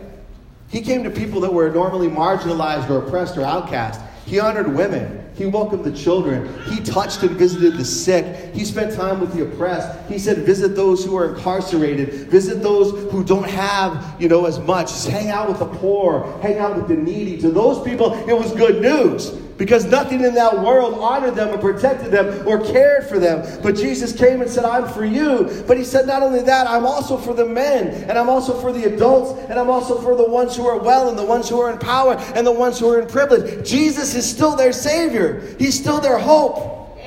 He 0.72 0.80
came 0.80 1.04
to 1.04 1.10
people 1.10 1.38
that 1.42 1.52
were 1.52 1.70
normally 1.70 2.08
marginalized 2.08 2.88
or 2.88 3.06
oppressed 3.06 3.36
or 3.36 3.44
outcast. 3.44 4.00
He 4.24 4.40
honored 4.40 4.74
women. 4.74 5.18
He 5.34 5.44
welcomed 5.44 5.84
the 5.84 5.92
children. 5.92 6.48
He 6.64 6.80
touched 6.80 7.22
and 7.22 7.32
visited 7.32 7.76
the 7.76 7.84
sick. 7.84 8.54
He 8.54 8.64
spent 8.64 8.94
time 8.94 9.20
with 9.20 9.34
the 9.34 9.42
oppressed. 9.42 10.08
He 10.08 10.18
said, 10.18 10.38
visit 10.38 10.74
those 10.74 11.04
who 11.04 11.14
are 11.16 11.34
incarcerated. 11.34 12.28
Visit 12.30 12.62
those 12.62 12.90
who 13.12 13.22
don't 13.22 13.48
have, 13.48 14.16
you 14.18 14.28
know, 14.28 14.46
as 14.46 14.58
much. 14.60 14.88
Just 14.88 15.08
hang 15.08 15.28
out 15.28 15.48
with 15.48 15.58
the 15.58 15.66
poor. 15.66 16.40
Hang 16.40 16.58
out 16.58 16.76
with 16.76 16.88
the 16.88 16.96
needy. 16.96 17.38
To 17.42 17.50
those 17.50 17.82
people, 17.82 18.14
it 18.26 18.32
was 18.32 18.52
good 18.52 18.80
news 18.80 19.41
because 19.58 19.84
nothing 19.84 20.22
in 20.24 20.34
that 20.34 20.54
world 20.60 20.94
honored 20.94 21.34
them 21.34 21.48
or 21.50 21.58
protected 21.58 22.10
them 22.10 22.46
or 22.46 22.58
cared 22.58 23.06
for 23.06 23.18
them. 23.18 23.60
But 23.62 23.76
Jesus 23.76 24.12
came 24.12 24.40
and 24.40 24.50
said, 24.50 24.64
I'm 24.64 24.88
for 24.88 25.04
you. 25.04 25.64
But 25.66 25.76
he 25.76 25.84
said, 25.84 26.06
not 26.06 26.22
only 26.22 26.42
that, 26.42 26.66
I'm 26.66 26.86
also 26.86 27.16
for 27.16 27.34
the 27.34 27.44
men, 27.44 27.88
and 28.08 28.18
I'm 28.18 28.28
also 28.28 28.58
for 28.60 28.72
the 28.72 28.84
adults, 28.84 29.38
and 29.48 29.58
I'm 29.58 29.70
also 29.70 30.00
for 30.00 30.16
the 30.16 30.28
ones 30.28 30.56
who 30.56 30.66
are 30.66 30.78
well, 30.78 31.08
and 31.08 31.18
the 31.18 31.24
ones 31.24 31.48
who 31.48 31.60
are 31.60 31.70
in 31.70 31.78
power, 31.78 32.14
and 32.34 32.46
the 32.46 32.52
ones 32.52 32.78
who 32.78 32.88
are 32.90 33.00
in 33.00 33.08
privilege. 33.08 33.68
Jesus 33.68 34.14
is 34.14 34.28
still 34.28 34.56
their 34.56 34.72
Savior, 34.72 35.54
He's 35.58 35.78
still 35.78 36.00
their 36.00 36.18
hope. 36.18 36.98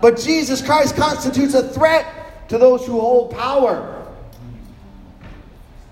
But 0.00 0.18
Jesus 0.18 0.62
Christ 0.62 0.96
constitutes 0.96 1.54
a 1.54 1.68
threat 1.68 2.48
to 2.48 2.58
those 2.58 2.86
who 2.86 2.98
hold 2.98 3.32
power. 3.32 3.96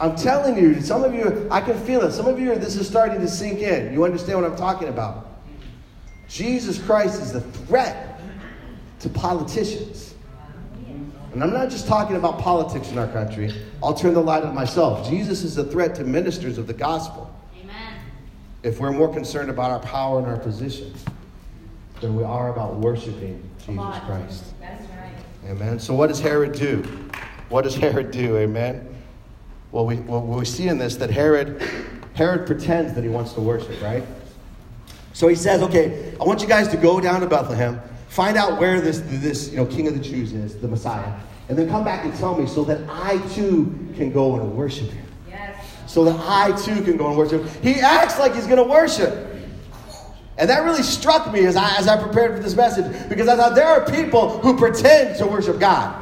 I'm 0.00 0.16
telling 0.16 0.56
you, 0.56 0.80
some 0.80 1.04
of 1.04 1.12
you, 1.12 1.46
I 1.50 1.60
can 1.60 1.78
feel 1.84 2.02
it. 2.02 2.12
Some 2.12 2.26
of 2.26 2.38
you, 2.38 2.54
this 2.54 2.76
is 2.76 2.86
starting 2.86 3.20
to 3.20 3.28
sink 3.28 3.60
in. 3.60 3.92
You 3.92 4.04
understand 4.04 4.40
what 4.40 4.50
I'm 4.50 4.56
talking 4.56 4.88
about? 4.88 5.27
Jesus 6.28 6.80
Christ 6.82 7.22
is 7.22 7.34
a 7.34 7.40
threat 7.40 8.20
to 9.00 9.08
politicians. 9.08 10.14
And 11.32 11.42
I'm 11.42 11.52
not 11.52 11.70
just 11.70 11.86
talking 11.86 12.16
about 12.16 12.38
politics 12.38 12.90
in 12.90 12.98
our 12.98 13.08
country. 13.08 13.52
I'll 13.82 13.94
turn 13.94 14.14
the 14.14 14.20
light 14.20 14.42
on 14.42 14.54
myself. 14.54 15.08
Jesus 15.08 15.44
is 15.44 15.56
a 15.58 15.64
threat 15.64 15.94
to 15.96 16.04
ministers 16.04 16.58
of 16.58 16.66
the 16.66 16.72
gospel. 16.74 17.32
Amen. 17.60 17.94
If 18.62 18.80
we're 18.80 18.92
more 18.92 19.12
concerned 19.12 19.50
about 19.50 19.70
our 19.70 19.80
power 19.80 20.18
and 20.18 20.26
our 20.26 20.38
position 20.38 20.92
than 22.00 22.16
we 22.16 22.24
are 22.24 22.50
about 22.50 22.76
worshiping 22.76 23.42
Jesus 23.58 23.98
Christ. 24.06 24.44
That's 24.60 24.82
right. 24.90 25.12
Amen. 25.46 25.78
So, 25.78 25.94
what 25.94 26.08
does 26.08 26.20
Herod 26.20 26.52
do? 26.52 26.82
What 27.48 27.62
does 27.62 27.76
Herod 27.76 28.10
do? 28.10 28.36
Amen. 28.38 28.86
Well, 29.70 29.84
we, 29.84 29.96
well, 29.96 30.22
we 30.22 30.44
see 30.44 30.68
in 30.68 30.78
this 30.78 30.96
that 30.96 31.10
Herod, 31.10 31.62
Herod 32.14 32.46
pretends 32.46 32.94
that 32.94 33.04
he 33.04 33.10
wants 33.10 33.34
to 33.34 33.40
worship, 33.40 33.80
right? 33.82 34.02
So 35.18 35.26
he 35.26 35.34
says, 35.34 35.62
okay, 35.62 36.14
I 36.20 36.22
want 36.22 36.42
you 36.42 36.46
guys 36.46 36.68
to 36.68 36.76
go 36.76 37.00
down 37.00 37.20
to 37.22 37.26
Bethlehem, 37.26 37.80
find 38.06 38.36
out 38.36 38.60
where 38.60 38.80
this, 38.80 39.00
this 39.04 39.50
you 39.50 39.56
know, 39.56 39.66
king 39.66 39.88
of 39.88 39.94
the 39.94 40.00
Jews 40.00 40.32
is, 40.32 40.56
the 40.56 40.68
Messiah, 40.68 41.12
and 41.48 41.58
then 41.58 41.68
come 41.68 41.82
back 41.82 42.04
and 42.04 42.14
tell 42.14 42.38
me 42.38 42.46
so 42.46 42.62
that 42.62 42.88
I 42.88 43.18
too 43.34 43.64
can 43.96 44.12
go 44.12 44.36
and 44.36 44.54
worship 44.54 44.88
him. 44.92 45.04
Yes. 45.28 45.60
So 45.88 46.04
that 46.04 46.16
I 46.20 46.56
too 46.56 46.84
can 46.84 46.96
go 46.96 47.08
and 47.08 47.18
worship. 47.18 47.44
He 47.64 47.80
acts 47.80 48.20
like 48.20 48.36
he's 48.36 48.46
going 48.46 48.58
to 48.58 48.70
worship. 48.70 49.26
And 50.36 50.48
that 50.48 50.62
really 50.62 50.84
struck 50.84 51.32
me 51.32 51.46
as 51.46 51.56
I, 51.56 51.76
as 51.78 51.88
I 51.88 52.00
prepared 52.00 52.36
for 52.36 52.40
this 52.40 52.54
message 52.54 53.08
because 53.08 53.26
I 53.26 53.34
thought 53.34 53.56
there 53.56 53.66
are 53.66 53.84
people 53.90 54.38
who 54.38 54.56
pretend 54.56 55.18
to 55.18 55.26
worship 55.26 55.58
God. 55.58 56.00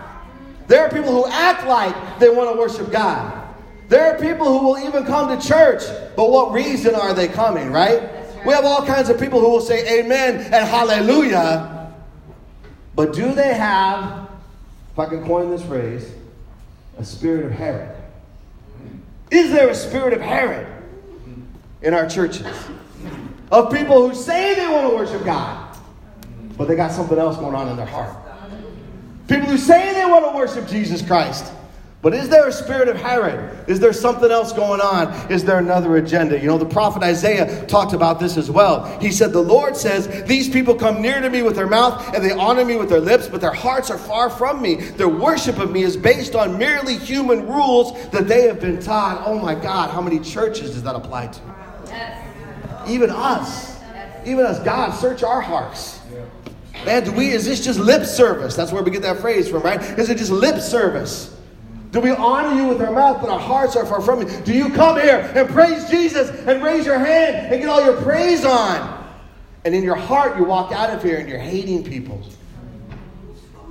There 0.66 0.84
are 0.84 0.90
people 0.90 1.10
who 1.10 1.26
act 1.26 1.66
like 1.66 2.18
they 2.18 2.28
want 2.28 2.54
to 2.54 2.58
worship 2.58 2.92
God. 2.92 3.54
There 3.88 4.14
are 4.14 4.18
people 4.20 4.46
who 4.46 4.66
will 4.66 4.78
even 4.78 5.06
come 5.06 5.34
to 5.34 5.48
church, 5.48 5.84
but 6.16 6.28
what 6.28 6.52
reason 6.52 6.94
are 6.94 7.14
they 7.14 7.28
coming, 7.28 7.72
right? 7.72 8.15
We 8.46 8.52
have 8.52 8.64
all 8.64 8.86
kinds 8.86 9.08
of 9.08 9.18
people 9.18 9.40
who 9.40 9.50
will 9.50 9.60
say 9.60 9.98
amen 9.98 10.36
and 10.36 10.68
hallelujah. 10.68 11.92
But 12.94 13.12
do 13.12 13.34
they 13.34 13.54
have, 13.54 14.30
if 14.92 14.98
I 14.98 15.06
can 15.06 15.26
coin 15.26 15.50
this 15.50 15.64
phrase, 15.64 16.12
a 16.96 17.04
spirit 17.04 17.46
of 17.46 17.50
Herod? 17.50 17.96
Is 19.32 19.50
there 19.50 19.68
a 19.68 19.74
spirit 19.74 20.12
of 20.12 20.20
Herod 20.20 20.68
in 21.82 21.92
our 21.92 22.08
churches? 22.08 22.46
Of 23.50 23.72
people 23.72 24.08
who 24.08 24.14
say 24.14 24.54
they 24.54 24.68
want 24.68 24.90
to 24.90 24.96
worship 24.96 25.24
God, 25.24 25.76
but 26.56 26.68
they 26.68 26.76
got 26.76 26.92
something 26.92 27.18
else 27.18 27.36
going 27.36 27.56
on 27.56 27.68
in 27.68 27.76
their 27.76 27.84
heart. 27.84 28.16
People 29.26 29.46
who 29.48 29.58
say 29.58 29.92
they 29.92 30.04
want 30.04 30.24
to 30.24 30.30
worship 30.30 30.68
Jesus 30.68 31.02
Christ, 31.02 31.52
But 32.02 32.14
is 32.14 32.28
there 32.28 32.46
a 32.46 32.52
spirit 32.52 32.88
of 32.88 32.96
Herod? 32.96 33.68
Is 33.68 33.80
there 33.80 33.92
something 33.92 34.30
else 34.30 34.52
going 34.52 34.80
on? 34.80 35.08
Is 35.30 35.44
there 35.44 35.58
another 35.58 35.96
agenda? 35.96 36.38
You 36.38 36.46
know, 36.46 36.58
the 36.58 36.64
prophet 36.64 37.02
Isaiah 37.02 37.66
talked 37.66 37.94
about 37.94 38.20
this 38.20 38.36
as 38.36 38.50
well. 38.50 38.84
He 39.00 39.10
said, 39.10 39.32
The 39.32 39.42
Lord 39.42 39.76
says, 39.76 40.24
These 40.24 40.48
people 40.50 40.74
come 40.74 41.02
near 41.02 41.20
to 41.20 41.30
me 41.30 41.42
with 41.42 41.56
their 41.56 41.66
mouth 41.66 42.14
and 42.14 42.24
they 42.24 42.32
honor 42.32 42.64
me 42.64 42.76
with 42.76 42.90
their 42.90 43.00
lips, 43.00 43.28
but 43.28 43.40
their 43.40 43.52
hearts 43.52 43.90
are 43.90 43.98
far 43.98 44.30
from 44.30 44.62
me. 44.62 44.76
Their 44.76 45.08
worship 45.08 45.58
of 45.58 45.72
me 45.72 45.82
is 45.82 45.96
based 45.96 46.36
on 46.36 46.58
merely 46.58 46.96
human 46.96 47.46
rules 47.46 47.92
that 48.10 48.28
they 48.28 48.42
have 48.42 48.60
been 48.60 48.80
taught. 48.80 49.22
Oh 49.26 49.38
my 49.38 49.54
God, 49.54 49.90
how 49.90 50.02
many 50.02 50.20
churches 50.20 50.74
does 50.74 50.82
that 50.84 50.94
apply 50.94 51.28
to? 51.28 51.40
Even 52.86 53.10
us. 53.10 53.80
Even 54.24 54.44
us. 54.44 54.60
God, 54.60 54.92
search 54.92 55.22
our 55.22 55.40
hearts. 55.40 56.00
Man, 56.84 57.02
do 57.02 57.10
we, 57.10 57.30
is 57.30 57.46
this 57.46 57.64
just 57.64 57.80
lip 57.80 58.04
service? 58.04 58.54
That's 58.54 58.70
where 58.70 58.82
we 58.82 58.90
get 58.90 59.02
that 59.02 59.18
phrase 59.18 59.48
from, 59.48 59.62
right? 59.62 59.80
Is 59.98 60.08
it 60.08 60.18
just 60.18 60.30
lip 60.30 60.60
service? 60.60 61.35
Do 61.90 62.00
we 62.00 62.10
honor 62.10 62.60
you 62.60 62.68
with 62.68 62.82
our 62.82 62.92
mouth, 62.92 63.20
but 63.20 63.30
our 63.30 63.38
hearts 63.38 63.76
are 63.76 63.86
far 63.86 64.00
from 64.00 64.20
you? 64.20 64.40
Do 64.44 64.52
you 64.52 64.70
come 64.70 65.00
here 65.00 65.30
and 65.34 65.48
praise 65.48 65.88
Jesus 65.88 66.28
and 66.46 66.62
raise 66.62 66.84
your 66.84 66.98
hand 66.98 67.52
and 67.52 67.60
get 67.60 67.68
all 67.68 67.84
your 67.84 68.00
praise 68.02 68.44
on? 68.44 69.04
And 69.64 69.74
in 69.74 69.82
your 69.82 69.96
heart, 69.96 70.36
you 70.36 70.44
walk 70.44 70.72
out 70.72 70.90
of 70.90 71.02
here 71.02 71.18
and 71.18 71.28
you're 71.28 71.38
hating 71.38 71.84
people. 71.84 72.22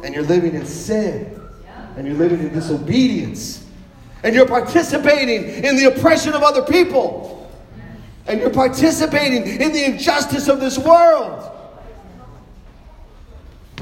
And 0.03 0.13
you're 0.13 0.23
living 0.23 0.53
in 0.53 0.65
sin. 0.65 1.39
And 1.97 2.05
you're 2.05 2.17
living 2.17 2.39
in 2.39 2.53
disobedience. 2.53 3.65
And 4.23 4.35
you're 4.35 4.47
participating 4.47 5.63
in 5.63 5.77
the 5.77 5.85
oppression 5.85 6.33
of 6.33 6.43
other 6.43 6.63
people. 6.63 7.49
And 8.27 8.39
you're 8.39 8.49
participating 8.49 9.45
in 9.45 9.71
the 9.71 9.85
injustice 9.85 10.47
of 10.47 10.59
this 10.59 10.77
world. 10.77 11.51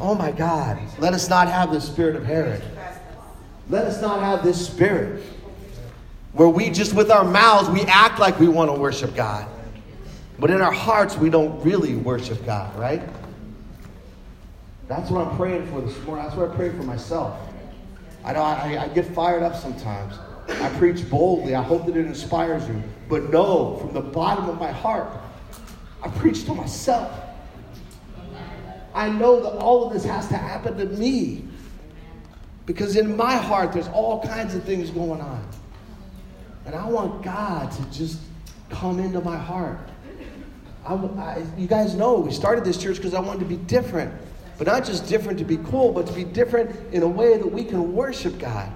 Oh 0.02 0.15
my 0.15 0.32
God. 0.32 0.80
Let 1.00 1.13
us 1.13 1.30
not 1.30 1.48
have 1.48 1.72
the 1.72 1.80
spirit 1.80 2.15
of 2.15 2.26
Herod. 2.26 2.62
Let 3.69 3.86
us 3.86 4.02
not 4.02 4.19
have 4.19 4.43
this 4.43 4.65
spirit 4.65 5.23
where 6.34 6.49
we 6.49 6.69
just 6.69 6.93
with 6.93 7.12
our 7.12 7.23
mouths 7.23 7.69
we 7.69 7.82
act 7.84 8.19
like 8.19 8.39
we 8.39 8.47
want 8.47 8.73
to 8.73 8.80
worship 8.80 9.15
God. 9.15 9.47
But 10.39 10.49
in 10.49 10.62
our 10.62 10.71
hearts 10.71 11.17
we 11.17 11.30
don't 11.30 11.63
really 11.63 11.95
worship 11.95 12.45
God, 12.45 12.76
right? 12.78 13.02
That's 14.88 15.10
what 15.10 15.28
I'm 15.28 15.38
praying 15.38 15.67
for 15.67 15.82
this 15.82 15.97
morning. 16.04 16.26
That's 16.26 16.36
what 16.36 16.52
I 16.52 16.56
pray 16.56 16.69
for 16.69 16.84
myself. 16.84 17.39
I 18.26 18.34
know 18.34 18.41
I, 18.41 18.84
I 18.84 18.88
get 18.89 19.06
fired 19.13 19.43
up 19.43 19.56
sometimes. 19.56 20.15
I 20.49 20.69
preach 20.78 21.10
boldly. 21.10 21.56
I 21.56 21.62
hope 21.62 21.86
that 21.86 21.95
it 21.95 22.06
inspires 22.06 22.67
you. 22.67 22.82
But 23.08 23.30
no, 23.30 23.78
from 23.78 23.93
the 23.93 24.02
bottom 24.02 24.49
of 24.49 24.60
my 24.60 24.71
heart, 24.71 25.10
I 26.02 26.10
preach 26.10 26.45
to 26.45 26.54
myself. 26.54 27.12
I 28.93 29.10
know 29.10 29.41
that 29.41 29.58
all 29.58 29.88
of 29.88 29.93
this 29.93 30.04
has 30.04 30.28
to 30.28 30.38
happen 30.38 30.78
to 30.78 30.86
me. 30.86 31.45
Because 32.65 32.95
in 32.95 33.17
my 33.17 33.36
heart, 33.36 33.73
there's 33.73 33.89
all 33.89 34.21
kinds 34.23 34.56
of 34.56 34.63
things 34.63 34.89
going 34.89 35.21
on. 35.21 35.45
And 36.65 36.76
I 36.76 36.86
want 36.88 37.23
God 37.23 37.71
to 37.71 37.84
just 37.91 38.19
come 38.69 38.99
into 38.99 39.19
my 39.21 39.38
heart. 39.38 39.80
I, 40.86 40.93
I, 40.93 41.45
you 41.58 41.67
guys 41.67 41.95
know 41.95 42.19
we 42.19 42.32
started 42.32 42.63
this 42.63 42.78
church 42.78 42.97
because 42.97 43.13
I 43.13 43.19
wanted 43.19 43.39
to 43.39 43.45
be 43.45 43.58
different. 43.58 44.13
But 44.58 44.67
not 44.67 44.86
just 44.86 45.08
different 45.08 45.39
to 45.39 45.45
be 45.45 45.58
cool, 45.58 45.91
but 45.91 46.08
to 46.08 46.13
be 46.13 46.23
different 46.23 46.93
in 46.93 47.04
a 47.04 47.08
way 47.08 47.38
that 47.38 47.47
we 47.47 47.63
can 47.63 47.93
worship 47.93 48.38
God. 48.38 48.71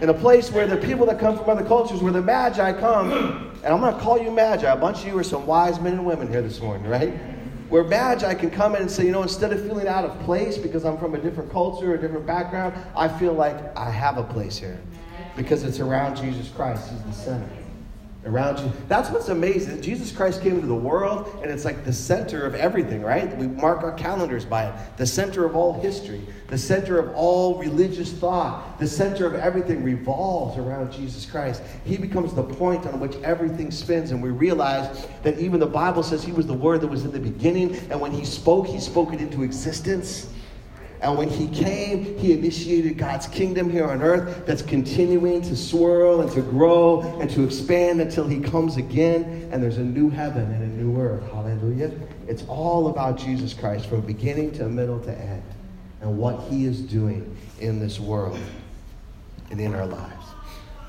In 0.00 0.08
a 0.08 0.14
place 0.14 0.52
where 0.52 0.66
the 0.66 0.76
people 0.76 1.04
that 1.06 1.18
come 1.18 1.36
from 1.36 1.50
other 1.50 1.64
cultures, 1.64 2.00
where 2.00 2.12
the 2.12 2.22
Magi 2.22 2.72
come, 2.78 3.12
and 3.64 3.66
I'm 3.66 3.80
going 3.80 3.92
to 3.92 4.00
call 4.00 4.18
you 4.18 4.30
Magi. 4.30 4.72
A 4.72 4.76
bunch 4.76 5.00
of 5.00 5.06
you 5.08 5.18
are 5.18 5.24
some 5.24 5.46
wise 5.46 5.80
men 5.80 5.94
and 5.94 6.06
women 6.06 6.28
here 6.28 6.40
this 6.40 6.60
morning, 6.60 6.88
right? 6.88 7.12
Where 7.68 7.84
Magi 7.84 8.34
can 8.34 8.50
come 8.50 8.74
in 8.74 8.82
and 8.82 8.90
say, 8.90 9.04
you 9.04 9.12
know, 9.12 9.22
instead 9.22 9.52
of 9.52 9.62
feeling 9.62 9.86
out 9.86 10.04
of 10.04 10.18
place 10.20 10.56
because 10.56 10.84
I'm 10.84 10.98
from 10.98 11.14
a 11.14 11.18
different 11.18 11.50
culture, 11.52 11.94
a 11.94 12.00
different 12.00 12.26
background, 12.26 12.74
I 12.96 13.08
feel 13.08 13.34
like 13.34 13.76
I 13.76 13.90
have 13.90 14.16
a 14.16 14.24
place 14.24 14.56
here 14.56 14.78
because 15.36 15.62
it's 15.62 15.80
around 15.80 16.16
Jesus 16.16 16.48
Christ. 16.48 16.90
He's 16.90 17.02
the 17.02 17.12
center 17.12 17.57
around 18.24 18.58
you. 18.58 18.72
That's 18.88 19.10
what's 19.10 19.28
amazing. 19.28 19.80
Jesus 19.80 20.10
Christ 20.12 20.42
came 20.42 20.56
into 20.56 20.66
the 20.66 20.74
world, 20.74 21.38
and 21.42 21.50
it's 21.50 21.64
like 21.64 21.84
the 21.84 21.92
center 21.92 22.44
of 22.44 22.54
everything, 22.54 23.02
right? 23.02 23.34
We 23.36 23.46
mark 23.46 23.82
our 23.82 23.92
calendars 23.92 24.44
by 24.44 24.66
it. 24.66 24.96
The 24.96 25.06
center 25.06 25.44
of 25.44 25.54
all 25.54 25.80
history, 25.80 26.26
the 26.48 26.58
center 26.58 26.98
of 26.98 27.14
all 27.14 27.58
religious 27.58 28.12
thought, 28.12 28.78
the 28.78 28.86
center 28.86 29.26
of 29.26 29.34
everything 29.34 29.84
revolves 29.84 30.58
around 30.58 30.92
Jesus 30.92 31.24
Christ. 31.24 31.62
He 31.84 31.96
becomes 31.96 32.34
the 32.34 32.42
point 32.42 32.86
on 32.86 32.98
which 32.98 33.14
everything 33.22 33.70
spins, 33.70 34.10
and 34.10 34.22
we 34.22 34.30
realize 34.30 35.06
that 35.22 35.38
even 35.38 35.60
the 35.60 35.66
Bible 35.66 36.02
says 36.02 36.24
He 36.24 36.32
was 36.32 36.46
the 36.46 36.54
Word 36.54 36.80
that 36.80 36.88
was 36.88 37.04
in 37.04 37.12
the 37.12 37.20
beginning, 37.20 37.76
and 37.90 38.00
when 38.00 38.12
He 38.12 38.24
spoke, 38.24 38.66
He 38.66 38.80
spoke 38.80 39.12
it 39.12 39.20
into 39.20 39.42
existence. 39.42 40.28
And 41.00 41.16
when 41.16 41.28
he 41.28 41.46
came, 41.48 42.18
he 42.18 42.32
initiated 42.32 42.98
God's 42.98 43.28
kingdom 43.28 43.70
here 43.70 43.88
on 43.88 44.02
earth 44.02 44.44
that's 44.46 44.62
continuing 44.62 45.42
to 45.42 45.54
swirl 45.54 46.22
and 46.22 46.30
to 46.32 46.42
grow 46.42 47.02
and 47.20 47.30
to 47.30 47.44
expand 47.44 48.00
until 48.00 48.26
he 48.26 48.40
comes 48.40 48.76
again 48.76 49.48
and 49.52 49.62
there's 49.62 49.78
a 49.78 49.84
new 49.84 50.10
heaven 50.10 50.50
and 50.50 50.62
a 50.62 50.82
new 50.82 51.00
earth. 51.00 51.22
Hallelujah. 51.30 51.92
It's 52.26 52.44
all 52.48 52.88
about 52.88 53.16
Jesus 53.16 53.54
Christ 53.54 53.86
from 53.86 54.00
beginning 54.00 54.52
to 54.52 54.68
middle 54.68 55.00
to 55.00 55.16
end 55.16 55.42
and 56.00 56.18
what 56.18 56.40
he 56.48 56.64
is 56.64 56.80
doing 56.80 57.36
in 57.60 57.78
this 57.78 58.00
world 58.00 58.38
and 59.50 59.60
in 59.60 59.74
our 59.74 59.86
lives. 59.86 60.26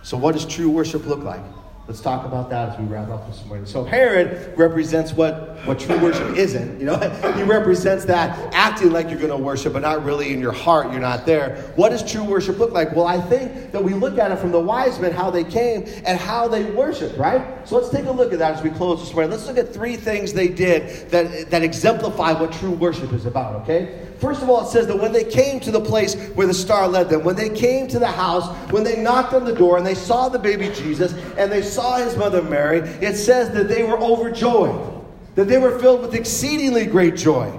So, 0.01 0.17
what 0.17 0.33
does 0.33 0.45
true 0.45 0.69
worship 0.69 1.05
look 1.05 1.23
like? 1.23 1.41
Let's 1.89 2.01
talk 2.01 2.23
about 2.23 2.51
that 2.51 2.69
as 2.69 2.79
we 2.79 2.85
wrap 2.85 3.09
up 3.09 3.27
this 3.27 3.43
morning. 3.45 3.65
So 3.65 3.83
Herod 3.83 4.55
represents 4.55 5.11
what, 5.11 5.57
what 5.65 5.79
true 5.79 5.97
worship 5.99 6.35
isn't. 6.35 6.79
You 6.79 6.85
know, 6.85 6.97
he 7.35 7.43
represents 7.43 8.05
that 8.05 8.53
acting 8.53 8.91
like 8.91 9.09
you're 9.09 9.19
going 9.19 9.29
to 9.29 9.37
worship, 9.37 9.73
but 9.73 9.81
not 9.81 10.03
really 10.03 10.33
in 10.33 10.39
your 10.39 10.51
heart. 10.51 10.91
You're 10.91 11.01
not 11.01 11.25
there. 11.25 11.71
What 11.75 11.89
does 11.89 12.09
true 12.09 12.23
worship 12.23 12.57
look 12.59 12.71
like? 12.71 12.95
Well, 12.95 13.07
I 13.07 13.19
think 13.21 13.71
that 13.71 13.83
we 13.83 13.93
look 13.93 14.17
at 14.17 14.31
it 14.31 14.37
from 14.37 14.51
the 14.51 14.59
wise 14.59 14.99
men, 14.99 15.11
how 15.11 15.29
they 15.29 15.43
came 15.43 15.85
and 16.05 16.19
how 16.19 16.47
they 16.47 16.65
worshiped. 16.71 17.17
Right. 17.17 17.67
So 17.67 17.77
let's 17.77 17.89
take 17.89 18.05
a 18.05 18.11
look 18.11 18.33
at 18.33 18.39
that 18.39 18.55
as 18.55 18.63
we 18.63 18.69
close 18.69 18.99
this 18.99 19.13
morning. 19.13 19.31
Let's 19.31 19.47
look 19.47 19.57
at 19.57 19.73
three 19.73 19.95
things 19.95 20.33
they 20.33 20.47
did 20.47 21.09
that 21.11 21.49
that 21.49 21.63
exemplify 21.63 22.33
what 22.33 22.51
true 22.51 22.71
worship 22.71 23.13
is 23.13 23.25
about. 23.25 23.61
Okay. 23.61 24.07
First 24.19 24.41
of 24.41 24.49
all, 24.49 24.67
it 24.67 24.69
says 24.69 24.85
that 24.87 24.99
when 24.99 25.13
they 25.13 25.23
came 25.23 25.61
to 25.61 25.71
the 25.71 25.79
place 25.79 26.15
where 26.31 26.45
the 26.45 26.53
star 26.53 26.87
led 26.89 27.09
them, 27.09 27.23
when 27.23 27.37
they 27.37 27.49
came 27.49 27.87
to 27.87 27.99
the 27.99 28.07
house, 28.07 28.53
when 28.71 28.83
they 28.83 29.01
knocked 29.01 29.33
on 29.33 29.45
the 29.45 29.55
door 29.55 29.77
and 29.77 29.85
they 29.85 29.95
saw 29.95 30.27
the 30.27 30.39
baby 30.39 30.69
Jesus 30.75 31.13
and 31.37 31.49
they 31.49 31.61
saw 31.61 31.97
his 31.97 32.17
mother 32.17 32.41
Mary, 32.41 32.79
it 32.79 33.15
says 33.15 33.51
that 33.51 33.69
they 33.69 33.83
were 33.83 33.97
overjoyed, 33.97 34.98
that 35.39 35.47
they 35.47 35.57
were 35.57 35.79
filled 35.79 36.01
with 36.01 36.13
exceedingly 36.15 36.85
great 36.85 37.15
joy. 37.15 37.49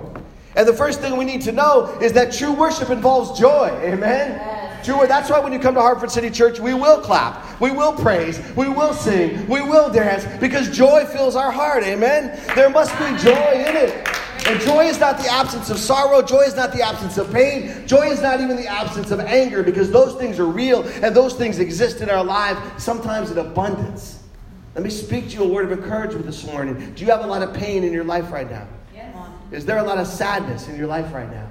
And 0.55 0.69
the 0.69 0.73
first 0.75 1.01
thing 1.01 1.17
we 1.17 1.25
need 1.25 1.41
to 1.43 1.53
know 1.53 1.99
is 2.03 2.13
that 2.13 2.31
true 2.31 2.53
worship 2.53 2.91
involves 2.91 3.41
joy. 3.41 3.71
Amen? 3.83 4.85
True, 4.85 5.07
that's 5.07 5.31
why 5.31 5.39
when 5.39 5.51
you 5.51 5.59
come 5.59 5.73
to 5.77 5.81
Hartford 5.81 6.11
City 6.11 6.29
Church, 6.29 6.61
we 6.61 6.75
will 6.75 7.01
clap, 7.01 7.59
we 7.59 7.71
will 7.71 7.95
praise, 7.95 8.39
we 8.55 8.69
will 8.69 8.93
sing, 8.93 9.49
we 9.49 9.63
will 9.63 9.91
dance 9.91 10.27
because 10.41 10.69
joy 10.69 11.07
fills 11.07 11.37
our 11.37 11.51
heart. 11.51 11.83
Amen? 11.85 12.39
There 12.55 12.69
must 12.69 12.93
be 12.99 13.07
joy 13.17 13.65
in 13.67 13.77
it. 13.77 14.07
And 14.47 14.61
joy 14.61 14.85
is 14.85 15.01
not 15.01 15.17
the 15.17 15.29
absence 15.29 15.71
of 15.71 15.79
sorrow. 15.79 16.21
Joy 16.21 16.43
is 16.43 16.57
not 16.57 16.75
the 16.75 16.83
absence 16.83 17.17
of 17.17 17.33
pain. 17.33 17.87
Joy 17.87 18.11
is 18.11 18.21
not 18.21 18.43
even 18.43 18.57
the 18.57 18.67
absence 18.67 19.11
of 19.11 19.21
anger 19.21 19.63
because 19.63 19.91
those 19.91 20.21
things 20.21 20.39
are 20.39 20.45
real 20.45 20.83
and 21.03 21.17
those 21.17 21.33
things 21.33 21.59
exist 21.59 22.03
in 22.03 22.11
our 22.11 22.23
lives, 22.23 22.61
sometimes 22.83 23.31
in 23.31 23.39
abundance. 23.39 24.20
Let 24.75 24.85
me 24.85 24.91
speak 24.91 25.31
to 25.31 25.37
you 25.37 25.45
a 25.45 25.49
word 25.49 25.71
of 25.71 25.79
encouragement 25.79 26.27
this 26.27 26.47
morning. 26.47 26.95
Do 26.95 27.05
you 27.05 27.11
have 27.11 27.25
a 27.25 27.27
lot 27.27 27.43
of 27.43 27.53
pain 27.55 27.83
in 27.83 27.93
your 27.93 28.05
life 28.05 28.31
right 28.31 28.49
now? 28.49 28.69
Yes. 28.95 29.15
Is 29.51 29.67
there 29.67 29.79
a 29.79 29.83
lot 29.83 29.99
of 29.99 30.07
sadness 30.07 30.69
in 30.69 30.77
your 30.77 30.87
life 30.87 31.13
right 31.13 31.31
now? 31.31 31.49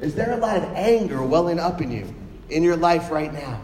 Is 0.00 0.14
there 0.14 0.32
a 0.32 0.36
lot 0.36 0.56
of 0.56 0.64
anger 0.74 1.22
welling 1.22 1.58
up 1.58 1.80
in 1.80 1.90
you 1.92 2.12
in 2.50 2.62
your 2.62 2.76
life 2.76 3.10
right 3.10 3.32
now? 3.32 3.60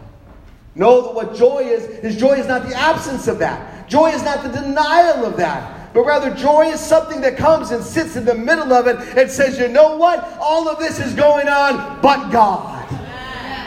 Know 0.73 1.01
that 1.01 1.13
what 1.13 1.35
joy 1.35 1.59
is, 1.59 1.83
is 1.83 2.15
joy 2.15 2.33
is 2.33 2.47
not 2.47 2.67
the 2.67 2.73
absence 2.73 3.27
of 3.27 3.39
that. 3.39 3.89
Joy 3.89 4.11
is 4.11 4.23
not 4.23 4.41
the 4.41 4.49
denial 4.49 5.25
of 5.25 5.35
that 5.37 5.79
but 5.93 6.05
rather 6.05 6.33
joy 6.33 6.67
is 6.67 6.79
something 6.79 7.19
that 7.21 7.37
comes 7.37 7.71
and 7.71 7.83
sits 7.83 8.15
in 8.15 8.23
the 8.23 8.35
middle 8.35 8.71
of 8.71 8.87
it 8.87 8.95
and 9.17 9.29
says, 9.29 9.59
you 9.59 9.67
know 9.67 9.97
what? 9.97 10.37
All 10.39 10.69
of 10.69 10.79
this 10.79 10.99
is 10.99 11.13
going 11.13 11.49
on, 11.49 12.01
but 12.01 12.29
God. 12.31 12.87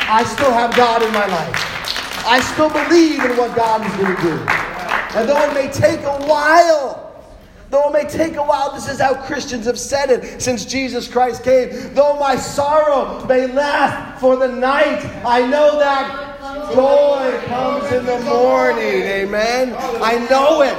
I 0.07 0.25
still 0.25 0.51
have 0.53 0.75
God 0.75 1.03
in 1.03 1.13
my 1.13 1.27
life. 1.27 2.25
I 2.27 2.41
still 2.41 2.71
believe 2.71 3.23
in 3.23 3.37
what 3.37 3.55
God 3.55 3.85
is 3.87 3.97
going 3.97 4.17
to 4.17 4.23
do. 4.23 4.64
And 5.15 5.29
though 5.29 5.51
it 5.51 5.55
may 5.55 5.71
take 5.73 6.01
a 6.01 6.19
while, 6.27 7.05
Though 7.75 7.89
it 7.89 8.05
may 8.05 8.09
take 8.09 8.37
a 8.37 8.43
while, 8.45 8.73
this 8.73 8.89
is 8.89 9.01
how 9.01 9.15
Christians 9.25 9.67
have 9.67 9.81
said 9.81 10.09
it 10.09 10.41
since 10.41 10.65
Jesus 10.65 11.09
Christ 11.09 11.43
came. 11.43 11.93
Though 11.93 12.17
my 12.21 12.37
sorrow 12.37 13.27
may 13.27 13.49
last 13.49 14.21
for 14.21 14.37
the 14.37 14.47
night, 14.47 15.05
I 15.27 15.45
know 15.45 15.77
that 15.81 16.73
joy 16.73 17.43
comes 17.47 17.91
in 17.91 18.07
the 18.07 18.21
morning. 18.21 19.03
Amen. 19.03 19.75
I 20.01 20.25
know 20.31 20.63
it. 20.63 20.79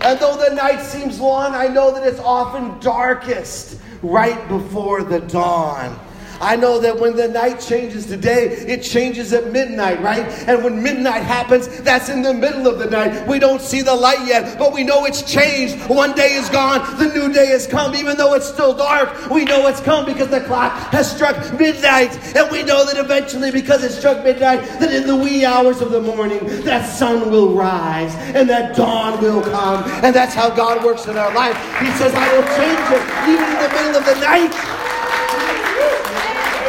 And 0.00 0.18
though 0.18 0.36
the 0.36 0.52
night 0.52 0.82
seems 0.82 1.20
long, 1.20 1.54
I 1.54 1.68
know 1.68 1.92
that 1.92 2.04
it's 2.04 2.18
often 2.18 2.76
darkest 2.80 3.78
right 4.02 4.48
before 4.48 5.04
the 5.04 5.20
dawn. 5.20 5.96
I 6.42 6.56
know 6.56 6.80
that 6.80 6.98
when 6.98 7.14
the 7.14 7.28
night 7.28 7.60
changes 7.60 8.06
today, 8.06 8.48
it 8.48 8.82
changes 8.82 9.32
at 9.32 9.52
midnight, 9.52 10.02
right? 10.02 10.26
And 10.48 10.64
when 10.64 10.82
midnight 10.82 11.22
happens, 11.22 11.68
that's 11.82 12.08
in 12.08 12.22
the 12.22 12.34
middle 12.34 12.66
of 12.66 12.80
the 12.80 12.90
night. 12.90 13.28
We 13.28 13.38
don't 13.38 13.62
see 13.62 13.80
the 13.80 13.94
light 13.94 14.26
yet, 14.26 14.58
but 14.58 14.72
we 14.72 14.82
know 14.82 15.04
it's 15.04 15.22
changed. 15.22 15.88
One 15.88 16.14
day 16.14 16.34
is 16.34 16.48
gone, 16.48 16.98
the 16.98 17.06
new 17.14 17.32
day 17.32 17.46
has 17.46 17.68
come. 17.68 17.94
Even 17.94 18.16
though 18.16 18.34
it's 18.34 18.48
still 18.48 18.74
dark, 18.74 19.30
we 19.30 19.44
know 19.44 19.68
it's 19.68 19.80
come 19.80 20.04
because 20.04 20.28
the 20.28 20.40
clock 20.40 20.72
has 20.90 21.08
struck 21.08 21.36
midnight. 21.58 22.18
And 22.36 22.50
we 22.50 22.64
know 22.64 22.84
that 22.86 22.96
eventually, 22.98 23.52
because 23.52 23.84
it 23.84 23.92
struck 23.92 24.24
midnight, 24.24 24.62
that 24.80 24.92
in 24.92 25.06
the 25.06 25.16
wee 25.16 25.44
hours 25.44 25.80
of 25.80 25.92
the 25.92 26.00
morning, 26.00 26.40
that 26.64 26.88
sun 26.88 27.30
will 27.30 27.54
rise 27.54 28.14
and 28.34 28.50
that 28.50 28.74
dawn 28.74 29.22
will 29.22 29.42
come. 29.42 29.84
And 30.02 30.12
that's 30.14 30.34
how 30.34 30.50
God 30.50 30.84
works 30.84 31.06
in 31.06 31.16
our 31.16 31.32
life. 31.34 31.56
He 31.78 31.90
says, 31.92 32.12
I 32.14 32.32
will 32.34 32.46
change 32.58 32.82
it 32.90 33.02
even 33.30 33.48
in 33.48 33.62
the 33.62 33.68
middle 33.68 33.96
of 33.96 34.04
the 34.06 34.20
night. 34.26 34.81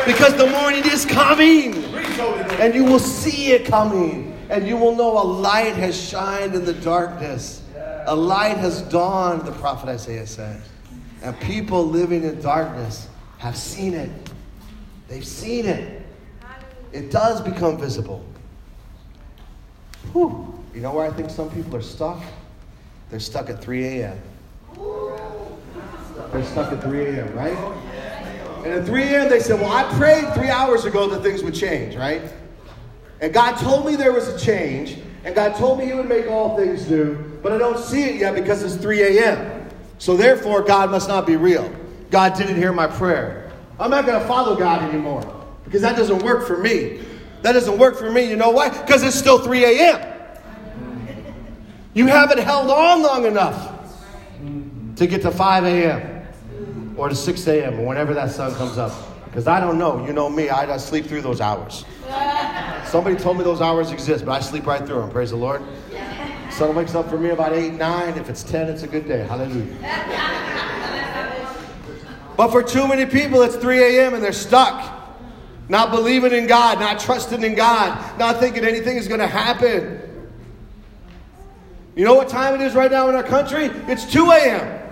Because 0.05 0.35
the 0.35 0.47
morning 0.47 0.83
is 0.85 1.05
coming. 1.05 1.83
And 2.59 2.75
you 2.75 2.83
will 2.83 2.99
see 2.99 3.51
it 3.51 3.65
coming. 3.65 4.37
And 4.49 4.67
you 4.67 4.77
will 4.77 4.95
know 4.95 5.21
a 5.21 5.23
light 5.23 5.75
has 5.75 5.99
shined 5.99 6.55
in 6.55 6.65
the 6.65 6.73
darkness. 6.73 7.63
A 8.05 8.15
light 8.15 8.57
has 8.57 8.81
dawned, 8.83 9.43
the 9.43 9.51
prophet 9.53 9.89
Isaiah 9.89 10.27
said. 10.27 10.61
And 11.21 11.39
people 11.39 11.85
living 11.85 12.23
in 12.23 12.41
darkness 12.41 13.07
have 13.37 13.55
seen 13.55 13.93
it. 13.93 14.11
They've 15.07 15.25
seen 15.25 15.65
it. 15.65 16.01
It 16.91 17.09
does 17.09 17.41
become 17.41 17.77
visible. 17.77 18.25
Whew. 20.11 20.53
You 20.73 20.81
know 20.81 20.93
where 20.93 21.05
I 21.05 21.11
think 21.11 21.29
some 21.29 21.49
people 21.49 21.75
are 21.75 21.81
stuck? 21.81 22.21
They're 23.09 23.19
stuck 23.19 23.49
at 23.49 23.61
3 23.61 23.85
a.m. 23.85 24.19
They're 26.31 26.43
stuck 26.45 26.71
at 26.73 26.81
3 26.81 27.05
a.m., 27.05 27.33
right? 27.35 27.57
And 28.63 28.71
at 28.71 28.85
3 28.85 29.03
a.m., 29.03 29.29
they 29.29 29.39
said, 29.39 29.59
Well, 29.59 29.71
I 29.71 29.83
prayed 29.97 30.33
three 30.33 30.49
hours 30.49 30.85
ago 30.85 31.09
that 31.09 31.21
things 31.21 31.43
would 31.43 31.53
change, 31.53 31.95
right? 31.95 32.21
And 33.19 33.33
God 33.33 33.57
told 33.57 33.85
me 33.85 33.95
there 33.95 34.13
was 34.13 34.27
a 34.27 34.39
change, 34.39 34.97
and 35.25 35.35
God 35.35 35.55
told 35.55 35.79
me 35.79 35.85
He 35.85 35.93
would 35.93 36.07
make 36.07 36.27
all 36.27 36.55
things 36.55 36.89
new, 36.89 37.15
but 37.43 37.51
I 37.51 37.57
don't 37.57 37.77
see 37.77 38.03
it 38.03 38.15
yet 38.15 38.35
because 38.35 38.63
it's 38.63 38.75
3 38.75 39.19
a.m. 39.19 39.69
So 39.97 40.15
therefore, 40.15 40.61
God 40.61 40.91
must 40.91 41.07
not 41.07 41.27
be 41.27 41.35
real. 41.35 41.73
God 42.09 42.37
didn't 42.37 42.55
hear 42.55 42.71
my 42.71 42.87
prayer. 42.87 43.51
I'm 43.79 43.89
not 43.89 44.05
going 44.05 44.21
to 44.21 44.27
follow 44.27 44.55
God 44.55 44.87
anymore 44.89 45.45
because 45.65 45.81
that 45.81 45.97
doesn't 45.97 46.23
work 46.23 46.45
for 46.45 46.57
me. 46.57 47.01
That 47.41 47.53
doesn't 47.53 47.77
work 47.77 47.97
for 47.97 48.09
me. 48.09 48.29
You 48.29 48.37
know 48.37 48.51
why? 48.51 48.69
Because 48.69 49.03
it's 49.03 49.15
still 49.15 49.39
3 49.39 49.65
a.m. 49.65 50.09
You 51.93 52.07
haven't 52.07 52.39
held 52.39 52.71
on 52.71 53.03
long 53.03 53.25
enough 53.25 53.71
to 54.95 55.07
get 55.07 55.21
to 55.23 55.31
5 55.31 55.63
a.m. 55.65 56.12
or 56.97 57.09
to 57.09 57.15
6 57.15 57.47
a.m. 57.47 57.79
or 57.79 57.85
whenever 57.87 58.13
that 58.13 58.31
sun 58.31 58.53
comes 58.55 58.77
up. 58.77 58.91
Because 59.25 59.47
I 59.47 59.59
don't 59.59 59.77
know. 59.77 60.05
You 60.05 60.13
know 60.13 60.29
me, 60.29 60.49
I, 60.49 60.71
I 60.71 60.77
sleep 60.77 61.05
through 61.05 61.21
those 61.21 61.41
hours. 61.41 61.85
Somebody 62.85 63.15
told 63.15 63.37
me 63.37 63.43
those 63.43 63.61
hours 63.61 63.91
exist, 63.91 64.25
but 64.25 64.33
I 64.33 64.39
sleep 64.39 64.67
right 64.67 64.85
through 64.85 65.01
them. 65.01 65.09
Praise 65.09 65.31
the 65.31 65.37
Lord. 65.37 65.63
Sun 66.51 66.75
wakes 66.75 66.93
up 66.93 67.09
for 67.09 67.17
me 67.17 67.29
about 67.29 67.53
8, 67.53 67.73
9. 67.73 68.17
If 68.17 68.29
it's 68.29 68.43
10, 68.43 68.69
it's 68.69 68.83
a 68.83 68.87
good 68.87 69.07
day. 69.07 69.25
Hallelujah. 69.25 70.29
But 72.35 72.49
for 72.49 72.63
too 72.63 72.87
many 72.87 73.05
people, 73.05 73.41
it's 73.43 73.55
3 73.55 73.97
a.m. 73.97 74.15
and 74.15 74.23
they're 74.23 74.31
stuck. 74.33 75.01
Not 75.69 75.91
believing 75.91 76.33
in 76.33 76.47
God, 76.47 76.79
not 76.79 76.99
trusting 76.99 77.43
in 77.43 77.55
God, 77.55 78.19
not 78.19 78.39
thinking 78.39 78.65
anything 78.65 78.97
is 78.97 79.07
going 79.07 79.19
to 79.19 79.27
happen. 79.27 80.01
You 81.95 82.05
know 82.05 82.15
what 82.15 82.27
time 82.27 82.55
it 82.55 82.61
is 82.61 82.73
right 82.73 82.91
now 82.91 83.07
in 83.09 83.15
our 83.15 83.23
country? 83.23 83.65
It's 83.87 84.11
2 84.11 84.31
a.m. 84.31 84.82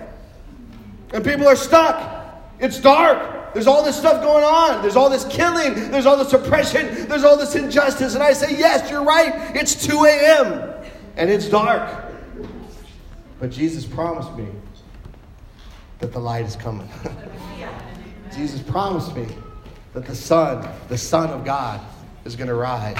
And 1.12 1.24
people 1.24 1.46
are 1.46 1.56
stuck. 1.56 2.22
It's 2.58 2.80
dark. 2.80 3.54
There's 3.54 3.66
all 3.66 3.84
this 3.84 3.96
stuff 3.96 4.22
going 4.22 4.44
on. 4.44 4.80
There's 4.80 4.96
all 4.96 5.10
this 5.10 5.24
killing. 5.26 5.90
There's 5.90 6.06
all 6.06 6.16
this 6.16 6.32
oppression. 6.32 7.08
There's 7.08 7.24
all 7.24 7.36
this 7.36 7.54
injustice. 7.54 8.14
And 8.14 8.22
I 8.22 8.32
say, 8.32 8.56
yes, 8.56 8.90
you're 8.90 9.04
right. 9.04 9.54
It's 9.54 9.86
2 9.86 10.04
a.m. 10.04 10.72
And 11.16 11.30
it's 11.30 11.48
dark. 11.48 12.12
But 13.38 13.50
Jesus 13.50 13.84
promised 13.84 14.34
me 14.36 14.46
that 15.98 16.12
the 16.12 16.18
light 16.18 16.46
is 16.46 16.56
coming. 16.56 16.88
Jesus 18.34 18.62
promised 18.62 19.14
me 19.14 19.26
that 19.92 20.06
the 20.06 20.14
Son, 20.14 20.66
the 20.88 20.96
Son 20.96 21.28
of 21.30 21.44
God, 21.44 21.80
is 22.24 22.36
going 22.36 22.48
to 22.48 22.54
rise 22.54 22.96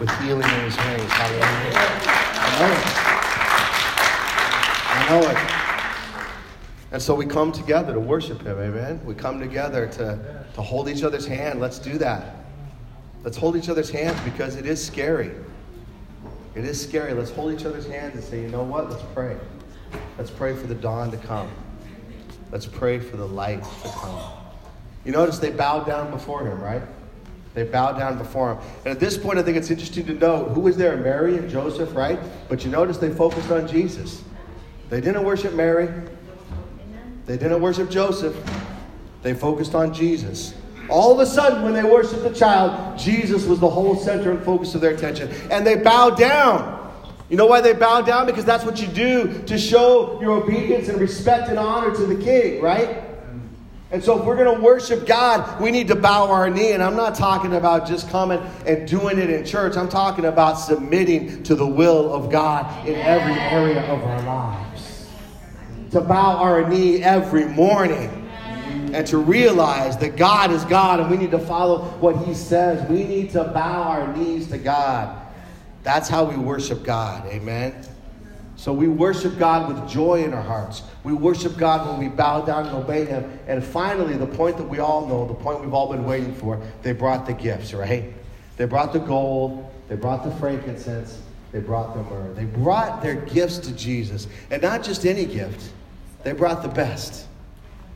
with 0.00 0.10
healing 0.20 0.42
in 0.42 0.60
his. 0.60 0.74
Hallelujah. 0.74 1.44
I 2.36 2.58
know 2.58 2.72
it. 2.72 2.84
I 4.90 5.08
know 5.10 5.60
it. 5.60 5.63
And 6.94 7.02
so 7.02 7.12
we 7.12 7.26
come 7.26 7.50
together 7.50 7.92
to 7.92 7.98
worship 7.98 8.42
him, 8.42 8.56
amen? 8.56 9.00
We 9.04 9.16
come 9.16 9.40
together 9.40 9.88
to, 9.88 10.46
to 10.54 10.62
hold 10.62 10.88
each 10.88 11.02
other's 11.02 11.26
hand. 11.26 11.58
Let's 11.58 11.80
do 11.80 11.98
that. 11.98 12.36
Let's 13.24 13.36
hold 13.36 13.56
each 13.56 13.68
other's 13.68 13.90
hands 13.90 14.16
because 14.20 14.54
it 14.54 14.64
is 14.64 14.82
scary. 14.82 15.32
It 16.54 16.64
is 16.64 16.80
scary. 16.80 17.12
Let's 17.12 17.32
hold 17.32 17.52
each 17.52 17.66
other's 17.66 17.88
hands 17.88 18.14
and 18.14 18.22
say, 18.22 18.40
you 18.40 18.46
know 18.46 18.62
what? 18.62 18.88
Let's 18.88 19.02
pray. 19.12 19.36
Let's 20.18 20.30
pray 20.30 20.54
for 20.54 20.68
the 20.68 20.76
dawn 20.76 21.10
to 21.10 21.16
come. 21.16 21.50
Let's 22.52 22.66
pray 22.66 23.00
for 23.00 23.16
the 23.16 23.26
light 23.26 23.64
to 23.64 23.88
come. 23.88 24.30
You 25.04 25.10
notice 25.10 25.40
they 25.40 25.50
bowed 25.50 25.86
down 25.86 26.12
before 26.12 26.46
him, 26.46 26.60
right? 26.60 26.82
They 27.54 27.64
bowed 27.64 27.98
down 27.98 28.18
before 28.18 28.52
him. 28.52 28.58
And 28.84 28.92
at 28.92 29.00
this 29.00 29.18
point, 29.18 29.40
I 29.40 29.42
think 29.42 29.56
it's 29.56 29.72
interesting 29.72 30.06
to 30.06 30.14
note 30.14 30.52
who 30.52 30.60
was 30.60 30.76
there? 30.76 30.96
Mary 30.96 31.38
and 31.38 31.50
Joseph, 31.50 31.92
right? 31.92 32.20
But 32.48 32.64
you 32.64 32.70
notice 32.70 32.98
they 32.98 33.12
focused 33.12 33.50
on 33.50 33.66
Jesus. 33.66 34.22
They 34.90 35.00
didn't 35.00 35.24
worship 35.24 35.54
Mary, 35.54 35.88
they 37.26 37.36
didn't 37.36 37.60
worship 37.60 37.90
Joseph. 37.90 38.36
They 39.22 39.34
focused 39.34 39.74
on 39.74 39.94
Jesus. 39.94 40.54
All 40.90 41.12
of 41.12 41.18
a 41.20 41.26
sudden, 41.26 41.62
when 41.62 41.72
they 41.72 41.82
worshiped 41.82 42.22
the 42.22 42.34
child, 42.34 42.98
Jesus 42.98 43.46
was 43.46 43.58
the 43.58 43.68
whole 43.68 43.96
center 43.96 44.30
and 44.30 44.42
focus 44.44 44.74
of 44.74 44.82
their 44.82 44.94
attention. 44.94 45.30
And 45.50 45.66
they 45.66 45.76
bowed 45.76 46.18
down. 46.18 46.92
You 47.30 47.38
know 47.38 47.46
why 47.46 47.62
they 47.62 47.72
bowed 47.72 48.04
down? 48.04 48.26
Because 48.26 48.44
that's 48.44 48.64
what 48.64 48.80
you 48.80 48.86
do 48.86 49.42
to 49.44 49.56
show 49.56 50.20
your 50.20 50.42
obedience 50.42 50.88
and 50.88 51.00
respect 51.00 51.48
and 51.48 51.58
honor 51.58 51.94
to 51.94 52.06
the 52.06 52.22
king, 52.22 52.60
right? 52.60 53.02
And 53.90 54.02
so, 54.02 54.18
if 54.18 54.26
we're 54.26 54.36
going 54.36 54.54
to 54.56 54.60
worship 54.60 55.06
God, 55.06 55.60
we 55.60 55.70
need 55.70 55.88
to 55.88 55.94
bow 55.94 56.28
our 56.30 56.50
knee. 56.50 56.72
And 56.72 56.82
I'm 56.82 56.96
not 56.96 57.14
talking 57.14 57.54
about 57.54 57.86
just 57.86 58.10
coming 58.10 58.40
and 58.66 58.88
doing 58.88 59.18
it 59.18 59.30
in 59.30 59.44
church. 59.44 59.76
I'm 59.76 59.88
talking 59.88 60.24
about 60.24 60.54
submitting 60.54 61.44
to 61.44 61.54
the 61.54 61.66
will 61.66 62.12
of 62.12 62.30
God 62.30 62.88
in 62.88 62.96
every 62.96 63.34
area 63.40 63.80
of 63.90 64.02
our 64.02 64.22
lives. 64.22 64.73
To 65.94 66.00
bow 66.00 66.38
our 66.38 66.68
knee 66.68 67.04
every 67.04 67.44
morning 67.44 68.28
and 68.92 69.06
to 69.06 69.18
realize 69.18 69.96
that 69.98 70.16
God 70.16 70.50
is 70.50 70.64
God 70.64 70.98
and 70.98 71.08
we 71.08 71.16
need 71.16 71.30
to 71.30 71.38
follow 71.38 71.84
what 72.00 72.16
He 72.26 72.34
says. 72.34 72.84
We 72.90 73.04
need 73.04 73.30
to 73.30 73.44
bow 73.44 73.82
our 73.84 74.16
knees 74.16 74.48
to 74.48 74.58
God. 74.58 75.16
That's 75.84 76.08
how 76.08 76.24
we 76.24 76.36
worship 76.36 76.82
God. 76.82 77.24
Amen. 77.28 77.76
So 78.56 78.72
we 78.72 78.88
worship 78.88 79.38
God 79.38 79.72
with 79.72 79.88
joy 79.88 80.24
in 80.24 80.34
our 80.34 80.42
hearts. 80.42 80.82
We 81.04 81.12
worship 81.12 81.56
God 81.56 81.88
when 81.88 82.00
we 82.00 82.08
bow 82.08 82.40
down 82.40 82.66
and 82.66 82.74
obey 82.74 83.04
Him. 83.04 83.38
And 83.46 83.62
finally, 83.62 84.16
the 84.16 84.26
point 84.26 84.56
that 84.56 84.68
we 84.68 84.80
all 84.80 85.06
know, 85.06 85.28
the 85.28 85.34
point 85.34 85.60
we've 85.60 85.74
all 85.74 85.92
been 85.92 86.04
waiting 86.04 86.34
for, 86.34 86.60
they 86.82 86.92
brought 86.92 87.24
the 87.24 87.34
gifts, 87.34 87.72
right? 87.72 88.12
They 88.56 88.64
brought 88.64 88.92
the 88.92 88.98
gold, 88.98 89.72
they 89.86 89.94
brought 89.94 90.24
the 90.24 90.32
frankincense, 90.40 91.22
they 91.52 91.60
brought 91.60 91.94
the 91.94 92.02
myrrh. 92.02 92.34
They 92.34 92.46
brought 92.46 93.00
their 93.00 93.14
gifts 93.14 93.58
to 93.58 93.72
Jesus. 93.76 94.26
And 94.50 94.60
not 94.60 94.82
just 94.82 95.06
any 95.06 95.24
gift, 95.24 95.70
they 96.24 96.32
brought 96.32 96.62
the 96.62 96.68
best. 96.68 97.26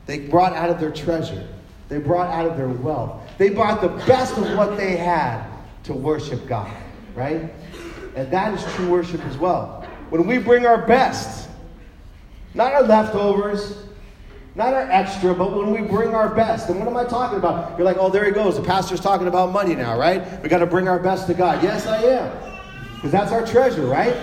They 0.07 0.21
brought 0.21 0.53
out 0.53 0.71
of 0.71 0.79
their 0.79 0.93
treasure, 0.93 1.47
they 1.89 1.99
brought 1.99 2.29
out 2.29 2.47
of 2.47 2.57
their 2.57 2.69
wealth. 2.69 3.21
They 3.39 3.51
brought 3.51 3.81
the 3.81 3.89
best 4.07 4.37
of 4.37 4.57
what 4.57 4.77
they 4.77 4.97
had 4.97 5.45
to 5.85 5.93
worship 5.93 6.47
God, 6.47 6.75
right? 7.15 7.53
And 8.17 8.31
that 8.31 8.55
is 8.55 8.75
true 8.75 8.89
worship 8.89 9.25
as 9.27 9.37
well. 9.37 9.87
When 10.11 10.27
we 10.27 10.39
bring 10.39 10.67
our 10.67 10.87
best, 10.87 11.49
not 12.55 12.73
our 12.73 12.83
leftovers, 12.83 13.85
not 14.55 14.75
our 14.75 14.91
extra, 14.91 15.35
but 15.35 15.57
when 15.57 15.71
we 15.71 15.87
bring 15.87 16.15
our 16.15 16.29
best. 16.29 16.69
And 16.69 16.81
what 16.81 16.89
am 16.89 16.97
I 16.97 17.05
talking 17.05 17.39
about? 17.39 17.79
You're 17.79 17.85
like, 17.85 17.99
oh, 17.99 18.11
there 18.11 18.25
he 18.25 18.33
goes. 18.33 18.57
The 18.57 18.63
pastor's 18.63 19.01
talking 19.01 19.29
about 19.29 19.53
money 19.53 19.77
now, 19.77 19.97
right? 19.97 20.43
We 20.43 20.49
got 20.49 20.59
to 20.59 20.67
bring 20.67 20.89
our 20.89 20.99
best 20.99 21.29
to 21.29 21.35
God. 21.35 21.63
Yes, 21.63 21.87
I 21.87 22.03
am. 22.03 22.37
Because 22.97 23.13
that's 23.13 23.31
our 23.31 23.47
treasure, 23.47 23.87
right? 23.87 24.17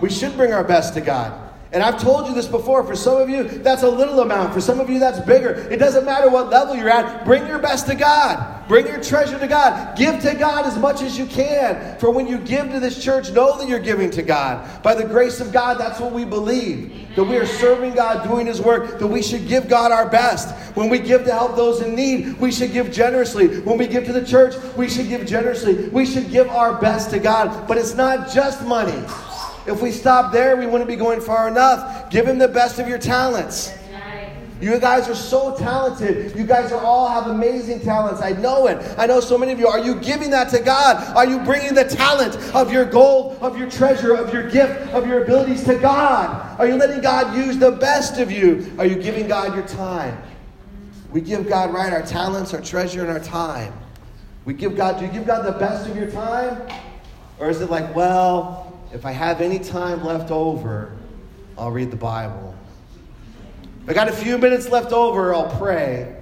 We 0.00 0.08
should 0.08 0.34
bring 0.34 0.54
our 0.54 0.64
best 0.64 0.94
to 0.94 1.02
God. 1.02 1.41
And 1.72 1.82
I've 1.82 1.98
told 1.98 2.28
you 2.28 2.34
this 2.34 2.46
before. 2.46 2.84
For 2.84 2.94
some 2.94 3.16
of 3.20 3.30
you, 3.30 3.44
that's 3.44 3.82
a 3.82 3.88
little 3.88 4.20
amount. 4.20 4.52
For 4.52 4.60
some 4.60 4.78
of 4.78 4.90
you, 4.90 4.98
that's 4.98 5.20
bigger. 5.20 5.54
It 5.70 5.78
doesn't 5.78 6.04
matter 6.04 6.28
what 6.28 6.50
level 6.50 6.76
you're 6.76 6.90
at. 6.90 7.24
Bring 7.24 7.46
your 7.46 7.58
best 7.58 7.86
to 7.86 7.94
God. 7.94 8.68
Bring 8.68 8.86
your 8.86 9.02
treasure 9.02 9.38
to 9.38 9.48
God. 9.48 9.96
Give 9.96 10.20
to 10.20 10.34
God 10.34 10.66
as 10.66 10.78
much 10.78 11.00
as 11.00 11.18
you 11.18 11.24
can. 11.24 11.98
For 11.98 12.10
when 12.10 12.26
you 12.26 12.38
give 12.38 12.70
to 12.72 12.80
this 12.80 13.02
church, 13.02 13.32
know 13.32 13.56
that 13.56 13.68
you're 13.68 13.78
giving 13.78 14.10
to 14.10 14.22
God. 14.22 14.82
By 14.82 14.94
the 14.94 15.04
grace 15.04 15.40
of 15.40 15.50
God, 15.50 15.78
that's 15.78 15.98
what 15.98 16.12
we 16.12 16.26
believe. 16.26 17.08
That 17.16 17.24
we 17.24 17.36
are 17.36 17.46
serving 17.46 17.94
God, 17.94 18.28
doing 18.28 18.46
His 18.46 18.60
work, 18.60 18.98
that 18.98 19.06
we 19.06 19.22
should 19.22 19.48
give 19.48 19.66
God 19.66 19.92
our 19.92 20.08
best. 20.08 20.54
When 20.76 20.90
we 20.90 20.98
give 20.98 21.24
to 21.24 21.32
help 21.32 21.56
those 21.56 21.80
in 21.80 21.94
need, 21.94 22.38
we 22.38 22.52
should 22.52 22.72
give 22.72 22.92
generously. 22.92 23.60
When 23.60 23.78
we 23.78 23.86
give 23.86 24.04
to 24.06 24.12
the 24.12 24.24
church, 24.24 24.54
we 24.76 24.90
should 24.90 25.08
give 25.08 25.26
generously. 25.26 25.88
We 25.88 26.04
should 26.04 26.30
give 26.30 26.48
our 26.48 26.78
best 26.78 27.10
to 27.10 27.18
God. 27.18 27.66
But 27.66 27.78
it's 27.78 27.94
not 27.94 28.30
just 28.30 28.62
money. 28.64 29.02
If 29.66 29.80
we 29.80 29.92
stop 29.92 30.32
there, 30.32 30.56
we 30.56 30.66
wouldn't 30.66 30.88
be 30.88 30.96
going 30.96 31.20
far 31.20 31.48
enough. 31.48 32.10
Give 32.10 32.26
him 32.26 32.38
the 32.38 32.48
best 32.48 32.78
of 32.78 32.88
your 32.88 32.98
talents. 32.98 33.72
You 34.60 34.78
guys 34.78 35.08
are 35.08 35.14
so 35.16 35.56
talented. 35.56 36.36
You 36.36 36.44
guys 36.46 36.70
are 36.70 36.80
all 36.80 37.08
have 37.08 37.26
amazing 37.26 37.80
talents. 37.80 38.22
I 38.22 38.30
know 38.30 38.68
it. 38.68 38.94
I 38.96 39.06
know 39.06 39.18
so 39.18 39.36
many 39.36 39.50
of 39.50 39.58
you. 39.58 39.66
Are 39.66 39.80
you 39.80 39.96
giving 39.96 40.30
that 40.30 40.50
to 40.50 40.60
God? 40.60 41.16
Are 41.16 41.26
you 41.26 41.40
bringing 41.40 41.74
the 41.74 41.82
talent 41.82 42.36
of 42.54 42.72
your 42.72 42.84
gold, 42.84 43.38
of 43.40 43.58
your 43.58 43.68
treasure, 43.68 44.14
of 44.14 44.32
your 44.32 44.48
gift, 44.48 44.92
of 44.92 45.04
your 45.04 45.24
abilities 45.24 45.64
to 45.64 45.76
God? 45.80 46.60
Are 46.60 46.68
you 46.68 46.76
letting 46.76 47.00
God 47.00 47.34
use 47.36 47.58
the 47.58 47.72
best 47.72 48.20
of 48.20 48.30
you? 48.30 48.72
Are 48.78 48.86
you 48.86 48.94
giving 48.94 49.26
God 49.26 49.52
your 49.52 49.66
time? 49.66 50.16
We 51.10 51.22
give 51.22 51.48
God, 51.48 51.74
right, 51.74 51.92
our 51.92 52.02
talents, 52.02 52.54
our 52.54 52.60
treasure, 52.60 53.00
and 53.00 53.10
our 53.10 53.18
time. 53.18 53.72
We 54.44 54.54
give 54.54 54.76
God, 54.76 55.00
do 55.00 55.06
you 55.06 55.10
give 55.10 55.26
God 55.26 55.44
the 55.44 55.58
best 55.58 55.90
of 55.90 55.96
your 55.96 56.08
time? 56.08 56.62
Or 57.40 57.50
is 57.50 57.60
it 57.60 57.68
like, 57.68 57.96
well, 57.96 58.71
if 58.92 59.06
I 59.06 59.12
have 59.12 59.40
any 59.40 59.58
time 59.58 60.04
left 60.04 60.30
over, 60.30 60.92
I'll 61.56 61.70
read 61.70 61.90
the 61.90 61.96
Bible. 61.96 62.54
If 63.82 63.90
I 63.90 63.94
got 63.94 64.08
a 64.08 64.12
few 64.12 64.38
minutes 64.38 64.68
left 64.68 64.92
over, 64.92 65.34
I'll 65.34 65.50
pray. 65.58 66.16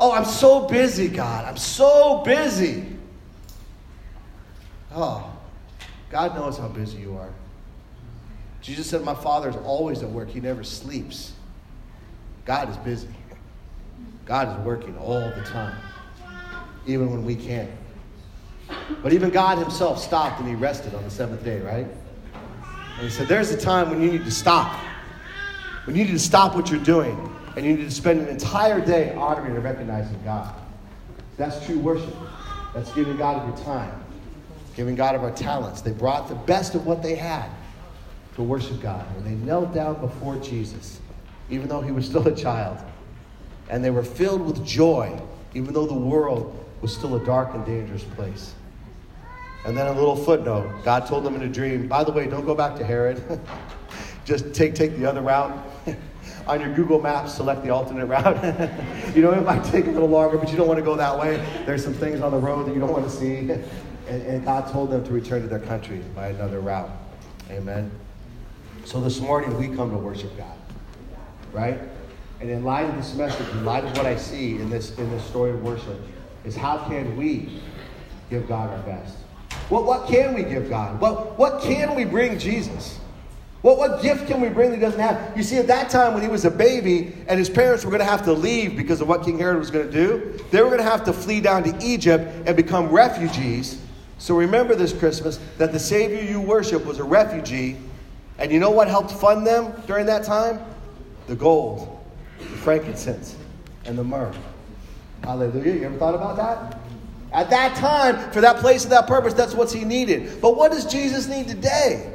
Oh, 0.00 0.12
I'm 0.12 0.24
so 0.24 0.66
busy, 0.66 1.08
God. 1.08 1.44
I'm 1.44 1.56
so 1.56 2.22
busy. 2.24 2.84
Oh, 4.94 5.30
God 6.10 6.34
knows 6.34 6.58
how 6.58 6.68
busy 6.68 6.98
you 6.98 7.16
are. 7.16 7.30
Jesus 8.60 8.88
said, 8.88 9.02
My 9.02 9.14
Father 9.14 9.50
is 9.50 9.56
always 9.56 10.02
at 10.02 10.08
work, 10.08 10.28
He 10.28 10.40
never 10.40 10.64
sleeps. 10.64 11.32
God 12.44 12.70
is 12.70 12.76
busy. 12.78 13.08
God 14.24 14.48
is 14.48 14.64
working 14.64 14.96
all 14.98 15.30
the 15.30 15.42
time, 15.42 15.76
even 16.86 17.10
when 17.10 17.24
we 17.24 17.36
can't. 17.36 17.70
But 19.02 19.12
even 19.12 19.30
God 19.30 19.58
Himself 19.58 20.02
stopped 20.02 20.40
and 20.40 20.48
He 20.48 20.54
rested 20.54 20.94
on 20.94 21.04
the 21.04 21.10
seventh 21.10 21.44
day, 21.44 21.60
right? 21.60 21.86
And 21.86 23.02
He 23.02 23.10
said, 23.10 23.28
There's 23.28 23.50
a 23.50 23.56
time 23.56 23.90
when 23.90 24.00
you 24.00 24.10
need 24.10 24.24
to 24.24 24.30
stop. 24.30 24.72
When 25.86 25.96
you 25.96 26.04
need 26.04 26.12
to 26.12 26.18
stop 26.18 26.54
what 26.54 26.70
you're 26.70 26.80
doing 26.80 27.34
and 27.56 27.64
you 27.64 27.76
need 27.76 27.84
to 27.84 27.90
spend 27.90 28.20
an 28.20 28.28
entire 28.28 28.84
day 28.84 29.14
honoring 29.14 29.54
and 29.54 29.62
recognizing 29.62 30.18
God. 30.24 30.54
That's 31.36 31.64
true 31.66 31.78
worship. 31.78 32.14
That's 32.74 32.92
giving 32.92 33.16
God 33.16 33.42
of 33.42 33.48
your 33.48 33.64
time, 33.64 33.92
giving 34.74 34.96
God 34.96 35.14
of 35.14 35.22
our 35.22 35.30
talents. 35.30 35.80
They 35.80 35.92
brought 35.92 36.28
the 36.28 36.34
best 36.34 36.74
of 36.74 36.86
what 36.86 37.02
they 37.02 37.14
had 37.14 37.48
to 38.34 38.42
worship 38.42 38.80
God. 38.80 39.06
And 39.16 39.26
they 39.26 39.34
knelt 39.46 39.72
down 39.72 40.00
before 40.00 40.36
Jesus, 40.36 41.00
even 41.50 41.68
though 41.68 41.80
he 41.80 41.92
was 41.92 42.06
still 42.06 42.26
a 42.26 42.34
child. 42.34 42.78
And 43.68 43.84
they 43.84 43.90
were 43.90 44.02
filled 44.02 44.40
with 44.42 44.64
joy, 44.66 45.20
even 45.54 45.72
though 45.72 45.86
the 45.86 45.94
world 45.94 46.63
was 46.84 46.94
still 46.94 47.16
a 47.16 47.24
dark 47.24 47.54
and 47.54 47.64
dangerous 47.64 48.04
place. 48.04 48.52
And 49.64 49.74
then 49.74 49.86
a 49.86 49.92
little 49.92 50.14
footnote 50.14 50.84
God 50.84 51.06
told 51.06 51.24
them 51.24 51.34
in 51.34 51.40
a 51.40 51.48
dream, 51.48 51.88
by 51.88 52.04
the 52.04 52.12
way, 52.12 52.26
don't 52.26 52.44
go 52.44 52.54
back 52.54 52.76
to 52.76 52.84
Herod. 52.84 53.22
Just 54.26 54.52
take, 54.52 54.74
take 54.74 54.98
the 54.98 55.06
other 55.06 55.22
route. 55.22 55.50
On 56.46 56.60
your 56.60 56.74
Google 56.74 57.00
Maps, 57.00 57.32
select 57.32 57.62
the 57.62 57.70
alternate 57.70 58.04
route. 58.04 58.36
you 59.16 59.22
know, 59.22 59.32
it 59.32 59.46
might 59.46 59.64
take 59.64 59.86
a 59.86 59.90
little 59.90 60.10
longer, 60.10 60.36
but 60.36 60.50
you 60.50 60.58
don't 60.58 60.68
want 60.68 60.78
to 60.78 60.84
go 60.84 60.94
that 60.94 61.18
way. 61.18 61.42
There's 61.64 61.82
some 61.82 61.94
things 61.94 62.20
on 62.20 62.32
the 62.32 62.38
road 62.38 62.66
that 62.66 62.74
you 62.74 62.80
don't 62.80 62.92
want 62.92 63.04
to 63.04 63.10
see. 63.10 63.38
And, 63.38 63.64
and 64.06 64.44
God 64.44 64.70
told 64.70 64.90
them 64.90 65.02
to 65.06 65.10
return 65.10 65.40
to 65.40 65.48
their 65.48 65.60
country 65.60 66.02
by 66.14 66.28
another 66.28 66.60
route. 66.60 66.90
Amen. 67.50 67.90
So 68.84 69.00
this 69.00 69.20
morning 69.20 69.56
we 69.58 69.74
come 69.74 69.90
to 69.90 69.96
worship 69.96 70.36
God, 70.36 70.58
right? 71.50 71.80
And 72.42 72.50
in 72.50 72.62
light 72.62 72.90
of 72.90 72.96
this 72.96 73.14
message, 73.14 73.48
in 73.52 73.64
light 73.64 73.84
of 73.84 73.96
what 73.96 74.04
I 74.04 74.16
see 74.16 74.56
in 74.56 74.68
this 74.68 74.98
in 74.98 75.10
this 75.10 75.24
story 75.24 75.52
of 75.52 75.62
worship, 75.62 75.98
is 76.44 76.56
how 76.56 76.78
can 76.88 77.16
we 77.16 77.60
give 78.30 78.48
God 78.48 78.70
our 78.70 78.82
best? 78.82 79.16
What 79.68 79.84
what 79.84 80.06
can 80.06 80.34
we 80.34 80.42
give 80.42 80.68
God? 80.68 81.00
What 81.00 81.38
what 81.38 81.62
can 81.62 81.94
we 81.94 82.04
bring 82.04 82.38
Jesus? 82.38 83.00
What, 83.64 83.78
what 83.78 84.02
gift 84.02 84.26
can 84.26 84.42
we 84.42 84.50
bring 84.50 84.72
that 84.72 84.76
he 84.76 84.82
doesn't 84.82 85.00
have? 85.00 85.34
You 85.34 85.42
see, 85.42 85.56
at 85.56 85.66
that 85.68 85.88
time 85.88 86.12
when 86.12 86.22
he 86.22 86.28
was 86.28 86.44
a 86.44 86.50
baby 86.50 87.14
and 87.26 87.38
his 87.38 87.48
parents 87.48 87.82
were 87.82 87.90
going 87.90 88.02
to 88.02 88.04
have 88.04 88.22
to 88.24 88.32
leave 88.34 88.76
because 88.76 89.00
of 89.00 89.08
what 89.08 89.24
King 89.24 89.38
Herod 89.38 89.56
was 89.56 89.70
going 89.70 89.90
to 89.90 89.90
do, 89.90 90.38
they 90.50 90.60
were 90.60 90.68
going 90.68 90.82
to 90.82 90.84
have 90.84 91.02
to 91.04 91.14
flee 91.14 91.40
down 91.40 91.62
to 91.62 91.74
Egypt 91.82 92.30
and 92.46 92.54
become 92.58 92.90
refugees. 92.90 93.80
So 94.18 94.36
remember 94.36 94.74
this 94.74 94.92
Christmas 94.92 95.40
that 95.56 95.72
the 95.72 95.78
Savior 95.78 96.20
you 96.20 96.42
worship 96.42 96.84
was 96.84 96.98
a 96.98 97.04
refugee. 97.04 97.78
And 98.36 98.52
you 98.52 98.60
know 98.60 98.70
what 98.70 98.86
helped 98.86 99.12
fund 99.12 99.46
them 99.46 99.72
during 99.86 100.04
that 100.06 100.24
time? 100.24 100.60
The 101.26 101.34
gold, 101.34 102.04
the 102.38 102.44
frankincense, 102.44 103.34
and 103.86 103.96
the 103.96 104.04
myrrh. 104.04 104.34
Hallelujah. 105.24 105.72
You 105.72 105.84
ever 105.84 105.96
thought 105.96 106.14
about 106.14 106.36
that? 106.36 106.78
At 107.32 107.50
that 107.50 107.76
time, 107.76 108.30
for 108.30 108.40
that 108.40 108.58
place 108.58 108.84
and 108.84 108.92
that 108.92 109.06
purpose, 109.06 109.34
that's 109.34 109.54
what 109.54 109.72
he 109.72 109.84
needed. 109.84 110.40
But 110.40 110.56
what 110.56 110.70
does 110.70 110.86
Jesus 110.86 111.26
need 111.26 111.48
today? 111.48 112.14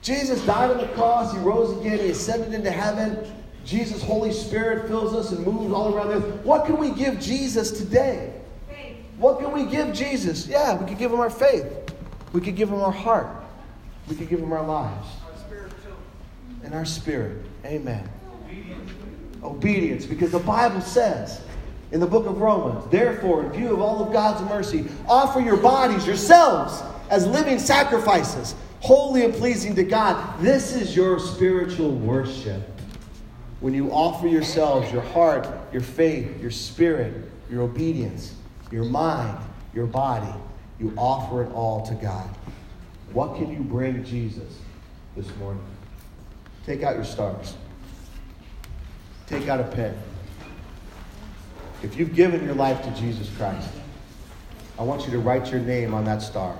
Jesus 0.00 0.44
died 0.44 0.70
on 0.70 0.78
the 0.78 0.88
cross, 0.88 1.32
he 1.32 1.38
rose 1.38 1.76
again, 1.80 1.98
he 1.98 2.10
ascended 2.10 2.52
into 2.52 2.70
heaven. 2.70 3.18
Jesus' 3.64 4.02
Holy 4.02 4.32
Spirit 4.32 4.86
fills 4.86 5.14
us 5.14 5.32
and 5.32 5.44
moves 5.44 5.72
all 5.72 5.94
around 5.94 6.10
earth. 6.10 6.44
What 6.44 6.66
can 6.66 6.76
we 6.76 6.90
give 6.90 7.18
Jesus 7.18 7.70
today? 7.70 8.34
Faith. 8.68 8.98
What 9.16 9.40
can 9.40 9.50
we 9.52 9.64
give 9.64 9.94
Jesus? 9.94 10.46
Yeah, 10.46 10.76
we 10.76 10.86
could 10.86 10.98
give 10.98 11.10
him 11.10 11.20
our 11.20 11.30
faith. 11.30 11.66
We 12.34 12.42
could 12.42 12.54
give 12.54 12.68
him 12.68 12.80
our 12.80 12.92
heart. 12.92 13.28
We 14.06 14.14
could 14.14 14.28
give 14.28 14.40
him 14.40 14.52
our 14.52 14.64
lives. 14.64 15.08
Our 15.26 15.38
spirit 15.38 15.70
too. 15.82 15.96
And 16.62 16.74
our 16.74 16.84
spirit. 16.84 17.38
Amen. 17.64 18.06
Obedience. 18.44 18.90
Obedience, 19.42 20.04
because 20.04 20.30
the 20.32 20.38
Bible 20.38 20.82
says 20.82 21.40
in 21.94 22.00
the 22.00 22.06
book 22.06 22.26
of 22.26 22.40
Romans, 22.40 22.84
therefore, 22.90 23.44
in 23.44 23.52
view 23.52 23.72
of 23.72 23.80
all 23.80 24.04
of 24.04 24.12
God's 24.12 24.42
mercy, 24.50 24.84
offer 25.06 25.38
your 25.38 25.56
bodies, 25.56 26.04
yourselves, 26.04 26.82
as 27.08 27.24
living 27.24 27.58
sacrifices 27.58 28.56
holy 28.80 29.24
and 29.24 29.32
pleasing 29.32 29.74
to 29.76 29.84
God. 29.84 30.38
This 30.40 30.74
is 30.74 30.94
your 30.94 31.18
spiritual 31.18 31.92
worship. 31.92 32.62
When 33.60 33.72
you 33.72 33.90
offer 33.90 34.26
yourselves, 34.26 34.92
your 34.92 35.00
heart, 35.00 35.48
your 35.72 35.80
faith, 35.80 36.38
your 36.38 36.50
spirit, 36.50 37.30
your 37.48 37.62
obedience, 37.62 38.34
your 38.70 38.84
mind, 38.84 39.38
your 39.72 39.86
body, 39.86 40.34
you 40.78 40.92
offer 40.98 41.44
it 41.44 41.52
all 41.52 41.86
to 41.86 41.94
God. 41.94 42.28
What 43.14 43.36
can 43.36 43.50
you 43.50 43.60
bring 43.60 44.04
Jesus 44.04 44.58
this 45.16 45.34
morning? 45.36 45.64
Take 46.66 46.82
out 46.82 46.96
your 46.96 47.04
stars. 47.04 47.54
Take 49.26 49.48
out 49.48 49.60
a 49.60 49.64
pen. 49.64 49.96
If 51.84 51.98
you've 51.98 52.14
given 52.14 52.42
your 52.46 52.54
life 52.54 52.82
to 52.82 52.90
Jesus 52.98 53.28
Christ, 53.36 53.68
I 54.78 54.82
want 54.82 55.04
you 55.04 55.10
to 55.12 55.18
write 55.18 55.50
your 55.50 55.60
name 55.60 55.92
on 55.92 56.06
that 56.06 56.22
star 56.22 56.56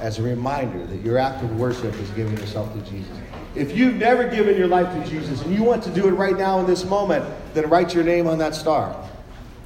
as 0.00 0.18
a 0.18 0.22
reminder 0.22 0.86
that 0.86 1.02
your 1.02 1.18
act 1.18 1.44
of 1.44 1.60
worship 1.60 1.94
is 1.96 2.08
giving 2.12 2.36
yourself 2.38 2.72
to 2.72 2.90
Jesus. 2.90 3.14
If 3.54 3.76
you've 3.76 3.96
never 3.96 4.26
given 4.26 4.56
your 4.56 4.68
life 4.68 4.90
to 4.94 5.10
Jesus 5.10 5.42
and 5.42 5.54
you 5.54 5.62
want 5.62 5.82
to 5.84 5.90
do 5.90 6.08
it 6.08 6.12
right 6.12 6.36
now 6.36 6.58
in 6.60 6.66
this 6.66 6.82
moment, 6.86 7.26
then 7.52 7.68
write 7.68 7.94
your 7.94 8.04
name 8.04 8.26
on 8.26 8.38
that 8.38 8.54
star. 8.54 9.06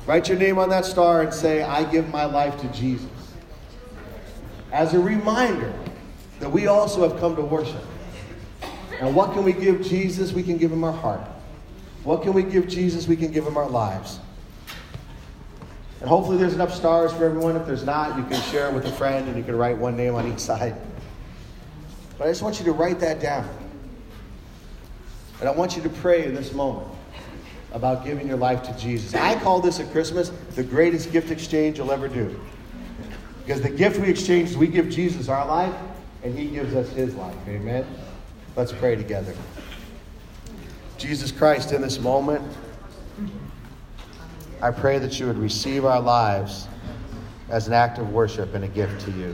Write 0.05 0.29
your 0.29 0.37
name 0.37 0.59
on 0.59 0.69
that 0.71 0.85
star 0.85 1.23
and 1.23 1.33
say, 1.33 1.63
I 1.63 1.85
give 1.85 2.09
my 2.09 2.25
life 2.25 2.61
to 2.61 2.67
Jesus. 2.73 3.09
As 4.73 4.95
a 4.95 4.99
reminder 4.99 5.73
that 6.41 6.51
we 6.51 6.67
also 6.67 7.09
have 7.09 7.21
come 7.21 7.37
to 7.37 7.43
worship. 7.43 7.85
And 8.99 9.15
what 9.15 9.33
can 9.33 9.45
we 9.45 9.53
give 9.53 9.81
Jesus? 9.83 10.33
We 10.33 10.43
can 10.43 10.57
give 10.57 10.73
him 10.73 10.83
our 10.83 10.93
heart. 10.93 11.21
What 12.03 12.23
can 12.23 12.33
we 12.33 12.43
give 12.43 12.67
Jesus? 12.67 13.07
We 13.07 13.15
can 13.15 13.31
give 13.31 13.47
him 13.47 13.57
our 13.57 13.69
lives. 13.69 14.19
And 16.01 16.09
hopefully 16.09 16.37
there's 16.37 16.55
enough 16.55 16.75
stars 16.75 17.13
for 17.13 17.25
everyone. 17.25 17.57
If 17.57 17.67
there's 17.67 17.85
not, 17.85 18.17
you 18.17 18.25
can 18.25 18.41
share 18.51 18.69
it 18.69 18.75
with 18.75 18.85
a 18.85 18.93
friend 18.93 19.29
and 19.29 19.37
you 19.37 19.43
can 19.43 19.57
write 19.57 19.79
one 19.79 19.97
name 19.97 20.15
on 20.15 20.31
each 20.31 20.41
side. 20.41 20.77
But 22.19 22.27
I 22.27 22.31
just 22.31 22.43
want 22.43 22.59
you 22.59 22.65
to 22.67 22.73
write 22.73 23.01
that 23.01 23.21
down. 23.21 23.49
And 25.41 25.49
I 25.49 25.53
want 25.53 25.77
you 25.77 25.83
to 25.83 25.89
pray 25.89 26.25
in 26.25 26.35
this 26.35 26.53
moment 26.53 26.89
about 27.73 28.05
giving 28.05 28.27
your 28.27 28.39
life 28.39 28.63
to 28.63 28.79
Jesus. 28.79 29.15
I 29.15 29.39
call 29.41 29.61
this 29.61 29.81
at 29.81 29.91
Christmas 29.93 30.31
the 30.55 30.63
greatest 30.63 31.13
gift 31.13 31.31
exchange 31.31 31.79
you'll 31.79 31.93
ever 31.93 32.09
do. 32.09 32.39
Because 33.45 33.61
the 33.61 33.71
gift 33.71 34.01
we 34.01 34.09
exchange 34.09 34.57
we 34.57 34.67
give 34.67 34.89
Jesus 34.89 35.29
our 35.29 35.47
life 35.47 35.75
and 36.23 36.37
he 36.37 36.49
gives 36.49 36.75
us 36.75 36.89
his 36.91 37.15
life. 37.15 37.37
Amen? 37.47 37.87
Let's 38.57 38.73
pray 38.73 38.97
together. 38.97 39.35
Jesus 40.97 41.31
Christ, 41.31 41.73
in 41.73 41.83
this 41.83 42.01
moment, 42.01 42.43
I 44.61 44.71
pray 44.71 44.99
that 44.99 45.19
you 45.19 45.27
would 45.27 45.39
receive 45.39 45.85
our 45.85 46.01
lives 46.01 46.69
as 47.49 47.67
an 47.67 47.73
act 47.73 47.99
of 47.99 48.13
worship 48.13 48.55
and 48.55 48.65
a 48.65 48.69
gift 48.69 49.01
to 49.05 49.11
you. 49.13 49.25